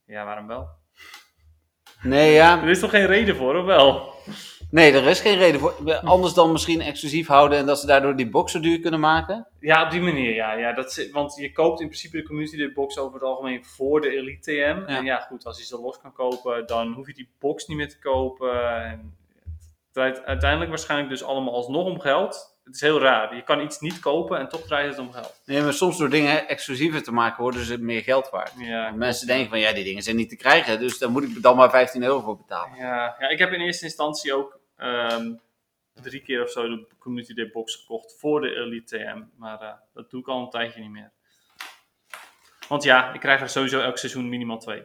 Ja, 0.06 0.24
waarom 0.24 0.46
wel? 0.46 0.68
Nee, 2.02 2.32
ja, 2.32 2.62
Er 2.62 2.68
is 2.68 2.80
toch 2.80 2.90
geen 2.90 3.06
reden 3.06 3.36
voor, 3.36 3.56
of 3.56 3.64
wel? 3.64 4.12
Nee, 4.70 4.92
er 4.92 5.06
is 5.06 5.20
geen 5.20 5.38
reden 5.38 5.60
voor. 5.60 6.00
Anders 6.04 6.34
dan 6.34 6.52
misschien 6.52 6.80
exclusief 6.80 7.26
houden 7.26 7.58
en 7.58 7.66
dat 7.66 7.80
ze 7.80 7.86
daardoor 7.86 8.16
die 8.16 8.30
box 8.30 8.52
zo 8.52 8.60
duur 8.60 8.80
kunnen 8.80 9.00
maken. 9.00 9.46
Ja, 9.60 9.84
op 9.84 9.90
die 9.90 10.00
manier, 10.00 10.34
ja. 10.34 10.52
ja 10.52 10.72
dat 10.72 11.08
want 11.12 11.36
je 11.36 11.52
koopt 11.52 11.80
in 11.80 11.86
principe 11.86 12.16
de 12.16 12.22
Community 12.22 12.56
Day 12.56 12.72
box 12.72 12.98
over 12.98 13.14
het 13.14 13.22
algemeen 13.22 13.64
voor 13.64 14.00
de 14.00 14.10
Elite 14.10 14.50
TM. 14.50 14.82
En 14.86 15.04
ja, 15.04 15.18
goed, 15.18 15.44
als 15.44 15.58
je 15.58 15.64
ze 15.64 15.80
los 15.80 16.00
kan 16.00 16.12
kopen, 16.12 16.66
dan 16.66 16.92
hoef 16.92 17.06
je 17.06 17.14
die 17.14 17.30
box 17.38 17.66
niet 17.66 17.76
meer 17.76 17.88
te 17.88 17.98
kopen. 17.98 18.82
En 18.84 19.16
het 19.44 19.92
draait 19.92 20.24
uiteindelijk 20.24 20.70
waarschijnlijk 20.70 21.10
dus 21.10 21.24
allemaal 21.24 21.54
alsnog 21.54 21.84
om 21.84 22.00
geld. 22.00 22.55
Het 22.66 22.74
is 22.74 22.80
heel 22.80 23.00
raar. 23.00 23.34
Je 23.36 23.42
kan 23.42 23.60
iets 23.60 23.80
niet 23.80 23.98
kopen 24.00 24.38
en 24.38 24.48
toch 24.48 24.62
draait 24.62 24.88
het 24.88 24.98
om 24.98 25.12
geld. 25.12 25.40
Nee, 25.44 25.62
maar 25.62 25.72
soms 25.72 25.98
door 25.98 26.10
dingen 26.10 26.48
exclusiever 26.48 27.02
te 27.02 27.12
maken 27.12 27.42
worden 27.42 27.64
ze 27.64 27.78
meer 27.78 28.02
geld 28.02 28.30
waard. 28.30 28.52
Ja, 28.58 28.90
Mensen 28.90 29.26
denken 29.26 29.48
van 29.48 29.58
ja, 29.58 29.72
die 29.72 29.84
dingen 29.84 30.02
zijn 30.02 30.16
niet 30.16 30.28
te 30.28 30.36
krijgen, 30.36 30.78
dus 30.78 30.98
daar 30.98 31.10
moet 31.10 31.22
ik 31.22 31.42
dan 31.42 31.56
maar 31.56 31.70
15 31.70 32.02
euro 32.02 32.20
voor 32.20 32.36
betalen. 32.36 32.76
Ja, 32.78 33.16
ja, 33.18 33.28
ik 33.28 33.38
heb 33.38 33.52
in 33.52 33.60
eerste 33.60 33.84
instantie 33.84 34.34
ook 34.34 34.58
ehm, 34.76 35.32
drie 36.02 36.20
keer 36.22 36.42
of 36.42 36.50
zo 36.50 36.68
de 36.68 36.86
Community 36.98 37.34
Day 37.34 37.50
box 37.52 37.74
gekocht 37.74 38.16
voor 38.18 38.40
de 38.40 38.54
Elite 38.54 38.96
TM. 38.96 39.22
Maar 39.38 39.60
eh, 39.60 39.72
dat 39.94 40.10
doe 40.10 40.20
ik 40.20 40.28
al 40.28 40.42
een 40.42 40.50
tijdje 40.50 40.80
niet 40.80 40.90
meer. 40.90 41.12
Want 42.68 42.82
ja, 42.82 43.12
ik 43.12 43.20
krijg 43.20 43.40
er 43.40 43.48
sowieso 43.48 43.80
elk 43.80 43.98
seizoen 43.98 44.28
minimaal 44.28 44.58
twee. 44.58 44.82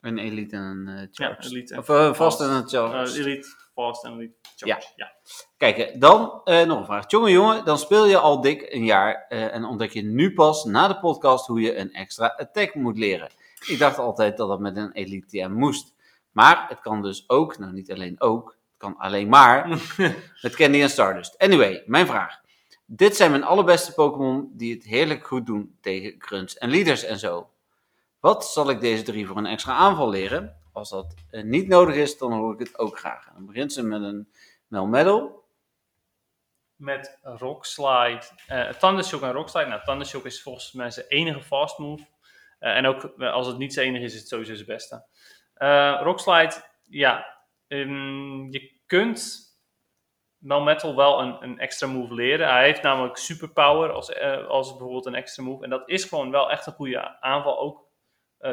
Een 0.00 0.18
elite 0.18 0.56
en 0.56 0.62
een 0.62 0.88
eh, 0.88 1.06
charged. 1.12 1.44
Ja, 1.44 1.50
elite 1.50 1.74
en 1.74 1.80
Of 1.80 1.88
eh, 1.88 2.14
vast 2.14 2.40
en 2.40 2.50
een 2.50 2.62
Eh, 2.62 2.68
charged. 2.68 3.16
elite, 3.16 3.48
Fast 3.76 4.04
en 4.04 4.12
Elite 4.12 4.34
Charge. 4.56 4.92
Ja. 4.96 5.12
Kijk, 5.56 5.76
eh, 5.76 6.00
dan 6.00 6.40
eh, 6.44 6.66
nog 6.66 6.78
een 6.78 6.84
vraag. 6.84 7.10
Jongen, 7.10 7.30
jongen, 7.30 7.64
dan 7.64 7.78
speel 7.78 8.06
je 8.06 8.18
al 8.18 8.40
dik 8.40 8.66
een 8.72 8.84
jaar 8.84 9.26
eh, 9.28 9.54
en 9.54 9.64
ontdek 9.64 9.90
je 9.90 10.02
nu 10.02 10.34
pas 10.34 10.64
na 10.64 10.88
de 10.88 10.98
podcast 10.98 11.46
hoe 11.46 11.60
je 11.60 11.76
een 11.76 11.92
extra 11.92 12.26
attack 12.36 12.74
moet 12.74 12.98
leren. 12.98 13.30
Ik 13.66 13.78
dacht 13.78 13.98
altijd 13.98 14.36
dat 14.36 14.48
dat 14.48 14.60
met 14.60 14.76
een 14.76 14.92
elite 14.92 15.26
TM 15.26 15.52
moest. 15.52 15.94
Maar 16.32 16.66
het 16.68 16.80
kan 16.80 17.02
dus 17.02 17.24
ook, 17.28 17.58
nou 17.58 17.72
niet 17.72 17.92
alleen 17.92 18.20
ook, 18.20 18.48
het 18.48 18.76
kan 18.76 18.96
alleen 18.96 19.28
maar 19.28 19.68
met 20.42 20.54
Candy 20.54 20.80
en 20.80 20.90
Stardust. 20.90 21.38
Anyway, 21.38 21.82
mijn 21.86 22.06
vraag. 22.06 22.40
Dit 22.86 23.16
zijn 23.16 23.30
mijn 23.30 23.44
allerbeste 23.44 23.94
Pokémon 23.94 24.50
die 24.52 24.74
het 24.74 24.84
heerlijk 24.84 25.26
goed 25.26 25.46
doen 25.46 25.76
tegen 25.80 26.14
grunts 26.18 26.58
en 26.58 26.70
leaders 26.70 27.04
en 27.04 27.18
zo. 27.18 27.50
Wat 28.20 28.46
zal 28.46 28.70
ik 28.70 28.80
deze 28.80 29.02
drie 29.02 29.26
voor 29.26 29.36
een 29.36 29.46
extra 29.46 29.72
aanval 29.72 30.08
leren? 30.08 30.56
Als 30.76 30.90
dat 30.90 31.14
eh, 31.30 31.42
niet 31.42 31.68
nodig 31.68 31.94
is, 31.94 32.18
dan 32.18 32.32
hoor 32.32 32.52
ik 32.52 32.58
het 32.58 32.78
ook 32.78 32.98
graag. 32.98 33.32
Dan 33.32 33.46
begint 33.46 33.72
ze 33.72 33.82
met 33.82 34.02
een 34.02 34.32
Melmetal. 34.66 35.44
Met 36.76 37.18
Rockslide. 37.22 38.22
eh 38.46 38.68
Thundershock 38.68 39.22
en 39.22 39.32
Rockslide. 39.32 39.66
Nou, 39.66 39.84
Thundershock 39.84 40.24
is 40.24 40.42
volgens 40.42 40.72
mij 40.72 40.90
zijn 40.90 41.06
enige 41.06 41.42
fast 41.42 41.78
move. 41.78 42.06
Eh, 42.58 42.76
en 42.76 42.86
ook 42.86 43.02
als 43.18 43.46
het 43.46 43.58
niet 43.58 43.72
zijn 43.72 43.86
enige 43.86 44.04
is, 44.04 44.12
is 44.14 44.18
het 44.20 44.28
sowieso 44.28 44.54
zijn 44.54 44.66
beste. 44.66 45.04
Eh 45.54 46.00
Rockslide, 46.02 46.54
ja. 46.82 47.38
ehm, 47.68 48.50
je 48.50 48.80
kunt 48.86 49.44
Melmetal 50.38 50.96
wel 50.96 51.20
een, 51.20 51.42
een 51.42 51.58
extra 51.58 51.86
move 51.86 52.14
leren. 52.14 52.48
Hij 52.48 52.64
heeft 52.64 52.82
namelijk 52.82 53.16
superpower 53.16 53.90
als, 53.90 54.20
als 54.48 54.70
bijvoorbeeld 54.70 55.06
een 55.06 55.14
extra 55.14 55.42
move. 55.42 55.64
En 55.64 55.70
dat 55.70 55.88
is 55.88 56.04
gewoon 56.04 56.30
wel 56.30 56.50
echt 56.50 56.66
een 56.66 56.72
goede 56.72 57.20
aanval, 57.20 57.58
ook 57.58 57.84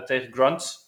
tegen 0.05 0.33
grunts. 0.33 0.82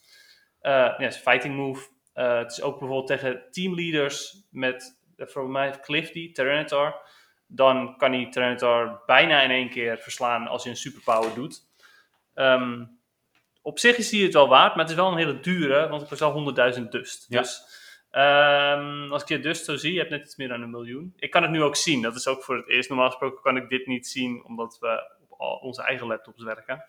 Eh 0.66 0.72
ja, 0.72 0.96
het 0.98 1.12
is 1.12 1.16
een 1.16 1.22
fighting 1.22 1.56
move. 1.56 1.88
Eh, 2.14 2.38
het 2.38 2.52
is 2.52 2.62
ook 2.62 2.80
bijvoorbeeld 2.80 3.08
tegen 3.08 3.44
teamleaders 3.52 4.44
met, 4.50 5.00
uh, 5.18 5.28
voor 5.28 5.50
mij 5.50 5.80
Clifty, 5.80 6.32
Tyranitar. 6.32 7.10
Dan 7.48 7.98
kan 7.98 8.14
hij 8.14 8.30
Tyranitar 8.30 9.02
bijna 9.06 9.42
in 9.42 9.52
één 9.52 9.70
keer 9.70 9.98
verslaan 9.98 10.48
als 10.48 10.64
hij 10.64 10.72
een 10.72 10.78
superpower 10.78 11.34
doet. 11.34 11.62
Ehm, 12.34 12.86
op 13.62 13.80
zich 13.80 13.98
is 13.98 14.12
hij 14.12 14.20
het 14.20 14.34
wel 14.34 14.48
waard, 14.48 14.76
maar 14.76 14.84
het 14.84 14.90
is 14.90 15.00
wel 15.00 15.12
een 15.12 15.18
hele 15.18 15.40
dure, 15.40 15.88
want 15.88 16.00
het 16.02 16.10
kost 16.10 16.22
wel 16.22 16.32
100.000 16.32 16.92
dust. 16.92 17.26
Ja. 17.30 17.40
Dus 17.40 17.62
ehm, 18.12 19.12
als 19.12 19.22
ik 19.22 19.28
je 19.28 19.40
dust 19.40 19.66
zo 19.66 19.76
zie, 19.76 19.94
je 19.94 20.00
hebt 20.00 20.12
net 20.12 20.22
iets 20.26 20.36
meer 20.36 20.48
dan 20.48 20.62
een 20.62 20.70
miljoen. 20.70 21.14
Ik 21.16 21.32
kan 21.32 21.42
het 21.42 21.52
nu 21.52 21.64
ook 21.64 21.76
zien, 21.76 22.02
dat 22.02 22.16
is 22.16 22.28
ook 22.28 22.44
voor 22.44 22.56
het 22.56 22.70
eerst. 22.70 22.90
Normaal 22.90 23.10
gesproken 23.10 23.42
kan 23.42 23.58
ik 23.58 23.70
dit 23.70 23.88
niet 23.88 24.08
zien, 24.08 24.44
omdat 24.46 24.78
we 24.80 25.18
op 25.28 25.40
al 25.40 25.58
onze 25.58 25.84
eigen 25.84 26.08
laptops 26.08 26.44
werken. 26.44 26.86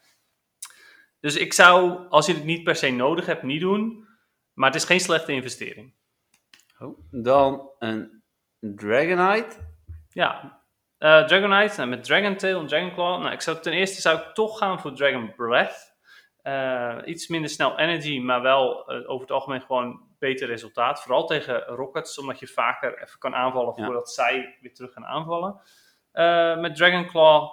Dus 1.27 1.37
ik 1.37 1.53
zou, 1.53 2.07
als 2.09 2.27
je 2.27 2.35
het 2.35 2.45
niet 2.45 2.65
per 2.65 2.77
se 2.77 2.91
nodig 2.91 3.27
hebt, 3.27 3.43
niet 3.43 3.61
doen. 3.61 4.09
Maar 4.53 4.67
het 4.71 4.79
is 4.81 4.85
geen 4.85 5.01
slechte 5.01 5.33
investering. 5.33 5.95
Oh, 6.79 6.99
dan 7.11 7.71
een 7.79 8.23
Dragonite. 8.61 9.57
Ja, 10.09 10.61
eh, 10.99 11.25
Dragonite 11.25 11.77
nou, 11.77 11.89
met 11.89 12.05
Dragon 12.05 12.37
Tail 12.37 12.61
en 12.61 12.67
Dragon 12.67 12.93
Claw. 12.93 13.21
Nou, 13.21 13.33
ik 13.33 13.41
zou, 13.41 13.61
ten 13.61 13.73
eerste 13.73 14.01
zou 14.01 14.19
ik 14.19 14.35
toch 14.35 14.59
gaan 14.59 14.81
voor 14.81 14.95
Dragon 14.95 15.35
Breath. 15.35 15.95
Eh, 16.43 16.99
iets 17.05 17.29
minder 17.29 17.51
snel 17.51 17.79
energy, 17.79 18.19
maar 18.19 18.43
wel 18.43 18.87
eh, 18.87 19.11
over 19.11 19.21
het 19.21 19.31
algemeen 19.31 19.61
gewoon 19.61 20.09
beter 20.19 20.47
resultaat. 20.47 21.03
Vooral 21.03 21.27
tegen 21.27 21.61
Rockets, 21.63 22.19
omdat 22.19 22.39
je 22.39 22.47
vaker 22.47 23.03
even 23.03 23.19
kan 23.19 23.35
aanvallen 23.35 23.75
Ja. 23.77 23.85
voordat 23.85 24.11
zij 24.11 24.57
weer 24.61 24.75
terug 24.75 24.93
gaan 24.93 25.07
aanvallen. 25.07 25.61
Met 26.61 26.77
Dragon 26.77 27.07
Claw, 27.07 27.49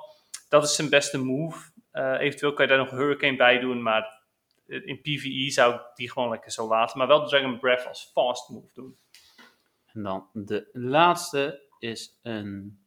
dat 0.49 0.63
is 0.63 0.75
zijn 0.75 0.89
beste 0.89 1.17
move. 1.17 1.71
Eh, 1.93 2.19
eventueel 2.19 2.53
kan 2.53 2.65
je 2.65 2.71
daar 2.71 2.81
nog 2.85 2.89
Hurricane 2.89 3.35
bij 3.35 3.59
doen, 3.59 3.81
maar 3.81 4.21
in 4.67 5.01
PvE 5.01 5.49
zou 5.49 5.75
ik 5.75 5.81
die 5.95 6.11
gewoon 6.11 6.29
lekker 6.29 6.51
zo 6.51 6.67
laten. 6.67 6.97
Maar 6.97 7.07
wel 7.07 7.27
Dragon 7.27 7.59
Breath 7.59 7.87
als 7.87 8.11
fast 8.13 8.49
move 8.49 8.69
doen. 8.73 8.97
En 9.93 10.03
dan 10.03 10.27
de 10.33 10.69
laatste 10.73 11.61
is 11.79 12.19
een 12.23 12.79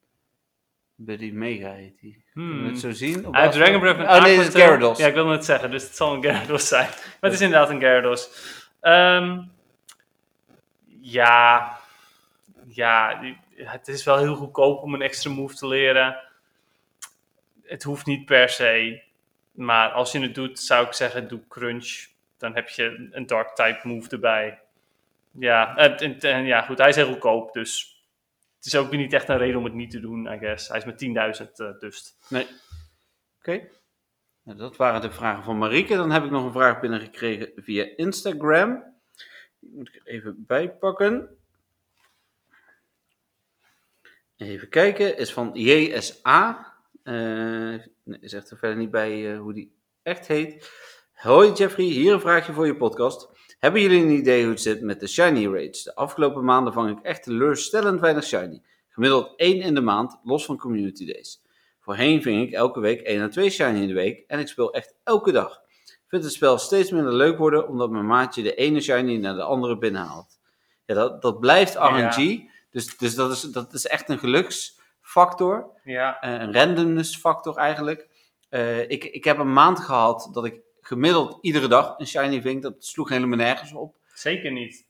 Buddy 0.95 1.31
Mega 1.31 1.71
heet 1.73 1.99
die. 2.01 2.25
Kunnen 2.33 2.53
we 2.53 2.59
Hmm. 2.59 2.69
het 2.69 2.79
zo 2.81 2.91
zien? 2.91 3.27
Op 3.27 3.33
basis 3.33 3.55
Dragon 3.55 3.81
Breath 3.81 3.97
met 3.97 4.07
Oh 4.09 4.23
nee, 4.23 4.37
is. 4.37 4.49
Gyarados. 4.49 4.99
Ja, 4.99 5.07
ik 5.07 5.15
wilde 5.15 5.33
het 5.33 5.45
zeggen, 5.45 5.71
dus 5.71 5.83
het 5.83 5.97
zal 5.97 6.15
een 6.15 6.23
Gyarados 6.23 6.69
zijn. 6.69 6.89
Maar 7.21 7.31
het 7.31 7.33
is 7.33 7.41
inderdaad 7.41 7.71
een 7.71 7.79
Gyarados. 7.79 8.31
Ehm, 8.81 9.43
ja, 11.01 11.77
ja, 12.67 13.21
het 13.55 13.89
is 13.89 14.05
wel 14.05 14.19
heel 14.19 14.35
goedkoop 14.35 14.83
om 14.83 14.95
een 14.95 15.03
extra 15.03 15.31
move 15.31 15.55
te 15.55 15.67
leren. 15.67 16.17
Het 17.67 17.83
hoeft 17.83 18.07
niet 18.07 18.25
per 18.25 18.49
se. 18.49 19.03
Maar 19.53 19.91
als 19.91 20.13
je 20.13 20.21
het 20.21 20.35
doet, 20.35 20.59
zou 20.59 20.87
ik 20.87 20.93
zeggen, 20.93 21.29
doe 21.29 21.41
Crunch. 21.49 22.07
Dan 22.39 22.55
heb 22.55 22.69
je 22.69 23.09
een 23.11 23.27
Dark 23.27 23.55
type 23.55 23.81
move 23.83 24.11
erbij. 24.11 24.61
Ja, 25.31 25.77
en, 25.77 26.19
en- 26.21 26.45
ja, 26.45 26.63
goed, 26.63 26.79
hij 26.79 26.89
is 26.89 26.97
heel 26.97 27.07
goedkoop, 27.07 27.53
dus 27.53 28.01
het 28.57 28.67
is 28.67 28.77
ook 28.77 28.91
niet 28.91 29.13
echt 29.13 29.29
een 29.29 29.39
reden 29.39 29.57
om 29.59 29.65
het 29.65 29.75
niet 29.75 29.91
te 29.91 30.01
doen, 30.01 30.33
I 30.33 30.39
guess. 30.39 30.69
Hij 30.69 30.79
is 30.79 30.85
met 30.85 31.45
10.000 31.47 31.53
eh 31.57 31.79
dus. 31.79 32.15
Nee. 32.29 32.47
Oké. 33.39 33.69
Nou, 34.43 34.59
dat 34.59 34.77
waren 34.77 35.01
de 35.01 35.11
vragen 35.13 35.45
van 35.45 35.59
Marieke. 35.59 35.97
Dan 35.97 36.11
heb 36.11 36.25
ik 36.25 36.31
nog 36.31 36.45
een 36.45 36.53
vraag 36.53 36.81
binnengekregen 36.81 37.53
via 37.57 37.89
Instagram. 37.97 38.83
Die 39.59 39.71
moet 39.75 39.89
ik 39.89 39.95
er 39.95 40.07
even 40.07 40.45
bijpakken. 40.47 41.37
Even 44.37 44.69
kijken, 44.69 45.17
is 45.17 45.33
van 45.33 45.51
JSA. 45.55 46.75
Eh 47.07 47.15
nee, 48.05 48.19
zegt 48.21 48.51
er 48.51 48.57
verder 48.57 48.77
niet 48.77 48.91
bij 48.91 49.33
eh, 49.33 49.41
hoe 49.41 49.53
die 49.53 49.77
echt 50.03 50.27
heet. 50.27 50.71
Hoi 51.13 51.53
Jeffrey, 51.53 51.85
hier 51.85 52.13
een 52.13 52.21
vraagje 52.21 52.53
voor 52.53 52.67
je 52.67 52.77
podcast. 52.77 53.29
Hebben 53.59 53.81
jullie 53.81 54.03
een 54.03 54.11
idee 54.11 54.43
hoe 54.43 54.51
het 54.51 54.61
zit 54.61 54.81
met 54.81 55.01
de 55.01 55.07
shiny 55.07 55.47
rates? 55.47 55.83
De 55.83 55.95
afgelopen 55.95 56.45
maanden 56.45 56.73
vang 56.73 56.99
ik 56.99 57.05
echt 57.05 57.23
teleurstellend 57.23 58.01
weinig 58.01 58.25
shiny. 58.25 58.63
Gemiddeld 58.89 59.33
één 59.37 59.61
in 59.61 59.75
de 59.75 59.81
maand, 59.81 60.19
los 60.23 60.45
van 60.45 60.57
community 60.57 61.07
days. 61.07 61.43
Voorheen 61.81 62.23
ving 62.23 62.47
ik 62.47 62.53
elke 62.53 62.81
week 62.81 63.01
1 63.01 63.23
à 63.23 63.29
2 63.29 63.51
shiny 63.51 63.81
in 63.81 63.89
de 63.89 63.95
week 63.95 64.25
en 64.27 64.39
ik 64.39 64.49
speel 64.49 64.73
echt 64.73 64.95
elke 65.05 65.33
dag. 65.33 65.61
Ik 65.85 66.05
vind 66.09 66.25
het 66.25 66.33
spel 66.33 66.59
steeds 66.59 66.91
minder 66.91 67.15
leuk 67.15 67.39
worden 67.39 67.69
omdat 67.69 67.91
mijn 67.91 68.07
maatje 68.07 68.43
de 68.43 68.55
ene 68.55 68.81
shiny 68.81 69.17
naar 69.17 69.35
de 69.35 69.43
andere 69.43 69.79
binnenhaalt. 69.79 70.39
Ja, 70.85 70.95
dat, 70.95 71.23
dat 71.23 71.41
blijft 71.41 71.75
RNG, 71.75 72.51
dus, 72.71 72.97
dus 72.97 73.15
dat, 73.15 73.33
is, 73.33 73.41
dat 73.41 73.75
is 73.75 73.87
echt 73.87 74.09
een 74.09 74.19
geluksfactor. 75.27 75.71
Ja, 75.85 76.21
Eh, 76.21 76.31
een 76.33 76.53
randomness 76.55 77.17
factor 77.17 77.57
eigenlijk. 77.57 78.09
Eh, 78.49 78.91
ik, 78.91 79.05
ik 79.05 79.25
heb 79.25 79.39
een 79.39 79.53
maand 79.53 79.81
gehad 79.81 80.29
dat 80.33 80.45
ik 80.45 80.61
gemiddeld 80.81 81.39
iedere 81.41 81.69
dag 81.69 81.95
een 81.99 82.07
shiny 82.07 82.41
ving. 82.41 82.63
Dat 82.63 82.75
sloeg 82.79 83.09
helemaal 83.09 83.37
nergens 83.39 83.73
op. 83.73 83.95
zeker 84.15 84.53
niet. 84.53 84.85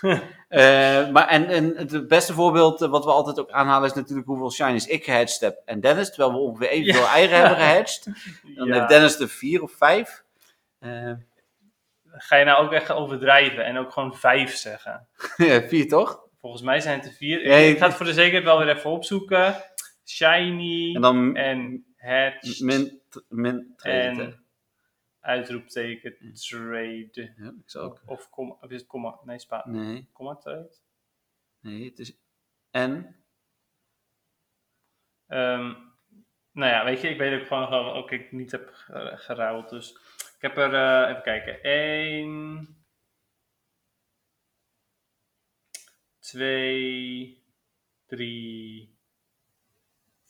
Eh, 0.50 1.08
maar 1.10 1.26
en, 1.28 1.46
en 1.46 1.76
het 1.76 2.08
beste 2.08 2.32
voorbeeld 2.32 2.80
wat 2.80 3.04
we 3.04 3.10
altijd 3.10 3.40
ook 3.40 3.50
aanhalen 3.50 3.88
is 3.88 3.94
natuurlijk 3.94 4.26
hoeveel 4.26 4.50
shinies 4.52 4.86
ik 4.86 5.04
gehatcht 5.04 5.40
heb 5.40 5.62
en 5.64 5.80
Dennis. 5.80 6.08
Terwijl 6.08 6.32
we 6.32 6.38
ongeveer 6.38 6.68
evenveel 6.68 7.02
Ja. 7.02 7.12
eieren 7.12 7.38
hebben 7.38 7.56
gehatcht. 7.56 8.04
Dan 8.56 8.66
Ja. 8.66 8.74
heeft 8.74 8.88
Dennis 8.88 9.20
er 9.20 9.28
vier 9.28 9.62
of 9.62 9.72
vijf. 9.72 10.22
Ga 12.12 12.36
je 12.36 12.44
nou 12.44 12.64
ook 12.64 12.72
echt 12.72 12.92
overdrijven 12.92 13.64
en 13.64 13.78
ook 13.78 13.92
gewoon 13.92 14.14
vijf 14.14 14.56
zeggen? 14.56 15.08
ja, 15.36 15.62
vier 15.62 15.88
toch? 15.88 16.20
Volgens 16.40 16.62
mij 16.62 16.80
zijn 16.80 16.98
het 16.98 17.08
er 17.08 17.14
vier. 17.14 17.42
Ik- 17.42 17.78
ga 17.78 17.86
het 17.86 17.94
voor 17.96 18.06
de 18.06 18.12
zekerheid 18.12 18.44
wel 18.44 18.58
weer 18.58 18.76
even 18.76 18.90
opzoeken. 18.90 19.54
Shiny 20.14 20.94
En 20.94 21.00
dan 21.00 21.36
en 21.36 21.84
hatch 21.96 22.60
min, 22.60 23.00
min 23.28 23.74
en 23.76 24.44
uitroepteken 25.20 26.16
trade. 26.34 27.34
Ja, 27.36 27.52
ik 27.66 27.76
ook. 27.76 28.00
Of, 28.06 28.30
komma, 28.30 28.56
of 28.60 28.70
is 28.70 28.80
het 28.80 28.86
komma? 28.88 29.18
Nee, 29.24 29.38
spa. 29.38 29.68
Nee, 29.68 30.08
Komma 30.12 30.34
trade. 30.36 30.74
nee, 31.60 31.84
het 31.84 31.98
is 31.98 32.16
en. 32.70 33.14
Ehm, 35.26 35.72
nou 36.52 36.70
ja, 36.72 36.84
weet 36.84 37.00
je, 37.00 37.08
ik 37.08 37.18
weet 37.18 37.40
ook 37.40 37.46
gewoon 37.46 37.70
nog 37.70 37.94
ook 37.94 38.10
ik 38.10 38.32
niet 38.32 38.50
heb 38.50 38.68
ge- 38.72 39.12
geruild. 39.16 39.68
Dus 39.68 39.90
ik 40.36 40.40
heb 40.40 40.56
er, 40.56 40.74
eh, 40.74 41.10
even 41.10 41.22
kijken, 41.22 41.58
1, 41.62 42.84
2, 46.18 47.44
3, 48.06 48.98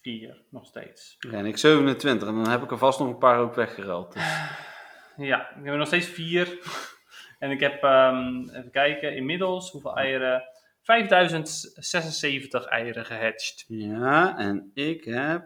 4, 0.00 0.42
nog 0.50 0.66
steeds. 0.66 1.16
Ja, 1.18 1.32
en 1.32 1.46
ik 1.46 1.56
27 1.56 2.28
en 2.28 2.34
dan 2.34 2.48
heb 2.48 2.62
ik 2.62 2.70
er 2.70 2.78
vast 2.78 2.98
nog 2.98 3.08
een 3.08 3.18
paar 3.18 3.38
ook 3.38 3.54
weggeruild. 3.54 4.12
Dus. 4.12 4.22
Ja, 5.16 5.50
ik 5.50 5.56
heb 5.56 5.66
er 5.66 5.78
nog 5.78 5.86
steeds 5.86 6.06
4. 6.06 6.58
en 7.38 7.50
ik 7.50 7.60
heb, 7.60 7.82
ehm, 7.82 8.48
even 8.48 8.70
kijken, 8.70 9.16
inmiddels 9.16 9.70
hoeveel 9.70 9.96
eieren? 9.96 10.42
5076 10.82 12.64
eieren 12.64 13.04
gehatcht. 13.04 13.64
Ja, 13.68 14.38
en 14.38 14.70
ik 14.74 15.04
heb 15.04 15.42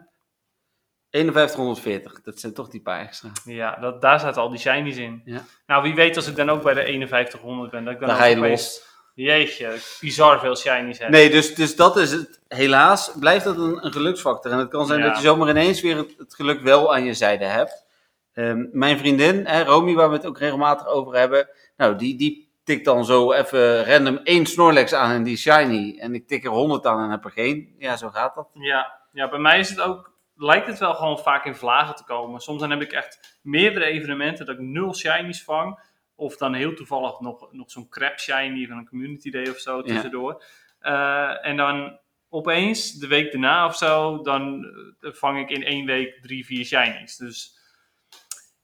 5140. 1.23 2.21
Dat 2.21 2.39
zijn 2.39 2.53
toch 2.53 2.69
die 2.69 2.81
paar 2.81 2.99
extra. 2.99 3.29
Ja, 3.45 3.75
dat, 3.75 4.01
daar 4.01 4.19
zaten 4.19 4.41
al 4.41 4.49
die 4.49 4.59
shinies 4.59 4.97
in. 4.97 5.21
Ja. 5.25 5.41
Nou, 5.65 5.83
wie 5.83 5.95
weet 5.95 6.15
als 6.15 6.27
ik 6.27 6.35
dan 6.35 6.49
ook 6.49 6.63
bij 6.63 6.73
de 6.73 7.07
5100 7.07 7.71
ben. 7.71 7.83
Dat 7.83 7.93
ik 7.93 7.99
dan 7.99 8.09
Dan 8.09 8.17
ga 8.17 8.25
je 8.25 8.37
los. 8.37 8.94
Jeetje, 9.15 9.77
bizar 9.99 10.39
veel 10.39 10.55
shinies 10.55 10.99
heb. 10.99 11.09
Nee, 11.09 11.29
dus, 11.29 11.55
dus 11.55 11.75
dat 11.75 11.97
is 11.97 12.11
het. 12.11 12.39
Helaas 12.47 13.11
blijft 13.19 13.45
dat 13.45 13.57
een, 13.57 13.85
een 13.85 13.91
geluksfactor. 13.91 14.51
En 14.51 14.57
het 14.57 14.69
kan 14.69 14.85
zijn 14.85 14.99
Ja. 14.99 15.05
dat 15.07 15.15
je 15.15 15.21
zomaar 15.23 15.49
ineens 15.49 15.81
weer 15.81 15.97
het, 15.97 16.15
het 16.17 16.35
geluk 16.35 16.61
wel 16.61 16.93
aan 16.93 17.03
je 17.03 17.13
zijde 17.13 17.45
hebt. 17.45 17.85
Ehm, 18.33 18.65
mijn 18.71 18.97
vriendin, 18.97 19.45
hè, 19.45 19.63
Romy, 19.63 19.93
waar 19.93 20.09
we 20.09 20.15
het 20.15 20.25
ook 20.25 20.37
regelmatig 20.37 20.87
over 20.87 21.15
hebben. 21.17 21.49
Nou, 21.77 21.95
die, 21.95 22.17
die 22.17 22.49
tikt 22.63 22.85
dan 22.85 23.05
zo 23.05 23.31
even 23.31 23.85
random 23.85 24.19
één 24.23 24.45
Snorlax 24.45 24.93
aan 24.93 25.11
en 25.11 25.23
die 25.23 25.37
shiny. 25.37 25.97
En 25.99 26.15
ik 26.15 26.27
tik 26.27 26.43
er 26.45 26.51
100 26.51 26.85
aan 26.85 27.03
en 27.03 27.09
heb 27.09 27.25
er 27.25 27.31
geen. 27.31 27.75
Ja, 27.77 27.97
zo 27.97 28.09
gaat 28.09 28.35
dat. 28.35 28.47
Ja, 28.53 28.99
ja, 29.11 29.29
bij 29.29 29.39
mij 29.39 29.59
is 29.59 29.69
het 29.69 29.81
ook, 29.81 30.11
lijkt 30.35 30.67
het 30.67 30.79
wel 30.79 30.93
gewoon 30.93 31.19
vaak 31.19 31.45
in 31.45 31.55
vlagen 31.55 31.95
te 31.95 32.03
komen. 32.03 32.41
Soms 32.41 32.59
dan 32.61 32.69
heb 32.69 32.81
ik 32.81 32.91
echt 32.91 33.39
meerdere 33.41 33.85
evenementen 33.85 34.45
dat 34.45 34.55
ik 34.55 34.61
nul 34.61 34.95
shinies 34.95 35.43
vang. 35.43 35.79
Of 36.15 36.37
dan 36.37 36.53
heel 36.53 36.73
toevallig 36.73 37.19
nog, 37.19 37.51
nog 37.51 37.71
zo'n 37.71 37.89
crap 37.89 38.19
shiny 38.19 38.67
van 38.67 38.77
een 38.77 38.87
community 38.87 39.31
day 39.31 39.49
of 39.49 39.57
zo 39.57 39.81
tussendoor. 39.81 40.43
Eh, 40.79 41.45
en 41.45 41.57
dan 41.57 41.99
opeens, 42.29 42.91
de 42.91 43.07
week 43.07 43.31
daarna 43.31 43.65
of 43.65 43.75
zo, 43.75 44.21
dan 44.21 44.65
eh, 44.99 45.11
vang 45.13 45.39
ik 45.39 45.49
in 45.49 45.63
één 45.63 45.85
week 45.85 46.21
drie, 46.21 46.45
vier 46.45 46.65
shinies. 46.65 47.17
Dus 47.17 47.59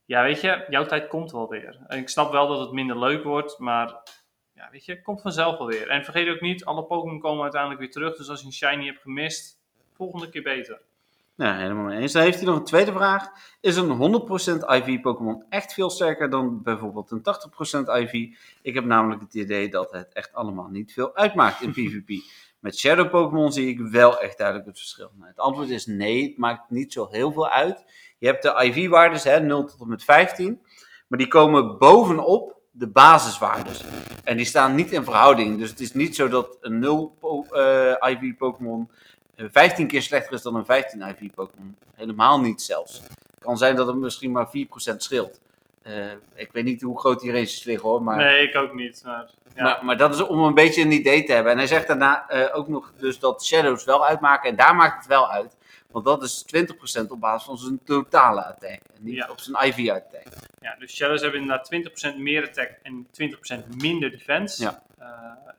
ja, 0.06 0.24
weet 0.24 0.42
je, 0.42 0.66
jouw 0.70 0.86
tijd 0.86 1.08
komt 1.08 1.32
wel 1.32 1.50
weer. 1.50 1.80
En 1.88 1.98
ik 1.98 2.10
snap 2.10 2.32
wel 2.32 2.48
dat 2.48 2.60
het 2.60 2.72
minder 2.72 3.00
leuk 3.00 3.24
wordt, 3.24 3.60
maar 3.60 3.96
ja, 4.54 4.70
weet 4.72 4.86
je, 4.86 4.92
het 4.92 5.04
komt 5.04 5.22
vanzelf 5.22 5.58
wel 5.58 5.68
weer. 5.68 5.90
En 5.90 6.04
vergeet 6.04 6.30
ook 6.30 6.42
niet, 6.42 6.66
alle 6.66 6.86
Pokémon 6.86 7.20
komen 7.20 7.42
uiteindelijk 7.42 7.82
weer 7.82 7.92
terug. 7.92 8.18
Dus 8.18 8.30
als 8.30 8.40
je 8.40 8.46
een 8.46 8.54
shiny 8.54 8.86
hebt 8.86 9.02
gemist, 9.02 9.60
volgende 9.94 10.30
keer 10.30 10.44
beter. 10.44 10.82
Nou, 11.42 11.62
helemaal 11.62 11.84
mee 11.84 12.00
eens. 12.00 12.12
Dan 12.14 12.22
heeft 12.22 12.38
hij 12.38 12.46
nog 12.46 12.56
een 12.56 12.64
tweede 12.64 12.92
vraag. 12.92 13.30
Is 13.62 13.76
een 13.76 14.22
100% 14.62 14.66
IV 14.70 15.02
Pokémon 15.02 15.46
echt 15.50 15.74
veel 15.74 15.90
sterker 15.90 16.30
dan 16.30 16.62
bijvoorbeeld 16.62 17.12
een 17.12 17.22
80% 17.22 18.02
IV? 18.02 18.14
Ik 18.62 18.74
heb 18.74 18.86
namelijk 18.86 19.22
het 19.22 19.34
idee 19.34 19.70
dat 19.70 19.92
het 19.92 20.14
echt 20.14 20.34
allemaal 20.34 20.68
niet 20.68 20.94
veel 20.94 21.16
uitmaakt 21.16 21.62
in 21.62 21.72
PvP. 22.06 22.24
Met 22.60 22.78
Shadow 22.78 23.10
Pokémon 23.10 23.52
zie 23.52 23.68
ik 23.68 23.80
wel 23.80 24.20
echt 24.20 24.38
duidelijk 24.38 24.68
het 24.68 24.78
verschil. 24.78 25.12
Nou, 25.16 25.30
het 25.30 25.40
antwoord 25.40 25.70
is 25.70 25.86
nee, 25.86 26.24
het 26.24 26.38
maakt 26.38 26.70
niet 26.70 26.94
zo 26.94 27.08
heel 27.12 27.32
veel 27.32 27.50
uit. 27.50 27.84
Je 28.18 28.28
hebt 28.28 28.44
de 28.44 28.64
IV-waardes, 28.64 29.24
hè, 29.24 29.40
0 29.40 29.64
tot 29.66 29.82
en 29.82 29.88
met 29.90 30.04
15. 30.04 30.62
Maar 31.08 31.20
die 31.20 31.28
komen 31.28 31.78
bovenop 31.78 32.60
de 32.72 32.88
basiswaardes. 32.88 33.84
En 34.24 34.38
die 34.38 34.46
staan 34.46 34.76
niet 34.76 34.92
in 34.92 35.04
verhouding. 35.04 35.60
Dus 35.60 35.70
het 35.70 35.80
is 35.80 35.94
niet 35.94 36.16
zo 36.16 36.28
dat 36.28 36.58
een 36.62 36.80
0 36.80 37.16
po- 37.20 37.44
eh, 37.44 38.12
IV 38.12 38.38
Pokémon 38.38 38.90
15 39.52 39.88
keer 39.88 40.02
slechter 40.02 40.34
is 40.34 40.42
dan 40.42 40.56
een 40.56 40.66
15 40.66 41.02
IV 41.02 41.34
Pokémon. 41.36 41.78
Helemaal 41.96 42.40
niet 42.40 42.62
zelfs. 42.62 43.02
Het 43.02 43.40
kan 43.40 43.58
zijn 43.58 43.76
dat 43.76 43.88
het 43.88 43.96
misschien 43.96 44.32
maar 44.32 44.48
4% 44.48 44.96
scheelt. 44.98 45.40
Eh, 45.82 46.12
ik 46.36 46.50
weet 46.52 46.64
niet 46.64 46.82
hoe 46.82 47.00
groot 47.00 47.20
die 47.20 47.32
ranges 47.32 47.64
liggen 47.64 47.90
hoor, 47.90 48.04
maar, 48.04 48.18
Nee, 48.18 48.48
ik 48.48 48.56
ook 48.56 48.74
niet. 48.74 49.02
Maar, 49.06 49.30
ja. 49.56 49.64
maar, 49.64 49.80
maar 49.86 49.98
dat 49.98 50.14
is 50.14 50.22
om 50.22 50.44
een 50.44 50.54
beetje 50.54 50.82
een 50.82 50.92
idee 50.92 51.24
te 51.24 51.34
hebben. 51.34 51.52
En 51.52 51.58
hij 51.58 51.68
zegt 51.68 51.88
daarna 51.88 52.30
eh, 52.30 52.58
ook 52.58 52.68
nog 52.68 52.94
dus 52.98 53.20
dat 53.20 53.46
shadows 53.46 53.84
wel 53.84 54.06
uitmaken 54.06 54.50
en 54.50 54.56
daar 54.56 54.76
maakt 54.76 54.98
het 54.98 55.08
wel 55.08 55.32
uit. 55.32 55.56
Want 55.92 56.06
dat 56.06 56.24
is 56.24 56.46
20% 57.06 57.12
op 57.12 57.20
basis 57.20 57.48
van 57.48 57.58
zijn 57.58 57.84
totale 57.84 58.44
attack 58.46 58.80
en 58.96 59.04
niet 59.04 59.16
Ja. 59.16 59.30
op 59.30 59.40
zijn 59.40 59.68
IV 59.68 59.90
attack. 59.90 60.24
ja, 60.62 60.76
dus 60.80 60.96
Shadows 60.96 61.22
hebben 61.22 61.42
inderdaad 61.42 61.66
20% 61.66 62.18
meer 62.18 62.48
attack 62.48 62.80
en 62.84 63.08
20% 63.12 63.76
minder 63.82 64.12
defense. 64.12 64.64
Ja. 64.64 64.84
Eh, 64.98 65.08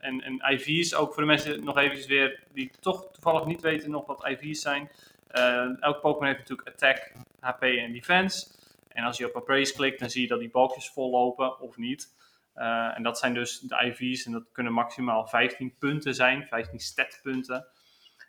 en, 0.00 0.20
en 0.22 0.52
IV's, 0.52 0.94
ook 0.94 1.12
voor 1.12 1.22
de 1.22 1.28
mensen 1.28 1.64
nog 1.64 1.76
eventjes 1.78 2.06
weer, 2.06 2.42
die 2.52 2.70
toch 2.80 3.08
toevallig 3.12 3.44
niet 3.46 3.60
weten 3.60 3.90
nog 3.90 4.06
wat 4.06 4.26
IV's 4.28 4.60
zijn. 4.60 4.90
Eh, 5.26 5.82
elk 5.82 6.00
Pokémon 6.00 6.26
heeft 6.26 6.38
natuurlijk 6.38 6.68
attack, 6.68 7.12
HP 7.40 7.62
en 7.62 7.92
defense. 7.92 8.46
En 8.88 9.04
als 9.04 9.16
je 9.18 9.26
op 9.28 9.36
Appraise 9.36 9.72
klikt, 9.74 10.00
dan 10.00 10.10
zie 10.10 10.22
je 10.22 10.28
dat 10.28 10.38
die 10.38 10.50
balkjes 10.50 10.90
vol 10.90 11.10
lopen 11.10 11.60
of 11.60 11.76
niet. 11.76 12.14
Eh, 12.54 12.96
en 12.96 13.02
dat 13.02 13.18
zijn 13.18 13.34
dus 13.34 13.60
de 13.60 13.84
IV's 13.84 14.24
en 14.24 14.32
dat 14.32 14.44
kunnen 14.52 14.72
maximaal 14.72 15.26
15 15.26 15.74
punten 15.78 16.14
zijn, 16.14 16.46
15 16.46 16.78
statpunten. 16.78 17.66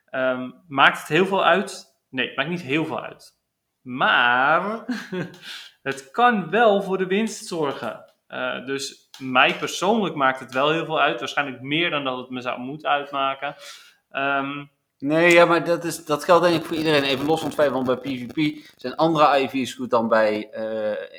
Ehm, 0.09 0.51
maakt 0.67 0.99
het 0.99 1.07
heel 1.07 1.25
veel 1.25 1.43
uit? 1.45 1.92
Nee, 2.13 2.27
het 2.27 2.35
maakt 2.35 2.49
niet 2.49 2.61
heel 2.61 2.85
veel 2.85 3.01
uit. 3.03 3.35
Maar 3.81 4.85
het 5.89 6.11
kan 6.11 6.49
wel 6.49 6.81
voor 6.81 6.97
de 6.97 7.05
winst 7.07 7.45
zorgen. 7.47 8.13
Eh, 8.27 8.65
dus 8.65 9.09
mij 9.19 9.55
persoonlijk 9.57 10.15
maakt 10.15 10.39
het 10.39 10.53
wel 10.53 10.71
heel 10.71 10.85
veel 10.85 10.99
uit. 11.01 11.19
Waarschijnlijk 11.19 11.61
meer 11.61 11.89
dan 11.89 12.03
dat 12.03 12.17
het 12.17 12.29
me 12.29 12.41
zou 12.41 12.59
moeten 12.59 12.89
uitmaken. 12.89 13.55
Ehm, 14.09 14.65
Nee, 14.97 15.33
ja, 15.33 15.45
maar 15.45 15.65
dat, 15.65 15.83
is, 15.83 16.05
dat 16.05 16.23
geldt 16.23 16.43
denk 16.45 16.55
ik 16.59 16.65
voor 16.65 16.75
iedereen. 16.77 17.03
Even 17.03 17.25
los 17.25 17.39
van 17.39 17.47
het 17.47 17.57
feit, 17.57 17.71
want 17.71 17.85
bij 17.85 17.95
PvP 17.97 18.65
zijn 18.75 18.95
andere 18.95 19.39
IV's 19.41 19.73
goed 19.73 19.89
dan 19.89 20.07
bij, 20.07 20.39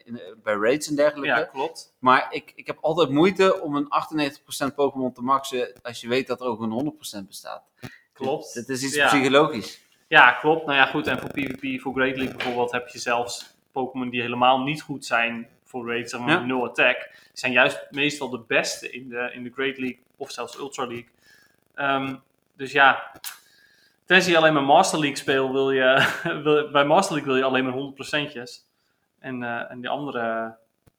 in- 0.05 0.21
bij 0.43 0.55
raids 0.55 0.89
en 0.89 0.95
dergelijke. 0.97 1.39
ja, 1.41 1.45
klopt. 1.45 1.95
Maar 1.99 2.27
ik, 2.31 2.53
ik 2.55 2.67
heb 2.67 2.79
altijd 2.81 3.09
moeite 3.11 3.61
om 3.61 3.77
een 3.77 3.89
98% 4.71 4.75
Pokémon 4.75 5.13
te 5.13 5.23
maxen 5.23 5.73
als 5.83 6.01
je 6.01 6.09
weet 6.09 6.27
dat 6.27 6.41
er 6.41 6.47
ook 6.47 6.61
een 6.61 6.95
100% 7.25 7.27
bestaat. 7.27 7.63
Klopt. 8.13 8.55
Het 8.55 8.69
is 8.69 8.83
iets 8.83 8.95
Ja. 8.95 9.07
psychologisch. 9.07 9.84
Ja, 10.09 10.33
klopt. 10.33 10.67
Nou 10.67 10.79
ja, 10.79 10.87
goed. 10.87 11.07
En 11.07 11.19
voor 11.19 11.31
PvP, 11.31 11.81
voor 11.81 11.95
Great 11.95 12.17
League 12.17 12.37
bijvoorbeeld, 12.37 12.73
heb 12.73 12.89
je 12.89 12.99
zelfs 12.99 13.57
Pokémon 13.73 14.11
die 14.11 14.21
helemaal 14.21 14.63
niet 14.63 14.83
goed 14.83 15.05
zijn 15.05 15.49
voor 15.65 15.89
raid, 15.89 16.11
zeg 16.11 16.21
maar 16.21 16.31
Ja. 16.31 16.45
nul 16.45 16.65
attack. 16.65 16.99
Die 17.13 17.21
zijn 17.33 17.53
juist 17.53 17.87
meestal 17.91 18.31
de 18.31 18.39
beste 18.47 18.91
in 18.91 19.09
de, 19.09 19.31
in 19.33 19.43
de 19.43 19.51
Great 19.55 19.79
League 19.79 19.99
of 20.17 20.31
zelfs 20.31 20.59
Ultra 20.59 20.87
League. 20.87 21.09
Ehm, 21.75 22.15
dus 22.57 22.73
ja, 22.73 23.13
tenzij 24.05 24.33
je 24.33 24.39
alleen 24.39 24.53
maar 24.55 24.63
Master 24.63 24.99
League 24.99 25.17
speelt, 25.19 25.53
wil 25.53 25.71
je, 25.71 26.13
wil, 26.45 26.71
bij 26.71 26.85
Master 26.85 27.15
League 27.15 27.33
wil 27.33 27.41
je 27.43 27.49
alleen 27.49 27.65
maar 27.65 27.75
100%'jes. 27.75 28.67
En, 29.19 29.43
eh, 29.43 29.71
en 29.71 29.81
de 29.81 29.89
andere, 29.89 30.57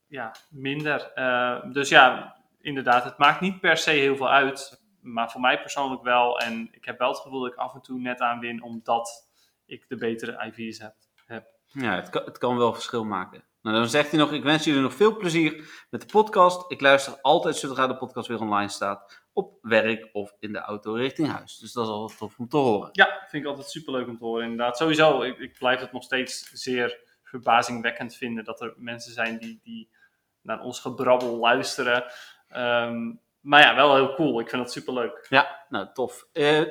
ja, 0.08 0.36
minder. 0.50 1.12
Eh, 1.14 1.56
dus 1.72 1.90
ja, 1.90 2.36
inderdaad, 2.62 3.04
het 3.04 3.18
maakt 3.18 3.42
niet 3.42 3.60
per 3.60 3.78
se 3.78 3.92
heel 3.92 4.16
veel 4.16 4.30
uit. 4.32 4.84
Maar 5.06 5.32
voor 5.32 5.42
mij 5.42 5.62
persoonlijk 5.62 6.04
wel. 6.04 6.40
En 6.40 6.68
ik 6.72 6.86
heb 6.86 7.00
wel 7.00 7.10
het 7.10 7.20
gevoel 7.20 7.40
dat 7.40 7.52
ik 7.52 7.58
af 7.58 7.74
en 7.74 7.82
toe 7.82 8.00
net 8.00 8.20
aan 8.20 8.40
win, 8.40 8.64
omdat 8.64 9.30
ik 9.66 9.86
de 9.88 9.96
betere 9.96 10.46
IV's 10.46 10.80
heb. 10.80 10.96
heb. 11.26 11.48
Ja, 11.66 11.96
het 11.96 12.10
kan, 12.10 12.24
het 12.26 12.38
kan 12.38 12.58
wel 12.58 12.74
verschil 12.74 13.04
maken. 13.04 13.44
Nou, 13.62 13.78
dan 13.78 13.88
zegt 13.88 14.10
hij 14.10 14.20
nog, 14.20 14.32
ik 14.32 14.44
wens 14.44 14.64
jullie 14.64 14.82
nog 14.82 14.94
veel 14.94 15.18
plezier 15.18 15.86
met 15.90 16.02
de 16.02 16.08
podcast. 16.08 16.72
Ik 16.72 16.82
luister 16.82 17.22
altijd 17.22 17.56
zodra 17.56 17.88
de 17.88 17.98
podcast 17.98 18.28
weer 18.28 18.40
online 18.40 18.70
staat, 18.70 19.26
op 19.34 19.58
werk 19.62 20.10
of 20.12 20.36
in 20.40 20.52
de 20.52 20.60
auto 20.60 20.94
richting 20.94 21.28
huis. 21.28 21.58
Dus 21.58 21.74
dat 21.74 21.86
is 21.86 21.92
altijd 21.92 22.20
tof 22.20 22.40
om 22.40 22.48
te 22.48 22.58
horen. 22.58 22.90
Ja, 22.92 23.26
vind 23.28 23.44
ik 23.44 23.50
altijd 23.50 23.70
superleuk 23.70 24.08
om 24.08 24.18
te 24.18 24.24
horen. 24.24 24.44
Inderdaad, 24.44 24.78
sowieso, 24.78 25.22
ik, 25.22 25.38
ik 25.38 25.58
blijf 25.58 25.80
het 25.80 25.92
nog 25.92 26.04
steeds 26.04 26.50
zeer 26.52 27.00
verbazingwekkend 27.24 28.16
vinden 28.16 28.44
dat 28.44 28.62
er 28.62 28.74
mensen 28.78 29.14
zijn 29.14 29.38
die, 29.38 29.60
die 29.64 29.90
naar 30.42 30.62
ons 30.62 30.80
gebrabbel 30.80 31.38
luisteren. 31.38 32.06
Ehm, 32.48 33.14
maar 33.46 33.62
ja, 33.62 33.76
wel 33.76 33.96
heel 33.96 34.14
cool. 34.16 34.40
Ik 34.40 34.50
vind 34.50 34.62
dat 34.64 34.72
superleuk. 34.72 35.26
Ja, 35.30 35.66
nou 35.70 35.88
tof. 35.94 36.26
Eh 36.34 36.62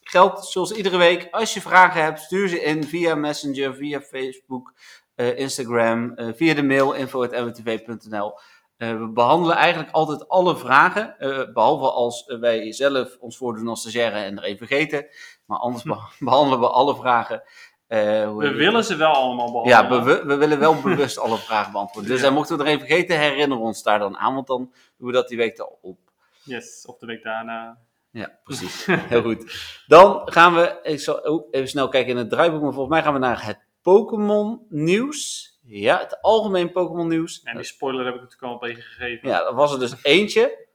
geldt 0.00 0.44
zoals 0.46 0.72
iedere 0.72 0.96
week, 0.96 1.28
als 1.30 1.54
je 1.54 1.60
vragen 1.60 2.02
hebt, 2.02 2.20
stuur 2.20 2.48
ze 2.48 2.62
in 2.62 2.84
via 2.84 3.14
Messenger, 3.14 3.74
via 3.74 4.00
Facebook, 4.00 4.72
eh, 5.14 5.38
Instagram, 5.38 6.14
eh, 6.14 6.28
via 6.34 6.54
de 6.54 6.62
mail 6.62 6.92
info.mwtv.nl. 6.92 8.38
We 8.76 9.10
behandelen 9.14 9.56
eigenlijk 9.56 9.92
altijd 9.92 10.28
alle 10.28 10.56
vragen, 10.56 11.18
eh, 11.18 11.52
behalve 11.52 11.90
als 11.90 12.24
wij 12.40 12.72
zelf 12.72 13.16
ons 13.20 13.36
voordoen 13.36 13.68
als 13.68 13.80
stagiaire 13.80 14.18
en 14.18 14.36
er 14.38 14.44
even 14.44 14.66
vergeten. 14.66 15.06
Maar 15.46 15.58
anders 15.58 15.82
be- 15.82 15.98
behandelen 16.24 16.60
we 16.60 16.68
alle 16.68 16.96
vragen. 16.96 17.42
We 17.86 18.34
willen 18.56 18.74
het? 18.74 18.86
ze 18.86 18.96
wel 18.96 19.12
allemaal 19.12 19.66
Ja, 19.66 19.88
behandelen. 19.88 20.20
we, 20.20 20.26
we 20.26 20.36
willen 20.36 20.58
wel 20.58 20.80
bewust 20.80 21.18
alle 21.18 21.36
vragen 21.36 21.72
beantwoorden. 21.72 22.10
Dus 22.10 22.20
Ja. 22.22 22.26
en 22.26 22.32
mochten 22.32 22.56
we 22.58 22.62
er 22.64 22.68
even 22.68 22.86
vergeten, 22.86 23.18
herinneren 23.18 23.56
we 23.58 23.64
ons 23.68 23.82
daar 23.82 23.98
dan 23.98 24.16
aan, 24.16 24.34
want 24.34 24.46
dan 24.46 24.72
doen 24.98 25.06
we 25.06 25.12
dat 25.12 25.28
die 25.28 25.36
week 25.36 25.58
erop. 25.58 25.98
Yes, 26.44 26.86
of 26.86 26.98
de 26.98 27.06
week 27.06 27.22
daarna. 27.22 27.78
Ja, 28.10 28.38
precies. 28.44 28.86
Heel 28.86 29.22
goed. 29.22 29.56
Dan 29.86 30.32
gaan 30.32 30.54
we, 30.54 30.78
ik 30.82 31.00
zal 31.00 31.48
even 31.50 31.68
snel 31.68 31.88
kijken 31.88 32.10
in 32.10 32.16
het 32.16 32.30
draaiboek, 32.30 32.62
maar 32.62 32.72
volgens 32.72 32.94
mij 32.94 33.02
gaan 33.02 33.12
we 33.12 33.18
naar 33.18 33.44
het 33.46 33.66
Pokémon 33.82 34.66
nieuws. 34.68 35.50
Ja, 35.62 35.98
het 35.98 36.20
algemeen 36.20 36.72
Pokémon 36.72 37.08
nieuws. 37.08 37.42
En 37.42 37.56
die 37.56 37.64
spoiler 37.64 38.04
heb 38.04 38.14
ik 38.14 38.20
natuurlijk 38.20 38.52
al 38.52 38.52
een 38.52 38.68
beetje 38.68 38.82
gegeven. 38.82 39.28
Ja, 39.28 39.46
er 39.46 39.54
was 39.54 39.72
er 39.72 39.78
dus 39.78 39.94
eentje. 40.02 40.66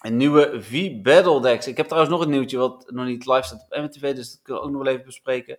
Een 0.00 0.16
nieuwe 0.16 0.62
V-Battle 0.62 1.40
Decks. 1.40 1.66
Ik 1.66 1.76
heb 1.76 1.86
trouwens 1.86 2.12
nog 2.14 2.22
een 2.24 2.30
nieuwtje 2.30 2.58
wat 2.58 2.90
nog 2.90 3.04
niet 3.06 3.26
live 3.26 3.42
staat 3.42 3.66
op 3.68 3.76
MTV, 3.82 4.14
dus 4.14 4.30
dat 4.30 4.40
kunnen 4.42 4.62
we 4.62 4.68
ook 4.68 4.74
nog 4.74 4.82
wel 4.84 4.92
even 4.92 5.04
bespreken. 5.06 5.58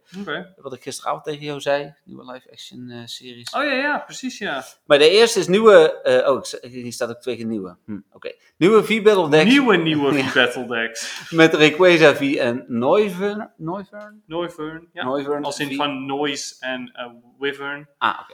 Wat 0.57 0.73
ik 0.73 0.81
gisteravond 0.81 1.23
tegen 1.23 1.45
jou 1.45 1.59
zei, 1.59 1.93
nieuwe 2.05 2.31
live-action 2.31 2.89
eh, 2.89 3.01
series. 3.05 3.51
Oh 3.53 3.63
ja, 3.63 3.71
ja, 3.73 3.97
precies 3.99 4.37
ja. 4.37 4.63
Maar 4.85 4.97
de 4.97 5.09
eerste 5.09 5.39
is 5.39 5.47
nieuwe, 5.47 6.01
eh, 6.01 6.31
oh, 6.31 6.41
hier 6.61 6.91
staat 6.93 7.09
ook 7.09 7.21
twee 7.21 7.35
keer 7.35 7.45
nieuwe. 7.45 7.77
Hm, 7.85 7.99
Oké. 8.11 8.31
Nieuwe 8.57 8.83
V-Battle 8.83 9.29
Decks 9.29 9.49
Nieuwe, 9.51 9.77
nieuwe 9.77 10.13
Ja. 10.17 10.31
Battle 10.33 10.67
Decks. 10.67 11.27
met 11.29 11.53
Rayquaza 11.53 12.15
V 12.15 12.21
en 12.35 12.65
Noivern. 12.67 13.51
Noivern? 13.57 14.23
Noivern. 14.25 14.89
Ja. 14.93 15.03
Noivern 15.03 15.43
Als 15.43 15.59
in 15.59 15.67
V. 15.71 15.75
van 15.75 16.05
Noise 16.05 16.55
en 16.59 16.91
eh, 16.93 17.05
Wyvern. 17.39 17.87
Ah, 17.97 18.19
oké. 18.21 18.33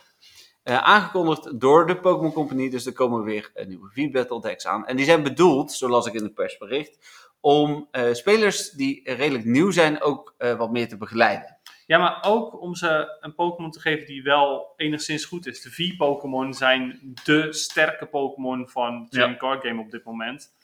Eh, 0.68 0.78
aangekondigd 0.78 1.60
door 1.60 1.88
de 1.88 2.00
Pokémon 2.00 2.34
Company, 2.34 2.70
dus 2.70 2.86
er 2.86 2.94
komen 2.94 3.24
weer 3.24 3.52
eh, 3.54 3.66
nieuwe 3.66 3.90
V-Battle 3.90 4.42
decks 4.42 4.68
aan. 4.68 4.86
En 4.88 4.96
die 4.96 5.06
zijn 5.06 5.24
bedoeld, 5.24 5.72
zo 5.72 5.90
las 5.90 6.06
ik 6.06 6.14
in 6.14 6.24
het 6.24 6.34
persbericht, 6.34 7.00
om 7.40 7.88
eh, 7.92 8.14
spelers 8.14 8.70
die 8.70 9.14
redelijk 9.14 9.46
nieuw 9.46 9.72
zijn 9.72 10.02
ook 10.02 10.36
wat 10.38 10.72
meer 10.72 10.88
te 10.88 10.98
begeleiden. 10.98 11.58
Ja, 11.86 11.98
maar 11.98 12.24
ook 12.26 12.62
om 12.62 12.76
ze 12.76 13.18
een 13.20 13.36
Pokémon 13.36 13.72
te 13.72 13.80
geven 13.80 14.06
die 14.06 14.24
wel 14.24 14.74
enigszins 14.76 15.26
goed 15.26 15.48
is. 15.48 15.62
De 15.62 15.72
V-Pokémon 15.72 16.54
zijn 16.54 17.14
de 17.24 17.54
sterke 17.54 18.06
Pokémon 18.06 18.70
van 18.70 18.94
Ja. 18.94 19.08
Trading 19.10 19.38
Card 19.38 19.66
Game 19.66 19.82
op 19.82 19.92
dit 19.92 20.04
moment. 20.04 20.56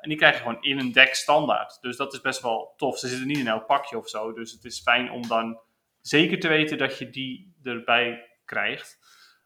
En 0.00 0.08
die 0.08 0.16
krijg 0.16 0.34
je 0.34 0.42
gewoon 0.42 0.62
in 0.62 0.78
een 0.78 0.92
deck 0.92 1.14
standaard. 1.14 1.78
Dus 1.80 1.96
dat 1.96 2.12
is 2.12 2.20
best 2.20 2.42
wel 2.42 2.74
tof. 2.76 2.98
Ze 2.98 3.08
zitten 3.08 3.26
niet 3.26 3.38
in 3.38 3.48
elk 3.48 3.66
pakje 3.66 3.98
of 3.98 4.08
zo. 4.08 4.32
Dus 4.32 4.52
het 4.52 4.64
is 4.64 4.80
fijn 4.80 5.10
om 5.10 5.28
dan 5.28 5.60
zeker 6.00 6.40
te 6.40 6.48
weten 6.48 6.78
dat 6.78 6.98
je 6.98 7.10
die 7.10 7.54
erbij 7.62 8.28
krijgt. 8.50 8.98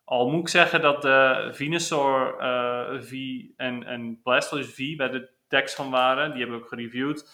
Al 0.05 0.31
moet 0.31 0.41
ik 0.41 0.49
zeggen 0.49 0.81
dat 0.81 1.03
de 1.03 1.49
Venusaur 1.53 2.39
eh, 2.39 3.01
V 3.01 3.13
en, 3.57 3.85
en 3.85 4.21
Blastoise 4.23 4.71
V 4.71 4.97
bij 4.97 5.09
de 5.09 5.31
decks 5.49 5.75
van 5.75 5.91
waren. 5.91 6.31
Die 6.31 6.39
hebben 6.39 6.57
we 6.57 6.63
ook 6.63 6.69
gereviewd. 6.69 7.31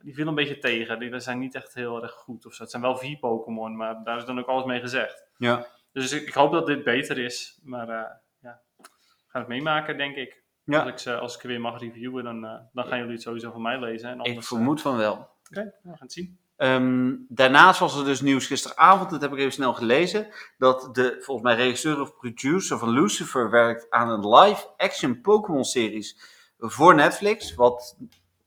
Die 0.00 0.14
viel 0.14 0.26
een 0.26 0.34
beetje 0.34 0.58
tegen. 0.58 0.98
Die 0.98 1.20
zijn 1.20 1.38
niet 1.38 1.54
echt 1.54 1.74
heel 1.74 2.02
erg 2.02 2.12
goed 2.12 2.46
of 2.46 2.54
zo. 2.54 2.62
Het 2.62 2.70
zijn 2.70 2.82
wel 2.82 2.96
V-Pokémon, 2.96 3.76
maar 3.76 4.04
daar 4.04 4.16
is 4.16 4.24
dan 4.24 4.38
ook 4.38 4.46
alles 4.46 4.64
mee 4.64 4.80
gezegd. 4.80 5.26
Ja. 5.36 5.66
Dus 5.92 6.12
ik, 6.12 6.26
ik 6.26 6.34
hoop 6.34 6.52
dat 6.52 6.66
dit 6.66 6.84
beter 6.84 7.18
is. 7.18 7.58
Maar 7.62 7.88
eh, 7.88 8.10
ja, 8.40 8.60
we 8.76 8.88
gaan 9.26 9.40
het 9.40 9.48
meemaken, 9.48 9.96
denk 9.96 10.16
ik. 10.16 10.42
Ja. 10.64 10.80
Als, 10.80 10.90
ik 10.90 10.98
ze, 10.98 11.18
als 11.18 11.36
ik 11.36 11.42
er 11.42 11.48
weer 11.48 11.60
mag 11.60 11.80
reviewen, 11.80 12.24
dan, 12.24 12.44
eh, 12.44 12.60
dan 12.72 12.86
gaan 12.86 12.98
jullie 12.98 13.12
het 13.12 13.22
sowieso 13.22 13.50
van 13.50 13.62
mij 13.62 13.80
lezen. 13.80 14.08
En 14.08 14.18
Ik 14.18 14.26
anders, 14.26 14.50
eh, 14.50 14.56
vermoed 14.56 14.80
van 14.80 14.96
wel. 14.96 15.12
Oké, 15.50 15.74
we 15.82 15.88
gaan 15.88 15.96
het 15.98 16.12
zien. 16.12 16.38
Ehm, 16.62 17.14
daarnaast 17.28 17.80
was 17.80 17.98
er 17.98 18.04
dus 18.04 18.20
nieuws 18.20 18.46
gisteravond, 18.46 19.10
dat 19.10 19.20
heb 19.20 19.32
ik 19.32 19.38
even 19.38 19.52
snel 19.52 19.74
gelezen, 19.74 20.28
dat 20.58 20.94
de 20.94 21.16
volgens 21.20 21.46
mij 21.46 21.56
regisseur 21.56 22.00
of 22.00 22.16
producer 22.16 22.78
van 22.78 22.88
Lucifer 22.90 23.50
werkt 23.50 23.90
aan 23.90 24.08
een 24.08 24.28
live-action 24.34 25.20
Pokémon-series 25.20 26.20
voor 26.58 26.94
Netflix. 26.94 27.54
Wat 27.54 27.96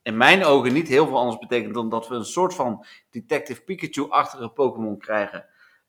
in 0.04 0.18
mijn 0.18 0.44
ogen 0.44 0.74
niet 0.74 0.88
heel 0.88 1.08
veel 1.08 1.18
anders 1.18 1.38
betekent 1.38 1.74
dan 1.74 1.90
dat 1.90 2.08
we 2.08 2.16
een 2.16 2.26
soort 2.26 2.56
van 2.56 2.86
Detective 3.10 3.62
Pikachu-achtige 3.62 4.50
Pokémon 4.50 4.98
krijgen 4.98 5.46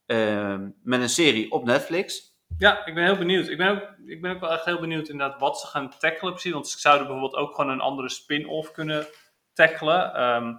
ehm, 0.07 0.68
met 0.83 1.01
een 1.01 1.09
serie 1.09 1.51
op 1.51 1.64
Netflix. 1.64 2.37
Ja, 2.59 2.87
ik 2.87 2.95
ben 2.95 3.05
heel 3.05 3.18
benieuwd. 3.18 3.49
Ik 3.49 3.57
ben 3.57 3.68
ook, 3.68 3.83
ik 4.07 4.20
ben 4.20 4.35
ook 4.35 4.41
wel 4.41 4.53
echt 4.53 4.64
heel 4.64 4.81
benieuwd 4.81 5.09
inderdaad 5.09 5.41
wat 5.41 5.61
ze 5.61 5.66
gaan 5.66 5.99
tackelen 5.99 6.33
precies. 6.33 6.53
Want 6.53 6.68
ze 6.68 6.79
zouden 6.79 7.07
bijvoorbeeld 7.07 7.43
ook 7.43 7.55
gewoon 7.55 7.70
een 7.70 7.81
andere 7.81 8.09
spin-off 8.09 8.70
kunnen 8.70 9.07
tackelen. 9.53 10.14
Ehm, 10.14 10.55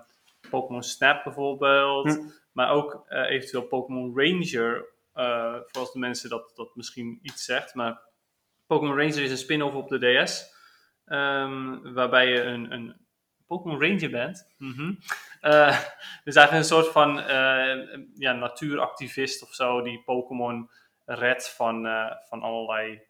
Pokémon 0.49 0.83
Snap 0.83 1.23
bijvoorbeeld. 1.23 2.15
Hm. 2.15 2.29
Maar 2.51 2.69
ook 2.69 3.03
eh, 3.07 3.29
eventueel 3.29 3.63
Pokémon 3.63 4.13
Ranger. 4.15 4.85
eh, 5.13 5.53
voor 5.65 5.81
als 5.81 5.93
de 5.93 5.99
mensen 5.99 6.29
dat, 6.29 6.51
dat 6.55 6.75
misschien 6.75 7.19
iets 7.21 7.45
zegt. 7.45 7.73
Maar 7.73 8.01
Pokémon 8.67 8.97
Ranger 8.97 9.21
is 9.23 9.31
een 9.31 9.37
spin-off 9.37 9.75
op 9.75 9.87
de 9.89 10.23
DS. 10.23 10.55
ehm, 11.05 11.93
waarbij 11.93 12.27
je 12.27 12.41
een, 12.41 12.71
een 12.71 12.95
Pokémon 13.45 13.81
Ranger 13.81 14.09
bent. 14.09 14.47
Mhm. 14.57 14.93
Eh, 15.41 15.79
dus 16.23 16.35
eigenlijk 16.35 16.51
een 16.51 16.63
soort 16.63 16.87
van 16.87 17.15
ja, 18.15 18.33
natuuractivist 18.33 19.43
of 19.43 19.53
zo. 19.53 19.81
Die 19.81 20.01
Pokémon 20.05 20.69
redt 21.05 21.49
van, 21.49 21.87
van 22.29 22.41
allerlei 22.41 23.01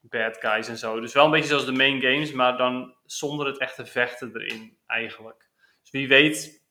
bad 0.00 0.36
guys 0.40 0.68
en 0.68 0.78
zo. 0.78 1.00
Dus 1.00 1.12
wel 1.12 1.24
een 1.24 1.30
beetje 1.30 1.48
zoals 1.48 1.64
de 1.64 1.72
main 1.72 2.00
games, 2.00 2.32
maar 2.32 2.56
dan 2.56 2.94
zonder 3.04 3.46
het 3.46 3.58
echte 3.58 3.86
vechten 3.86 4.36
erin 4.36 4.78
eigenlijk. 4.86 5.48
Dus 5.80 5.90
wie 5.90 6.08
weet 6.08 6.65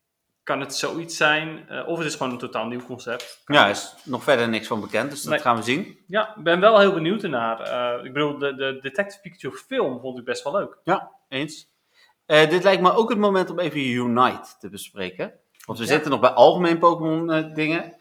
kan 0.46 0.60
het 0.60 0.76
zoiets 0.76 1.18
zijn, 1.18 1.70
eh, 1.70 1.88
of 1.88 1.98
het 1.98 2.08
is 2.08 2.16
gewoon 2.16 2.32
een 2.32 2.38
totaal 2.38 2.66
nieuw 2.68 2.86
concept. 2.86 3.42
Ja, 3.46 3.64
er 3.64 3.70
is 3.70 3.96
nog 4.04 4.24
verder 4.24 4.50
niks 4.50 4.68
van 4.68 4.82
bekend, 4.82 5.10
dus 5.10 5.22
dat 5.22 5.32
Nee. 5.32 5.40
gaan 5.42 5.56
we 5.56 5.62
zien. 5.62 6.00
Ja, 6.08 6.36
ik 6.38 6.44
ben 6.44 6.60
wel 6.60 6.80
heel 6.80 6.94
benieuwd 6.94 7.24
ernaar. 7.24 7.60
Eh, 7.60 8.06
ik 8.06 8.14
bedoel, 8.14 8.38
de, 8.38 8.56
de 8.56 8.78
Detective 8.82 9.22
Pikachu 9.22 9.52
film 9.58 10.00
vond 10.00 10.18
ik 10.20 10.26
best 10.26 10.44
wel 10.44 10.54
leuk. 10.54 10.78
Ja, 10.84 11.12
eens. 11.30 11.68
Eh, 12.26 12.50
dit 12.50 12.64
lijkt 12.64 12.82
me 12.82 12.94
ook 12.94 13.10
het 13.10 13.18
moment 13.18 13.50
om 13.50 13.60
even 13.60 13.80
Unite 13.80 14.48
te 14.60 14.70
bespreken. 14.70 15.34
Want 15.66 15.80
we 15.80 15.86
Ja. 15.86 15.92
zitten 15.92 16.12
nog 16.12 16.20
bij 16.20 16.30
algemeen 16.30 16.78
Pokémon 16.80 17.54
dingen. 17.54 17.96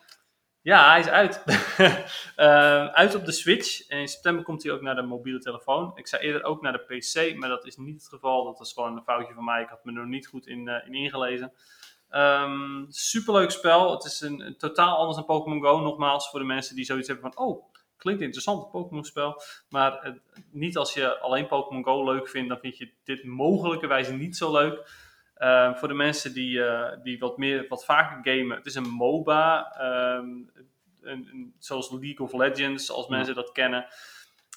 Ja, 0.61 0.91
hij 0.91 1.01
is 1.01 1.09
uit. 1.09 1.43
Uit 2.95 3.15
op 3.15 3.25
de 3.25 3.33
Switch. 3.33 3.89
En 3.89 3.99
in 3.99 4.09
september 4.09 4.45
komt 4.45 4.63
hij 4.63 4.73
ook 4.73 4.81
naar 4.81 4.95
de 4.95 5.03
mobiele 5.03 5.39
telefoon. 5.39 5.93
Ik 5.95 6.07
zei 6.09 6.23
eerder 6.23 6.43
ook 6.45 6.63
naar 6.63 6.73
de 6.73 6.79
PC, 6.99 7.37
maar 7.37 7.49
dat 7.49 7.67
is 7.67 7.77
niet 7.77 7.95
het 8.01 8.09
geval. 8.09 8.45
Dat 8.45 8.61
is 8.61 8.73
gewoon 8.73 8.97
een 8.97 9.03
foutje 9.03 9.35
van 9.35 9.45
mij. 9.45 9.63
Ik 9.63 9.69
had 9.69 9.85
me 9.85 9.93
er 9.93 9.99
nog 9.99 10.07
niet 10.09 10.27
goed 10.27 10.47
in, 10.47 10.69
in 10.87 10.95
ingelezen. 10.95 11.53
Ehm, 12.15 12.85
superleuk 12.89 13.51
spel. 13.51 13.91
Het 13.93 14.05
is 14.05 14.21
een, 14.21 14.41
een 14.41 14.57
totaal 14.57 14.97
anders 14.97 15.17
dan 15.17 15.25
Pokémon 15.27 15.63
Go. 15.63 15.81
Nogmaals, 15.81 16.31
voor 16.31 16.41
de 16.41 16.47
mensen 16.47 16.77
die 16.77 16.85
zoiets 16.85 17.09
hebben 17.09 17.33
van... 17.33 17.47
Oh, 17.47 17.65
klinkt 17.97 18.23
interessant, 18.23 18.65
een 18.65 18.71
Pokémon 18.71 19.05
spel. 19.05 19.43
Maar 19.69 19.99
eh, 19.99 20.13
niet 20.51 20.77
als 20.77 20.95
je 20.95 21.19
alleen 21.19 21.47
Pokémon 21.47 21.85
Go 21.85 22.05
leuk 22.05 22.29
vindt, 22.29 22.49
dan 22.49 22.59
vind 22.59 22.77
je 22.79 22.91
dit 23.05 23.25
mogelijkerwijs 23.25 24.09
niet 24.09 24.37
zo 24.37 24.53
leuk. 24.53 24.89
Ehm, 25.35 25.75
voor 25.75 25.89
de 25.89 25.95
mensen 25.95 26.35
die, 26.35 26.65
eh, 26.65 27.03
die 27.03 27.19
wat, 27.19 27.37
meer, 27.39 27.67
wat 27.69 27.85
vaker 27.85 28.33
gamen, 28.35 28.57
het 28.57 28.67
is 28.67 28.75
een 28.75 28.89
MOBA. 28.91 29.73
ehm, 29.79 30.29
een, 31.01 31.29
een- 31.33 31.55
zoals 31.59 31.91
League 31.91 32.27
of 32.27 32.33
Legends, 32.33 32.91
als 32.91 33.09
mensen 33.09 33.35
dat 33.35 33.53
kennen. 33.53 33.87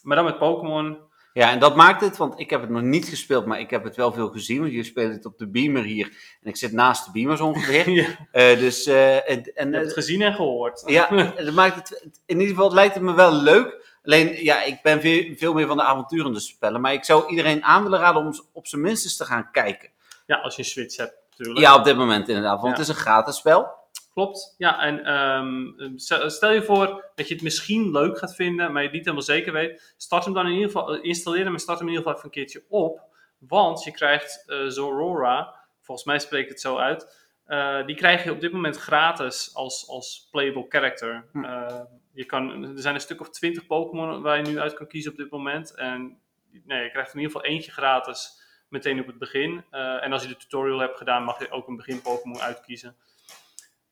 Maar 0.04 0.16
dan 0.16 0.26
met 0.26 0.38
Pokémon. 0.38 0.98
Ja, 1.38 1.52
en 1.52 1.60
dat 1.60 1.76
maakt 1.76 2.02
het, 2.02 2.18
want 2.18 2.40
ik 2.40 2.50
heb 2.50 2.62
het 2.62 2.70
nog 2.70 2.82
niet 2.82 3.08
gespeeld, 3.08 3.46
maar 3.46 3.60
ik 3.60 3.70
heb 3.70 3.84
het 3.84 3.96
wel 3.96 4.12
veel 4.12 4.30
gezien. 4.30 4.60
Want 4.60 4.70
jullie 4.70 4.86
spelen 4.86 5.12
het 5.12 5.26
op 5.26 5.38
de 5.38 5.48
beamer 5.48 5.84
hier. 5.84 6.06
En 6.42 6.50
ik 6.50 6.56
zit 6.56 6.72
naast 6.72 7.06
de 7.06 7.12
beamers 7.12 7.42
ongeveer. 7.42 7.90
je 7.92 8.16
Eh, 8.32 8.60
dus, 8.60 8.86
eh, 8.86 9.30
en, 9.30 9.44
en, 9.56 9.74
hebt 9.74 9.86
het 9.86 9.94
gezien 9.94 10.22
en 10.22 10.34
gehoord. 10.34 10.84
ja, 10.86 11.08
dat 11.36 11.54
maakt 11.54 11.76
het, 11.76 12.10
in 12.26 12.40
ieder 12.40 12.56
geval 12.56 12.74
lijkt 12.74 12.94
het 12.94 13.04
me 13.04 13.14
wel 13.14 13.32
leuk. 13.32 13.98
Alleen, 14.04 14.44
ja, 14.44 14.64
ik 14.64 14.80
ben 14.82 15.02
veel, 15.02 15.34
veel 15.36 15.54
meer 15.54 15.68
van 15.68 15.78
de 15.78 15.84
avonturende 15.84 16.40
spellen. 16.40 16.82
Maar 16.82 16.94
ik 16.94 17.04
zou 17.04 17.30
iedereen 17.30 17.64
aan 17.64 17.84
willen 17.84 18.00
raden 18.00 18.22
om 18.22 18.34
op 18.54 18.68
zijn 18.68 18.82
minst 18.82 19.04
eens 19.04 19.18
te 19.18 19.26
gaan 19.26 19.52
kijken. 19.52 19.90
Ja, 20.26 20.36
als 20.36 20.56
je 20.56 20.62
een 20.62 20.68
Switch 20.68 20.98
hebt 20.98 21.16
natuurlijk. 21.30 21.60
Ja, 21.60 21.76
op 21.76 21.84
dit 21.84 21.98
moment 21.98 22.28
inderdaad, 22.28 22.62
want 22.62 22.64
Ja. 22.64 22.80
het 22.80 22.80
is 22.80 22.88
een 22.88 23.02
gratis 23.02 23.36
spel. 23.36 23.77
Klopt. 24.18 24.56
Ja, 24.58 24.82
en 24.82 25.04
ehm, 25.06 25.98
stel 26.30 26.52
je 26.52 26.64
voor 26.64 27.12
dat 27.16 27.28
je 27.28 27.34
het 27.34 27.44
misschien 27.44 27.92
leuk 27.92 28.18
gaat 28.18 28.36
vinden, 28.36 28.72
maar 28.72 28.82
je 28.82 28.88
het 28.88 28.96
niet 28.96 29.04
helemaal 29.06 29.26
zeker 29.26 29.54
weet. 29.54 29.94
Start 29.98 30.26
hem 30.26 30.34
dan 30.34 30.46
in 30.46 30.52
ieder 30.52 30.66
geval, 30.66 31.02
installeer 31.02 31.44
hem 31.44 31.54
en 31.54 31.60
start 31.60 31.80
hem 31.80 31.88
in 31.88 31.94
ieder 31.94 32.08
geval 32.08 32.18
even 32.18 32.26
een 32.26 32.44
keertje 32.44 32.66
op. 32.70 33.02
Want 33.40 33.84
je 33.84 33.92
krijgt 33.92 34.44
eh 34.48 34.66
Zorora, 34.68 35.56
volgens 35.82 36.08
mij 36.08 36.20
spreek 36.20 36.44
ik 36.44 36.50
het 36.50 36.62
zo 36.62 36.78
uit. 36.78 37.28
eh, 37.46 37.86
die 37.86 37.96
krijg 37.96 38.24
je 38.24 38.32
op 38.32 38.42
dit 38.42 38.52
moment 38.52 38.78
gratis 38.78 39.56
als, 39.56 39.88
als 39.88 40.28
playable 40.32 40.66
character. 40.70 41.26
Hm. 41.32 41.44
Eh, 41.44 41.82
je 42.14 42.26
kan, 42.26 42.64
er 42.64 42.82
zijn 42.82 42.96
een 42.96 43.02
stuk 43.02 43.20
of 43.20 43.30
twintig 43.30 43.66
Pokémon 43.66 44.22
waar 44.22 44.38
je 44.38 44.50
nu 44.50 44.60
uit 44.60 44.74
kan 44.74 44.88
kiezen 44.88 45.12
op 45.12 45.18
dit 45.18 45.32
moment. 45.32 45.76
En 45.76 46.20
nee, 46.66 46.84
je 46.84 46.90
krijgt 46.92 47.14
in 47.14 47.20
ieder 47.20 47.36
geval 47.36 47.50
eentje 47.52 47.72
gratis 47.72 48.42
meteen 48.70 49.00
op 49.00 49.08
het 49.08 49.18
begin. 49.18 49.66
En 49.72 50.12
als 50.12 50.22
je 50.22 50.28
de 50.28 50.38
tutorial 50.38 50.80
hebt 50.80 50.98
gedaan, 50.98 51.24
mag 51.24 51.40
je 51.40 51.52
ook 51.52 51.68
een 51.68 51.76
begin 51.76 52.02
Pokémon 52.02 52.40
uitkiezen. 52.40 52.96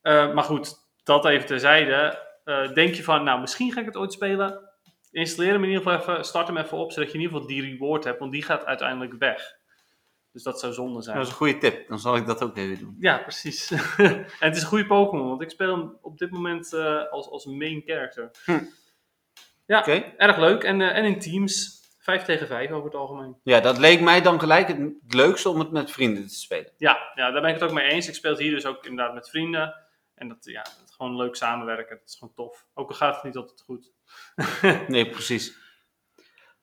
Eh, 0.05 0.33
maar 0.33 0.43
goed, 0.43 0.75
dat 1.03 1.25
even 1.25 1.45
terzijde. 1.45 2.19
Eh, 2.43 2.73
denk 2.73 2.93
je 2.95 3.03
van, 3.03 3.23
nou, 3.23 3.39
misschien 3.39 3.71
ga 3.71 3.79
ik 3.79 3.85
het 3.85 3.97
ooit 3.97 4.13
spelen. 4.13 4.69
Installeer 5.11 5.51
hem 5.51 5.63
in 5.63 5.69
ieder 5.69 5.83
geval 5.83 5.99
even, 5.99 6.25
start 6.25 6.47
hem 6.47 6.57
even 6.57 6.77
op, 6.77 6.91
zodat 6.91 7.11
je 7.11 7.17
in 7.17 7.21
ieder 7.23 7.35
geval 7.35 7.53
die 7.53 7.61
reward 7.61 8.03
hebt, 8.03 8.19
want 8.19 8.31
die 8.31 8.43
gaat 8.43 8.65
uiteindelijk 8.65 9.13
weg. 9.19 9.55
Dus 10.31 10.43
dat 10.43 10.59
zou 10.59 10.73
zonde 10.73 11.01
zijn. 11.01 11.15
Dat 11.15 11.25
is 11.25 11.31
een 11.31 11.37
goede 11.37 11.57
tip. 11.57 11.87
Dan 11.87 11.99
zal 11.99 12.15
ik 12.15 12.25
dat 12.25 12.43
ook 12.43 12.57
even 12.57 12.79
doen. 12.79 12.95
Ja, 12.99 13.17
precies. 13.17 13.71
en 13.97 14.25
het 14.39 14.55
is 14.55 14.61
een 14.61 14.67
goede 14.67 14.85
Pokémon, 14.85 15.27
want 15.27 15.41
ik 15.41 15.49
speel 15.49 15.77
hem 15.77 15.97
op 16.01 16.17
dit 16.17 16.31
moment 16.31 16.73
eh, 16.73 17.11
als, 17.11 17.29
als 17.29 17.45
main 17.45 17.81
character. 17.85 18.31
Hm. 18.45 18.63
Ja, 19.65 19.85
erg 20.17 20.37
leuk. 20.37 20.63
En, 20.63 20.81
en 20.81 21.03
in 21.05 21.19
teams, 21.19 21.81
5 21.99 22.23
tegen 22.23 22.47
5 22.47 22.71
over 22.71 22.85
het 22.85 22.95
algemeen. 22.95 23.37
Ja, 23.43 23.59
dat 23.59 23.77
leek 23.77 24.01
mij 24.01 24.21
dan 24.21 24.39
gelijk 24.39 24.67
het 24.67 24.91
leukste 25.07 25.49
om 25.49 25.59
het 25.59 25.71
met 25.71 25.91
vrienden 25.91 26.27
te 26.27 26.35
spelen. 26.35 26.71
Ja, 26.77 27.11
ja, 27.15 27.31
daar 27.31 27.41
ben 27.41 27.49
ik 27.49 27.59
het 27.59 27.63
ook 27.69 27.75
mee 27.75 27.87
eens. 27.87 28.07
Ik 28.07 28.15
speel 28.15 28.31
het 28.31 28.39
hier 28.39 28.51
dus 28.51 28.65
ook 28.65 28.85
inderdaad 28.85 29.13
met 29.13 29.29
vrienden. 29.29 29.84
En 30.15 30.27
dat, 30.27 30.37
ja, 30.41 30.61
dat 30.61 30.91
gewoon 30.97 31.15
leuk 31.15 31.35
samenwerken. 31.35 31.97
Dat 31.97 32.07
is 32.07 32.15
gewoon 32.19 32.33
tof. 32.33 32.65
Ook 32.73 32.89
al 32.89 32.95
gaat 32.95 33.15
het 33.15 33.23
niet 33.23 33.35
altijd 33.35 33.61
goed. 33.61 33.91
Nee, 34.87 35.09
precies. 35.09 35.57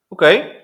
Oké. 0.09 0.61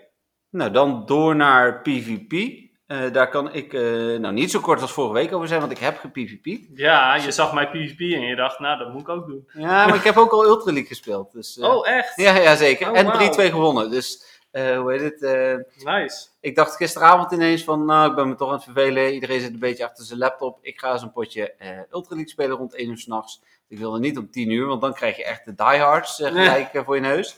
Nou, 0.50 0.70
dan 0.70 1.06
door 1.06 1.36
naar 1.36 1.82
PvP. 1.82 2.66
Eh, 2.86 3.12
daar 3.12 3.28
kan 3.28 3.52
ik 3.52 3.72
eh, 3.72 3.82
nou 4.18 4.32
niet 4.32 4.50
zo 4.50 4.60
kort 4.60 4.80
als 4.80 4.92
vorige 4.92 5.14
week 5.14 5.32
over 5.32 5.48
zijn, 5.48 5.60
want 5.60 5.72
ik 5.72 5.78
heb 5.78 5.98
gepvp'd. 5.98 6.78
Ja, 6.78 7.14
je 7.14 7.30
zag 7.30 7.52
mij 7.52 7.68
PvP 7.68 8.00
en 8.00 8.20
je 8.20 8.36
dacht, 8.36 8.58
nou, 8.58 8.78
dat 8.78 8.92
moet 8.92 9.00
ik 9.00 9.08
ook 9.08 9.26
doen. 9.26 9.48
Ja, 9.52 9.86
maar 9.86 9.94
ik 9.96 10.02
heb 10.02 10.16
ook 10.16 10.30
al 10.32 10.44
Ultra 10.44 10.72
League 10.72 10.88
gespeeld. 10.88 11.32
Dus, 11.32 11.58
eh, 11.58 11.68
Oh, 11.74 11.88
echt? 11.88 12.16
Ja, 12.16 12.36
ja, 12.36 12.56
zeker. 12.56 12.90
Oh, 12.90 12.98
en 12.98 13.06
wauw. 13.06 13.30
3-2 13.32 13.50
gewonnen. 13.50 13.90
Dus, 13.90 14.37
eh, 14.50 14.78
hoe 14.78 14.92
heet 14.92 15.00
het? 15.00 15.22
eh, 15.22 15.94
Nice. 15.94 16.26
ik 16.40 16.56
dacht 16.56 16.76
gisteravond 16.76 17.32
ineens 17.32 17.64
van, 17.64 17.84
nou, 17.84 18.10
ik 18.10 18.16
ben 18.16 18.28
me 18.28 18.34
toch 18.34 18.48
aan 18.48 18.54
het 18.54 18.64
vervelen. 18.64 19.12
Iedereen 19.12 19.40
zit 19.40 19.52
een 19.52 19.58
beetje 19.58 19.84
achter 19.84 20.04
zijn 20.04 20.18
laptop. 20.18 20.58
Ik 20.62 20.80
ga 20.80 20.92
eens 20.92 21.02
een 21.02 21.12
potje 21.12 21.54
Ultra 21.92 22.14
League 22.14 22.28
spelen 22.32 22.56
rond 22.56 22.74
1 22.74 22.88
uur 22.88 22.98
s'nachts. 22.98 23.42
Ik 23.68 23.78
wilde 23.78 23.98
niet 23.98 24.18
om 24.18 24.30
10 24.30 24.50
uur, 24.50 24.66
want 24.66 24.80
dan 24.80 24.94
krijg 24.94 25.16
je 25.16 25.24
echt 25.24 25.44
de 25.44 25.54
diehards 25.54 26.20
eh, 26.20 26.26
gelijk 26.28 26.70
voor 26.84 26.94
je 26.94 27.00
neus. 27.00 27.36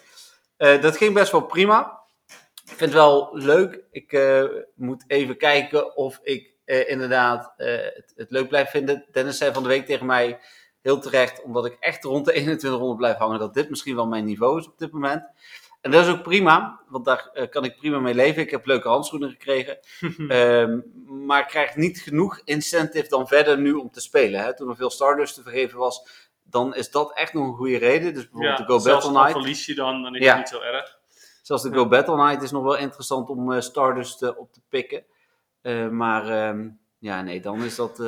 Dat 0.56 0.96
ging 0.96 1.14
best 1.14 1.32
wel 1.32 1.40
prima. 1.42 1.98
Ik 2.64 2.76
vind 2.76 2.80
het 2.80 2.92
wel 2.92 3.28
leuk. 3.32 3.80
Ik 3.90 4.18
moet 4.74 5.04
even 5.06 5.36
kijken 5.36 5.96
of 5.96 6.20
ik 6.22 6.48
inderdaad 6.64 7.52
het, 7.56 8.12
het 8.16 8.30
leuk 8.30 8.48
blijf 8.48 8.70
vinden. 8.70 9.04
Dennis 9.12 9.38
zei 9.38 9.52
van 9.52 9.62
de 9.62 9.68
week 9.68 9.86
tegen 9.86 10.06
mij 10.06 10.38
heel 10.82 11.00
terecht, 11.00 11.42
omdat 11.42 11.66
ik 11.66 11.76
echt 11.80 12.04
rond 12.04 12.24
de 12.24 12.30
2100 12.32 12.96
blijf 12.98 13.16
hangen, 13.16 13.38
dat 13.38 13.54
dit 13.54 13.70
misschien 13.70 13.94
wel 13.94 14.06
mijn 14.06 14.24
niveau 14.24 14.58
is 14.58 14.66
op 14.66 14.78
dit 14.78 14.92
moment. 14.92 15.24
En 15.80 15.90
dat 15.90 16.06
is 16.06 16.12
ook 16.12 16.22
prima, 16.22 16.80
want 16.88 17.04
daar 17.04 17.30
eh, 17.32 17.48
kan 17.48 17.64
ik 17.64 17.76
prima 17.76 17.98
mee 17.98 18.14
leven. 18.14 18.42
Ik 18.42 18.50
heb 18.50 18.66
leuke 18.66 18.88
handschoenen 18.88 19.30
gekregen. 19.30 19.78
Ehm, 20.28 20.80
maar 21.26 21.40
ik 21.40 21.46
krijg 21.46 21.76
niet 21.76 21.98
genoeg 22.00 22.40
incentive 22.44 23.08
dan 23.08 23.28
verder 23.28 23.58
nu 23.58 23.72
om 23.72 23.90
te 23.90 24.00
spelen. 24.00 24.40
Hè. 24.40 24.56
Toen 24.56 24.68
er 24.68 24.76
veel 24.76 24.90
Stardust 24.90 25.34
te 25.34 25.42
vergeven 25.42 25.78
was, 25.78 26.08
dan 26.42 26.74
is 26.74 26.90
dat 26.90 27.12
echt 27.16 27.32
nog 27.32 27.46
een 27.46 27.54
goede 27.56 27.78
reden. 27.78 28.14
Dus 28.14 28.22
bijvoorbeeld 28.22 28.58
Ja, 28.58 28.64
de 28.64 28.72
Go 28.72 28.82
Battle 28.82 29.10
Night. 29.12 29.30
verlies 29.32 29.66
je 29.66 29.74
dan, 29.74 30.02
dan 30.02 30.14
is 30.14 30.22
Ja. 30.24 30.28
het 30.28 30.38
niet 30.38 30.48
zo 30.48 30.60
erg. 30.60 30.98
Zelfs 31.42 31.62
de. 31.62 31.72
Go 31.72 31.86
Battle 31.88 32.16
Night 32.16 32.42
is 32.42 32.50
nog 32.50 32.62
wel 32.62 32.76
interessant 32.76 33.28
om 33.28 33.52
eh, 33.52 33.60
Stardust 33.60 34.22
eh, 34.22 34.38
op 34.38 34.52
te 34.52 34.60
pikken. 34.68 35.04
Maar 35.90 36.28
ehm, 36.28 36.68
ja, 36.98 37.22
nee, 37.22 37.40
dan 37.40 37.62
is 37.62 37.76
dat 37.76 38.02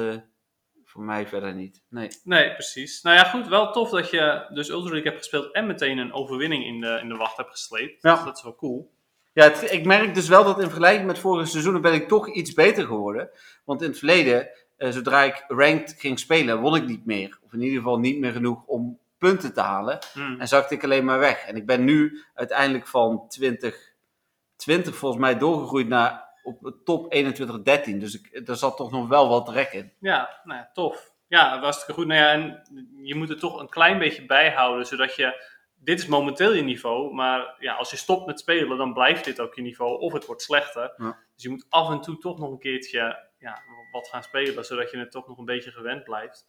voor 0.92 1.02
mij 1.02 1.26
verder 1.26 1.54
niet. 1.54 1.82
Nee. 1.88 2.08
Nee, 2.24 2.52
precies. 2.52 3.02
Nou 3.02 3.16
ja, 3.16 3.24
goed. 3.24 3.48
Wel 3.48 3.72
tof 3.72 3.90
dat 3.90 4.10
je 4.10 4.46
dus 4.54 4.68
Ultra 4.68 4.90
League 4.90 5.08
hebt 5.10 5.18
gespeeld 5.22 5.52
en 5.52 5.66
meteen 5.66 5.98
een 5.98 6.12
overwinning 6.12 6.64
in 6.64 6.80
de, 6.80 6.98
in 7.02 7.08
de 7.08 7.16
wacht 7.16 7.36
hebt 7.36 7.50
gesleept. 7.50 8.02
Ja. 8.02 8.14
Dus 8.14 8.24
dat 8.24 8.36
is 8.36 8.42
wel 8.42 8.54
cool. 8.54 8.90
Ja, 9.32 9.44
het- 9.44 9.72
ik 9.72 9.84
merk 9.84 10.14
dus 10.14 10.28
wel 10.28 10.44
dat 10.44 10.56
in 10.58 10.64
vergelijking 10.64 11.06
met 11.06 11.18
vorige 11.18 11.46
seizoenen 11.50 11.80
ben 11.82 11.92
ik 11.92 12.08
toch 12.08 12.28
iets 12.34 12.52
beter 12.54 12.86
geworden. 12.86 13.30
Want 13.64 13.82
in 13.82 13.88
het 13.88 13.98
verleden, 13.98 14.48
eh, 14.76 14.90
zodra 14.90 15.22
ik 15.22 15.44
ranked 15.48 15.94
ging 15.98 16.18
spelen, 16.18 16.60
won 16.60 16.76
ik 16.76 16.86
niet 16.86 17.06
meer. 17.06 17.38
Of 17.44 17.52
in 17.52 17.60
ieder 17.62 17.76
geval 17.78 17.98
niet 17.98 18.18
meer 18.18 18.32
genoeg 18.32 18.62
om 18.66 18.98
punten 19.18 19.52
te 19.54 19.60
halen. 19.60 19.98
Hmm. 20.12 20.40
En 20.40 20.48
zakte 20.48 20.74
ik 20.74 20.84
alleen 20.84 21.04
maar 21.04 21.18
weg. 21.18 21.44
En 21.46 21.56
ik 21.56 21.66
ben 21.66 21.84
nu 21.84 22.22
uiteindelijk 22.34 22.86
van 22.86 23.24
2020 23.28 24.96
volgens 24.96 25.20
mij 25.20 25.38
doorgegroeid 25.38 25.88
naar 25.88 26.30
op 26.42 26.62
het 26.62 26.84
top 26.84 27.12
21, 27.12 27.62
13. 27.62 27.98
Dus 27.98 28.20
ik, 28.20 28.48
er 28.48 28.56
zat 28.56 28.76
toch 28.76 28.90
nog 28.90 29.08
wel 29.08 29.28
wat 29.28 29.48
rek 29.48 29.72
in. 29.72 29.92
Ja, 30.00 30.40
nou 30.44 30.58
ja, 30.58 30.70
tof. 30.72 31.12
Ja, 31.28 31.60
hartstikke 31.60 31.92
goed. 31.92 32.06
Nou 32.06 32.20
ja, 32.20 32.32
en 32.32 32.62
je 33.02 33.14
moet 33.14 33.30
er 33.30 33.38
toch 33.38 33.60
een 33.60 33.68
klein 33.68 33.98
beetje 33.98 34.26
bijhouden, 34.26 34.86
zodat 34.86 35.16
je... 35.16 35.50
Dit 35.74 35.98
is 35.98 36.06
momenteel 36.06 36.52
je 36.52 36.62
niveau, 36.62 37.14
maar 37.14 37.56
ja, 37.58 37.74
als 37.74 37.90
je 37.90 37.96
stopt 37.96 38.26
met 38.26 38.40
spelen, 38.40 38.78
dan 38.78 38.92
blijft 38.92 39.24
dit 39.24 39.40
ook 39.40 39.54
je 39.54 39.62
niveau. 39.62 39.98
Of 39.98 40.12
het 40.12 40.26
wordt 40.26 40.42
slechter. 40.42 40.94
Ja. 40.96 41.18
Dus 41.34 41.42
je 41.42 41.48
moet 41.48 41.66
af 41.68 41.90
en 41.90 42.00
toe 42.00 42.18
toch 42.18 42.38
nog 42.38 42.50
een 42.50 42.58
keertje 42.58 43.30
ja, 43.38 43.62
wat 43.92 44.08
gaan 44.08 44.22
spelen, 44.22 44.64
zodat 44.64 44.90
je 44.90 44.98
het 44.98 45.10
toch 45.10 45.28
nog 45.28 45.38
een 45.38 45.44
beetje 45.44 45.70
gewend 45.70 46.04
blijft. 46.04 46.46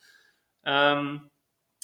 Ehm, 0.61 1.17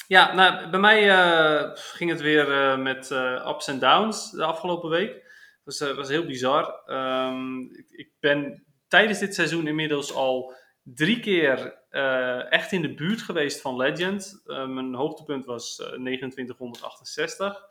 ja, 0.08 0.34
nou, 0.34 0.70
bij 0.70 0.80
mij 0.80 1.10
eh, 1.10 1.70
ging 1.74 2.10
het 2.10 2.22
weer 2.22 2.52
eh, 2.52 2.78
met 2.78 3.12
eh, 3.12 3.48
ups 3.48 3.68
en 3.68 3.80
downs 3.80 4.32
de 4.32 4.44
afgelopen 4.44 4.90
week. 4.90 5.29
Was, 5.70 5.90
eh, 5.90 5.96
was 5.96 6.10
heel 6.10 6.26
bizar. 6.26 6.82
Ehm, 6.86 7.60
ik, 7.60 7.90
ik 7.90 8.12
ben 8.20 8.66
tijdens 8.88 9.20
dit 9.20 9.36
seizoen 9.36 9.68
inmiddels 9.68 10.14
al 10.14 10.54
drie 10.84 11.20
keer 11.20 11.80
eh, 11.90 12.52
echt 12.52 12.72
in 12.72 12.82
de 12.82 12.94
buurt 12.94 13.22
geweest 13.22 13.62
van 13.62 13.76
Legend. 13.76 14.42
Eh, 14.46 14.68
mijn 14.68 14.94
hoogtepunt 14.94 15.46
was 15.46 15.80
eh, 15.80 15.88
2968. 15.88 17.66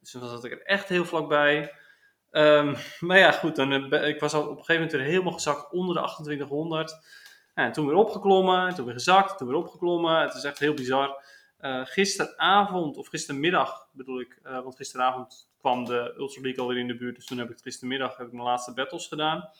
Dus 0.00 0.10
dan 0.10 0.28
zat 0.28 0.44
ik 0.44 0.52
er 0.52 0.62
echt 0.62 0.88
heel 0.88 1.04
vlakbij. 1.04 1.72
Ehm, 2.30 2.74
maar 3.06 3.18
ja, 3.18 3.30
goed, 3.30 3.56
dan, 3.56 3.94
ik 3.94 4.20
was 4.20 4.34
al 4.34 4.42
op 4.42 4.58
een 4.58 4.64
gegeven 4.64 4.86
moment 4.86 5.08
helemaal 5.08 5.32
gezakt 5.32 5.72
onder 5.72 5.94
de 5.94 6.00
2800. 6.00 6.98
En 7.54 7.72
toen 7.72 7.86
weer 7.86 7.96
opgeklommen, 7.96 8.66
en 8.68 8.74
toen 8.74 8.84
weer 8.84 8.94
gezakt, 8.94 9.38
toen 9.38 9.48
weer 9.48 9.56
opgeklommen. 9.56 10.20
Het 10.20 10.34
is 10.34 10.44
echt 10.44 10.58
heel 10.58 10.74
bizar. 10.74 11.24
Gisteravond, 11.84 12.96
of 12.96 13.08
gistermiddag 13.08 13.88
bedoel 13.92 14.20
ik, 14.20 14.38
want 14.42 14.76
gisteravond 14.76 15.50
kwam 15.66 15.84
de 15.84 16.14
Ultra 16.16 16.40
League 16.42 16.60
alweer 16.60 16.78
in 16.78 16.86
de 16.86 16.96
buurt. 16.96 17.16
Dus 17.16 17.26
toen 17.26 17.38
heb 17.38 17.50
ik 17.50 17.58
gistermiddag 17.62 18.16
heb 18.16 18.26
ik 18.26 18.32
mijn 18.32 18.44
laatste 18.44 18.74
battles 18.74 19.06
gedaan. 19.06 19.50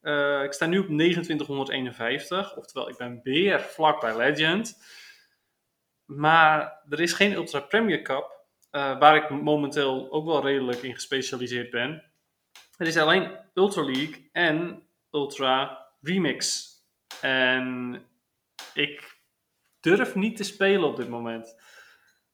Eh, 0.00 0.42
ik 0.42 0.52
sta 0.52 0.66
nu 0.66 0.78
op 0.78 0.86
2951, 0.86 2.56
oftewel 2.56 2.88
ik 2.88 2.96
ben 2.96 3.20
weer 3.22 3.60
vlak 3.60 4.00
bij 4.00 4.16
Legend. 4.16 4.82
Maar 6.04 6.82
er 6.88 7.00
is 7.00 7.12
geen 7.12 7.32
Ultra 7.32 7.60
Premier 7.60 8.02
Cup, 8.02 8.46
eh, 8.70 8.98
waar 8.98 9.16
ik 9.16 9.30
momenteel 9.30 10.12
ook 10.12 10.26
wel 10.26 10.42
redelijk 10.42 10.82
in 10.82 10.94
gespecialiseerd 10.94 11.70
ben. 11.70 12.12
Er 12.76 12.86
is 12.86 12.96
alleen 12.96 13.38
Ultra 13.54 13.84
League 13.84 14.28
en 14.32 14.82
Ultra 15.10 15.86
Remix. 16.00 16.68
En 17.20 17.94
ik 18.74 19.20
durf 19.80 20.14
niet 20.14 20.36
te 20.36 20.44
spelen 20.44 20.88
op 20.88 20.96
dit 20.96 21.08
moment. 21.08 21.56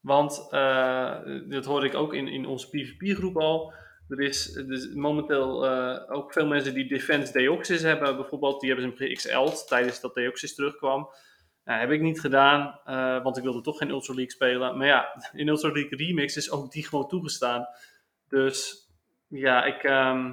Want, 0.05 0.47
eh, 0.51 1.17
dat 1.49 1.65
hoorde 1.65 1.87
ik 1.87 1.95
ook 1.95 2.15
in, 2.15 2.29
in 2.29 2.47
onze 2.47 2.69
PvP-groep 2.69 3.37
al. 3.37 3.73
Er 4.09 4.21
is, 4.21 4.61
momenteel 4.95 5.67
eh, 5.67 6.17
ook 6.17 6.33
veel 6.33 6.47
mensen 6.47 6.75
die 6.75 6.89
Defense 6.89 7.33
Deoxys 7.33 7.83
hebben, 7.83 8.17
bijvoorbeeld. 8.17 8.61
Die 8.61 8.75
hebben 8.75 8.97
ze 8.97 9.13
XL 9.13 9.67
tijdens 9.67 10.01
dat 10.01 10.15
Deoxys 10.15 10.55
terugkwam. 10.55 11.09
Nou, 11.65 11.81
heb 11.81 11.91
ik 11.91 12.01
niet 12.01 12.21
gedaan, 12.21 12.81
eh, 12.85 13.23
want 13.23 13.37
ik 13.37 13.43
wilde 13.43 13.61
toch 13.61 13.79
geen 13.79 13.91
Ultra 13.91 14.15
League 14.15 14.33
spelen. 14.33 14.79
Maar 14.79 14.87
ja, 14.87 15.29
in 15.33 15.49
Ultra 15.49 15.73
League 15.73 15.99
Remix 15.99 16.37
is 16.37 16.51
ook 16.51 16.73
die 16.73 16.87
gewoon 16.87 17.09
toegestaan. 17.09 17.67
Dus 18.29 18.89
ja, 19.29 19.65
ik, 19.65 19.83
ehm, 19.83 20.33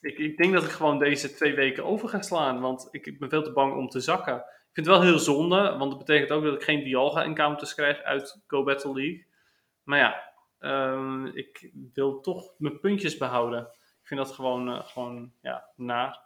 ik, 0.00 0.18
ik 0.18 0.36
denk 0.36 0.52
dat 0.52 0.64
ik 0.64 0.70
gewoon 0.70 0.98
deze 0.98 1.34
twee 1.34 1.54
weken 1.54 1.84
over 1.84 2.08
ga 2.08 2.22
slaan. 2.22 2.60
Want 2.60 2.88
ik, 2.90 3.06
ik 3.06 3.18
ben 3.18 3.30
veel 3.30 3.42
te 3.42 3.52
bang 3.52 3.76
om 3.76 3.88
te 3.88 4.00
zakken. 4.00 4.44
Ik 4.70 4.76
vind 4.76 4.86
het 4.86 4.96
wel 4.96 5.04
heel 5.04 5.18
zonde, 5.18 5.76
want 5.78 5.90
dat 5.90 5.98
betekent 5.98 6.30
ook 6.30 6.44
dat 6.44 6.54
ik 6.54 6.62
geen 6.62 6.84
Dialga 6.84 7.22
encounters 7.22 7.74
krijg 7.74 8.02
uit 8.02 8.42
Go 8.46 8.62
Battle 8.62 8.94
League. 8.94 9.26
Maar 9.82 9.98
ja, 9.98 10.32
ehm, 10.58 11.26
ik 11.26 11.70
wil 11.94 12.20
toch 12.20 12.52
mijn 12.58 12.80
puntjes 12.80 13.16
behouden. 13.16 13.60
Ik 14.00 14.06
vind 14.06 14.20
dat 14.20 14.32
gewoon, 14.32 14.68
eh, 14.68 14.86
gewoon 14.86 15.32
ja, 15.42 15.68
naar. 15.76 16.20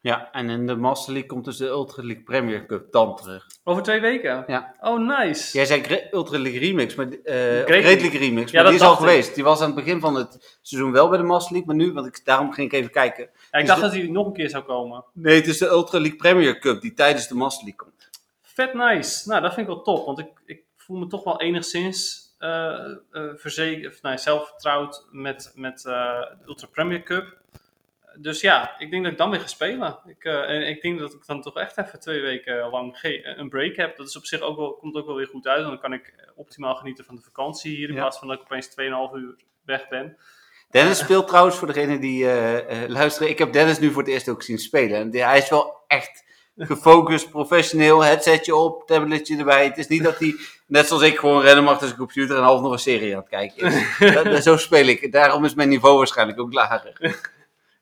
Ja, 0.00 0.32
en 0.32 0.50
in 0.50 0.66
de 0.66 0.76
Master 0.76 1.12
League 1.12 1.30
komt 1.30 1.44
dus 1.44 1.56
de 1.56 1.66
Ultra 1.66 2.02
League 2.02 2.22
Premier 2.24 2.66
Cup 2.66 2.92
dan 2.92 3.16
terug. 3.16 3.46
Over 3.64 3.82
twee 3.82 4.00
weken? 4.00 4.44
Ja. 4.46 4.74
Oh, 4.80 4.98
nice. 5.18 5.56
Jij 5.56 5.66
zei 5.66 5.82
Gre- 5.82 6.08
Ultra 6.10 6.38
League 6.38 6.60
Remix, 6.60 6.94
maar, 6.94 7.06
eh 7.06 7.34
Great 7.64 8.00
League 8.00 8.18
Remix, 8.18 8.52
maar 8.52 8.62
dat 8.62 8.72
die 8.72 8.80
is 8.80 8.86
al 8.86 8.92
ik. 8.92 8.98
geweest. 8.98 9.34
Die 9.34 9.44
was 9.44 9.60
aan 9.60 9.66
het 9.66 9.74
begin 9.74 10.00
van 10.00 10.14
het 10.14 10.58
seizoen 10.62 10.92
wel 10.92 11.08
bij 11.08 11.18
de 11.18 11.24
Master 11.24 11.52
League, 11.56 11.74
maar 11.76 11.86
nu, 11.86 11.92
want 11.92 12.06
ik, 12.06 12.24
daarom 12.24 12.52
ging 12.52 12.72
ik 12.72 12.78
even 12.78 12.90
kijken. 12.90 13.22
Ja, 13.24 13.58
ik 13.58 13.66
Dus 13.66 13.66
dacht 13.68 13.80
de- 13.80 13.86
dat 13.86 13.96
hij 13.96 14.06
nog 14.08 14.26
een 14.26 14.32
keer 14.32 14.50
zou 14.50 14.64
komen. 14.64 15.04
Nee, 15.12 15.34
het 15.36 15.46
is 15.46 15.58
de 15.58 15.66
Ultra 15.68 15.98
League 16.00 16.18
Premier 16.18 16.58
Cup 16.58 16.80
die 16.80 16.94
tijdens 16.94 17.28
de 17.28 17.34
Master 17.34 17.64
League 17.64 17.86
komt. 17.86 18.10
Vet 18.42 18.74
nice. 18.74 19.28
Nou, 19.28 19.40
dat 19.42 19.54
vind 19.54 19.68
ik 19.68 19.74
wel 19.74 19.82
top. 19.82 20.06
Want 20.06 20.18
ik, 20.18 20.28
ik 20.46 20.62
voel 20.76 20.98
me 20.98 21.06
toch 21.06 21.24
wel 21.24 21.40
enigszins 21.40 22.26
eh 22.38 22.74
eh 23.10 23.22
verzekerd, 23.34 23.94
of, 23.94 24.02
nou, 24.02 24.18
zelfvertrouwd 24.18 25.06
met, 25.10 25.52
met 25.54 25.82
de 25.82 26.28
Ultra 26.46 26.66
Premier 26.66 27.02
Cup. 27.02 27.36
Dus 28.20 28.40
ja, 28.40 28.78
ik 28.78 28.90
denk 28.90 29.02
dat 29.02 29.12
ik 29.12 29.18
dan 29.18 29.30
weer 29.30 29.40
ga 29.40 29.46
spelen. 29.46 29.98
Ik, 30.06 30.24
eh, 30.24 30.50
en 30.50 30.68
ik 30.68 30.82
denk 30.82 30.98
dat 30.98 31.12
ik 31.12 31.26
dan 31.26 31.42
toch 31.42 31.56
echt 31.56 31.78
even 31.78 32.00
twee 32.00 32.20
weken 32.20 32.70
lang 32.70 32.98
ge- 32.98 33.24
een 33.38 33.48
break 33.48 33.76
heb. 33.76 33.96
Dat 33.96 34.08
is 34.08 34.16
op 34.16 34.24
zich 34.26 34.40
ook 34.40 34.56
wel, 34.56 34.72
komt 34.72 34.96
ook 34.96 35.06
wel 35.06 35.14
weer 35.16 35.26
goed 35.26 35.46
uit. 35.46 35.58
Want 35.64 35.70
dan 35.70 35.90
kan 35.90 35.92
ik 35.92 36.14
optimaal 36.36 36.74
genieten 36.74 37.04
van 37.04 37.14
de 37.16 37.22
vakantie 37.22 37.76
hier. 37.76 37.88
In 37.88 37.94
Ja. 37.94 38.00
plaats 38.00 38.18
van 38.18 38.28
dat 38.28 38.36
ik 38.36 38.42
opeens 38.42 38.66
2,5 38.68 39.14
uur 39.14 39.36
weg 39.64 39.88
ben. 39.88 40.16
Dennis 40.70 40.98
speelt 40.98 41.28
trouwens, 41.28 41.56
voor 41.56 41.66
degene 41.66 41.98
die 41.98 42.24
eh, 42.24 42.82
eh, 42.82 42.88
luisteren, 42.88 43.28
ik 43.28 43.38
heb 43.38 43.52
Dennis 43.52 43.78
nu 43.78 43.90
voor 43.90 44.02
het 44.02 44.10
eerst 44.10 44.28
ook 44.28 44.42
zien 44.42 44.58
spelen. 44.58 44.96
En 45.00 45.28
hij 45.28 45.38
is 45.38 45.48
wel 45.50 45.76
echt 45.86 46.24
gefocust, 46.56 47.30
professioneel, 47.30 48.04
headsetje 48.04 48.54
op, 48.54 48.86
tabletje 48.86 49.36
erbij. 49.38 49.64
Het 49.64 49.78
is 49.78 49.86
niet 49.88 50.02
dat 50.02 50.18
hij, 50.18 50.34
net 50.66 50.86
zoals 50.86 51.02
ik, 51.02 51.18
gewoon 51.18 51.42
random 51.44 51.68
achter 51.68 51.86
zijn 51.86 51.98
computer 51.98 52.36
en 52.36 52.42
half 52.42 52.60
nog 52.60 52.72
een 52.72 52.78
serie 52.78 53.12
aan 53.14 53.20
het 53.20 53.28
kijken 53.28 53.66
is. 53.66 53.98
Dat- 54.32 54.42
zo 54.42 54.56
speel 54.56 54.86
ik. 54.86 55.12
Daarom 55.12 55.44
is 55.44 55.54
mijn 55.54 55.68
niveau 55.68 55.96
waarschijnlijk 55.96 56.40
ook 56.40 56.52
lager. 56.52 57.16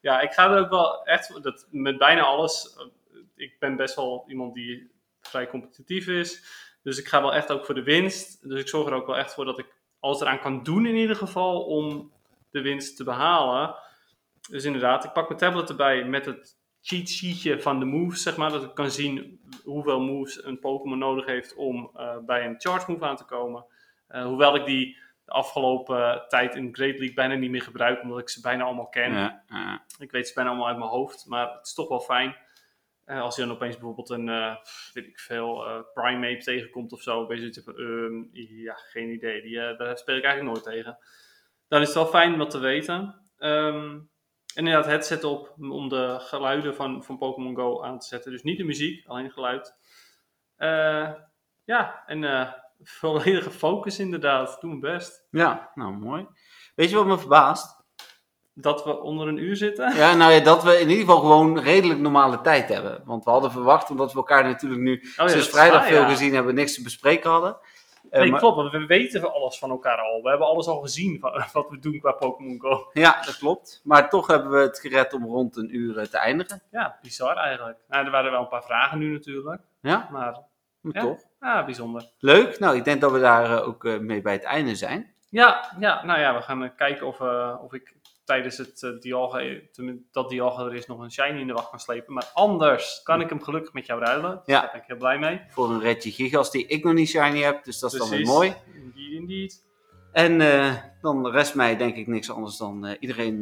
Ja, 0.07 0.21
ik 0.21 0.33
ga 0.33 0.51
er 0.51 0.59
ook 0.61 0.71
wel 0.71 1.05
echt 1.05 1.43
dat, 1.43 1.67
met 1.71 1.99
bijna 1.99 2.23
alles. 2.23 2.77
eh, 2.77 2.87
Ik 3.35 3.59
ben 3.59 3.77
best 3.77 3.95
wel 3.97 4.25
iemand 4.29 4.55
die 4.55 4.91
vrij 5.21 5.49
competitief 5.49 6.07
is. 6.07 6.43
Dus 6.83 6.99
ik 6.99 7.09
ga 7.09 7.21
wel 7.21 7.35
echt 7.35 7.51
ook 7.53 7.65
voor 7.65 7.75
de 7.75 7.83
winst. 7.83 8.49
Dus 8.49 8.61
ik 8.61 8.69
zorg 8.69 8.87
er 8.89 8.95
ook 8.95 9.07
wel 9.07 9.17
echt 9.17 9.35
voor 9.35 9.45
dat 9.45 9.59
ik 9.59 9.67
alles 10.01 10.21
eraan 10.21 10.41
kan 10.41 10.63
doen 10.63 10.87
in 10.87 10.95
ieder 10.97 11.17
geval 11.17 11.65
om 11.65 12.13
de 12.51 12.61
winst 12.61 12.97
te 12.97 13.05
behalen. 13.05 13.75
Dus 14.51 14.65
inderdaad, 14.65 15.05
ik 15.05 15.13
pak 15.13 15.29
mijn 15.29 15.41
tablet 15.41 15.69
erbij 15.69 16.05
met 16.05 16.27
het 16.27 16.57
cheat 16.81 17.09
sheetje 17.09 17.61
van 17.61 17.79
de 17.79 17.85
moves, 17.85 18.23
zeg 18.23 18.37
maar. 18.37 18.51
Dat 18.51 18.63
ik 18.63 18.75
kan 18.75 18.91
zien 18.91 19.41
hoeveel 19.65 20.01
moves 20.01 20.45
een 20.45 20.59
Pokémon 20.59 20.99
nodig 20.99 21.27
heeft 21.27 21.55
om 21.55 21.91
eh, 21.95 22.17
bij 22.19 22.45
een 22.47 22.61
charge 22.61 22.91
move 22.91 23.05
aan 23.05 23.17
te 23.17 23.25
komen. 23.25 23.65
Eh, 24.09 24.25
hoewel 24.25 24.55
ik 24.55 24.65
die 24.67 24.99
de 25.27 25.33
afgelopen 25.33 26.24
tijd 26.29 26.55
in 26.55 26.74
Great 26.74 26.99
League 26.99 27.14
bijna 27.14 27.35
niet 27.35 27.51
meer 27.51 27.62
gebruik, 27.62 28.03
omdat 28.03 28.18
ik 28.18 28.29
ze 28.29 28.41
bijna 28.41 28.64
allemaal 28.64 28.89
ken. 28.89 29.12
Ja, 29.12 29.43
ja. 29.49 29.85
Ik 29.99 30.11
weet 30.11 30.29
ze 30.29 30.35
bijna 30.35 30.49
allemaal 30.49 30.68
uit 30.68 30.79
mijn 30.79 30.91
hoofd, 30.91 31.27
maar 31.27 31.53
het 31.53 31.66
is 31.66 31.74
toch 31.74 31.89
wel 31.89 32.01
fijn. 32.01 32.37
Eh, 33.05 33.20
als 33.20 33.37
je 33.37 33.43
dan 33.43 33.51
opeens 33.51 33.74
bijvoorbeeld 33.74 34.11
een, 34.11 34.29
eh, 34.29 34.57
weet 34.93 35.07
ik 35.07 35.18
veel, 35.18 35.64
Primeape 35.95 36.43
tegenkomt 36.43 36.93
of 36.93 37.03
zo, 37.03 37.27
ben 37.27 37.41
je 37.41 37.62
van, 37.62 37.77
ehm, 37.77 38.39
ja, 38.62 38.74
geen 38.74 39.11
idee, 39.11 39.43
die, 39.43 39.77
daar 39.77 39.99
speel 39.99 40.16
ik 40.16 40.24
eigenlijk 40.24 40.55
nooit 40.55 40.74
tegen. 40.74 40.99
Dan 41.68 41.81
is 41.81 41.87
het 41.87 41.97
wel 41.97 42.07
fijn 42.07 42.33
om 42.33 42.39
dat 42.39 42.51
te 42.51 42.59
weten. 42.59 43.29
Ehm, 43.39 43.91
en 44.55 44.64
inderdaad, 44.64 44.87
headset 44.87 45.24
op 45.24 45.55
om 45.59 45.89
de 45.89 46.16
geluiden 46.18 46.74
van, 46.74 47.05
van 47.05 47.18
Pokémon 47.18 47.57
Go 47.57 47.83
aan 47.83 47.99
te 47.99 48.07
zetten. 48.07 48.31
Dus 48.31 48.43
niet 48.43 48.59
de 48.59 48.64
muziek, 48.64 49.07
alleen 49.07 49.31
geluid. 49.31 49.74
Ja, 51.64 52.03
en 52.07 52.22
volledige 52.83 53.51
focus 53.51 53.99
inderdaad. 53.99 54.57
Doe 54.61 54.70
mijn 54.77 54.81
best. 54.95 55.27
ja, 55.31 55.70
nou 55.74 55.93
mooi. 55.93 56.27
Weet 56.74 56.91
je 56.91 56.97
wat 56.97 57.07
me 57.07 57.18
verbaast? 57.18 57.85
Dat 58.55 58.85
we 58.85 59.01
onder 59.01 59.29
een 59.29 59.37
uur 59.39 59.57
zitten. 59.57 59.95
Ja, 59.95 60.14
nou 60.14 60.33
ja, 60.33 60.41
dat 60.41 60.62
we 60.62 60.72
in 60.81 60.89
ieder 60.89 61.05
geval 61.05 61.20
gewoon 61.20 61.59
redelijk 61.61 62.01
normale 62.01 62.41
tijd 62.41 62.68
hebben. 62.68 63.03
Want 63.05 63.24
we 63.24 63.31
hadden 63.31 63.51
verwacht, 63.51 63.91
omdat 63.91 64.11
we 64.12 64.16
elkaar 64.18 64.45
natuurlijk 64.45 64.81
nu 64.81 64.97
Oh 65.03 65.11
ja, 65.16 65.29
sinds 65.29 65.49
vrijdag 65.49 65.79
waar, 65.81 65.89
veel 65.89 66.01
ja. 66.01 66.09
gezien 66.09 66.35
hebben, 66.35 66.55
niks 66.55 66.74
te 66.74 66.83
bespreken 66.83 67.31
hadden. 67.31 67.57
Eh, 68.11 68.20
Nee, 68.20 68.31
maar- 68.31 68.41
klopt, 68.41 68.57
want 68.57 68.70
we 68.72 68.87
weten 68.87 69.33
alles 69.33 69.59
van 69.59 69.70
elkaar 69.70 69.99
al. 69.99 70.22
We 70.22 70.29
hebben 70.29 70.47
alles 70.47 70.66
al 70.66 70.81
gezien 70.81 71.18
van, 71.20 71.45
wat 71.53 71.68
we 71.68 71.79
doen 71.79 71.99
qua 72.01 72.12
Pokémon 72.12 72.61
Go. 72.61 72.91
Ja, 72.93 73.20
dat 73.24 73.39
klopt. 73.39 73.81
Maar 73.85 74.09
toch 74.09 74.27
hebben 74.27 74.51
we 74.51 74.59
het 74.59 74.79
gered 74.79 75.12
om 75.12 75.24
rond 75.24 75.57
een 75.57 75.77
uur 75.77 75.99
eh, 75.99 76.07
te 76.07 76.18
eindigen. 76.18 76.62
Ja, 76.70 76.99
bizar 77.03 77.37
eigenlijk. 77.37 77.79
Nou, 77.89 78.05
er 78.05 78.11
waren 78.11 78.31
wel 78.31 78.41
een 78.41 78.49
paar 78.49 78.64
vragen 78.64 78.99
nu 78.99 79.12
natuurlijk, 79.12 79.61
Ja, 79.81 80.09
maar 80.11 80.39
maar 80.93 81.03
toch. 81.03 81.18
ja, 81.41 81.64
bijzonder. 81.64 82.11
Leuk. 82.18 82.59
Nou, 82.59 82.76
ik 82.76 82.84
denk 82.84 83.01
dat 83.01 83.12
we 83.12 83.20
daar 83.20 83.59
eh, 83.59 83.68
ook 83.68 83.84
eh, 83.84 83.99
mee 83.99 84.22
bij 84.22 84.32
het 84.32 84.43
einde 84.43 84.74
zijn. 84.74 85.14
Ja, 85.30 85.76
ja, 85.78 86.05
nou 86.05 86.20
ja, 86.20 86.34
we 86.34 86.43
gaan 86.43 86.62
eh, 86.64 86.70
kijken 86.76 87.07
of, 87.07 87.20
of 87.62 87.72
ik 87.72 87.95
tijdens 88.24 88.57
het 88.59 88.82
eh, 88.82 88.91
Dialga, 89.01 89.43
tenmin- 89.72 90.07
dat 90.12 90.28
Dialga 90.28 90.64
er 90.64 90.74
is, 90.74 90.87
nog 90.87 90.99
een 91.01 91.11
shiny 91.12 91.41
in 91.41 91.47
de 91.47 91.53
wacht 91.53 91.70
kan 91.70 91.78
slepen. 91.80 92.14
Maar 92.14 92.30
anders 92.34 93.01
kan 93.03 93.20
ik 93.20 93.28
hem 93.28 93.43
gelukkig 93.43 93.72
met 93.72 93.87
jou 93.87 94.01
ruilen. 94.05 94.30
Dus 94.30 94.55
Ja. 94.55 94.61
Daar 94.61 94.70
ben 94.72 94.80
ik 94.80 94.87
heel 94.87 94.97
blij 94.97 95.18
mee. 95.18 95.41
Voor 95.49 95.70
een 95.70 95.80
Reggie 95.80 96.12
Gigas 96.12 96.51
die 96.51 96.66
ik 96.66 96.84
nog 96.84 96.93
niet 96.95 97.09
shiny 97.09 97.41
heb. 97.41 97.64
Dus 97.64 97.78
dat 97.78 97.93
is 97.93 97.99
dan 97.99 98.09
weer 98.11 98.26
mooi. 98.26 98.55
Indeed, 98.74 99.12
indeed. 99.12 99.64
En 100.12 100.39
dan 101.01 101.30
rest 101.30 101.55
mij 101.55 101.76
denk 101.76 101.97
ik 101.97 102.07
niks 102.07 102.30
anders 102.30 102.57
dan 102.57 102.97
iedereen 103.01 103.41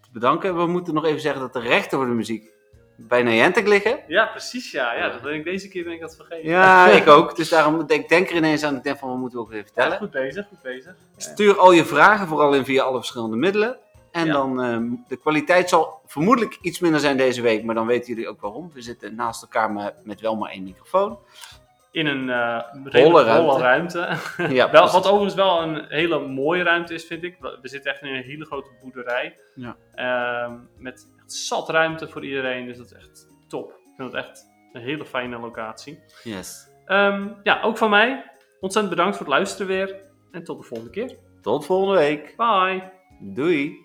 te 0.00 0.08
bedanken. 0.12 0.56
We 0.56 0.66
moeten 0.66 0.94
nog 0.94 1.04
even 1.04 1.20
zeggen 1.20 1.40
dat 1.40 1.52
de 1.52 1.60
rechten 1.60 1.98
voor 1.98 2.06
de 2.06 2.14
muziek 2.14 2.52
bij 2.96 3.22
Niantic 3.22 3.66
liggen. 3.68 3.98
Ja, 4.06 4.26
precies, 4.26 4.70
ja. 4.70 4.92
ja 4.94 5.08
dat 5.08 5.22
ben 5.22 5.34
ik, 5.34 5.44
deze 5.44 5.68
keer 5.68 5.84
ben 5.84 5.92
ik 5.92 6.00
dat 6.00 6.16
vergeten. 6.16 6.48
Ja, 6.50 6.86
ik 7.00 7.08
ook. 7.08 7.36
Dus 7.36 7.48
daarom 7.48 7.84
ik 7.86 8.08
denk 8.08 8.30
er 8.30 8.36
ineens 8.36 8.62
aan. 8.62 8.76
Ik 8.76 8.82
denk 8.82 8.98
van, 8.98 9.10
we 9.12 9.16
moeten 9.18 9.38
ook 9.38 9.46
even 9.46 9.58
Ja, 9.58 9.64
vertellen. 9.64 9.98
goed 9.98 10.10
bezig, 10.10 10.46
goed 10.48 10.62
bezig. 10.62 10.94
Stuur 11.16 11.58
al 11.58 11.72
je 11.72 11.84
vragen 11.84 12.26
vooral 12.26 12.54
in 12.54 12.64
via 12.64 12.82
alle 12.82 12.96
verschillende 12.98 13.36
middelen. 13.36 13.76
En 14.12 14.26
Ja. 14.26 14.32
dan, 14.32 14.62
ehm, 14.62 14.84
de 15.08 15.16
kwaliteit 15.16 15.68
zal 15.68 16.00
vermoedelijk 16.06 16.58
iets 16.60 16.78
minder 16.80 17.00
zijn 17.00 17.16
deze 17.16 17.42
week, 17.42 17.64
maar 17.64 17.74
dan 17.74 17.86
weten 17.86 18.08
jullie 18.14 18.28
ook 18.28 18.40
waarom. 18.40 18.70
We 18.74 18.82
zitten 18.82 19.14
naast 19.14 19.42
elkaar 19.42 19.72
met, 19.72 19.94
met 20.04 20.20
wel 20.20 20.36
maar 20.36 20.50
één 20.50 20.62
microfoon. 20.64 21.18
In 21.90 22.06
een 22.06 22.30
eh 22.30 22.60
redelijk 22.84 23.26
ruimte. 23.26 23.42
holle 23.50 23.58
ruimte. 23.62 24.08
Ja, 24.54 24.70
Wel, 24.70 24.90
wat 24.90 25.06
overigens 25.06 25.34
wel 25.34 25.62
een 25.62 25.84
hele 25.88 26.18
mooie 26.26 26.62
ruimte 26.62 26.94
is, 26.94 27.04
vind 27.04 27.22
ik. 27.22 27.36
We 27.40 27.58
we 27.62 27.68
zitten 27.68 27.90
echt 27.92 28.02
in 28.02 28.14
een 28.14 28.22
hele 28.22 28.44
grote 28.44 28.70
boerderij. 28.82 29.36
Ja. 29.54 29.76
Ehm, 29.94 30.52
met 30.78 31.06
echt 31.24 31.34
zat 31.34 31.68
ruimte 31.68 32.08
voor 32.08 32.24
iedereen. 32.24 32.66
Dus 32.66 32.76
dat 32.76 32.86
is 32.86 32.92
echt 32.92 33.28
top. 33.48 33.70
Ik 33.70 33.92
vind 33.96 34.12
het 34.12 34.24
echt 34.24 34.46
een 34.72 34.82
hele 34.82 35.04
fijne 35.04 35.38
locatie. 35.38 35.98
Yes. 36.22 36.68
Ehm, 36.84 37.28
ja, 37.42 37.62
ook 37.62 37.78
van 37.78 37.90
mij. 37.90 38.30
Ontzettend 38.60 38.94
bedankt 38.94 39.16
voor 39.16 39.26
het 39.26 39.34
luisteren 39.34 39.66
weer. 39.66 40.02
En 40.30 40.44
tot 40.44 40.58
de 40.58 40.64
volgende 40.64 40.92
keer. 40.92 41.16
Tot 41.40 41.66
volgende 41.66 41.98
week. 41.98 42.34
Bye. 42.36 42.92
Doei. 43.20 43.83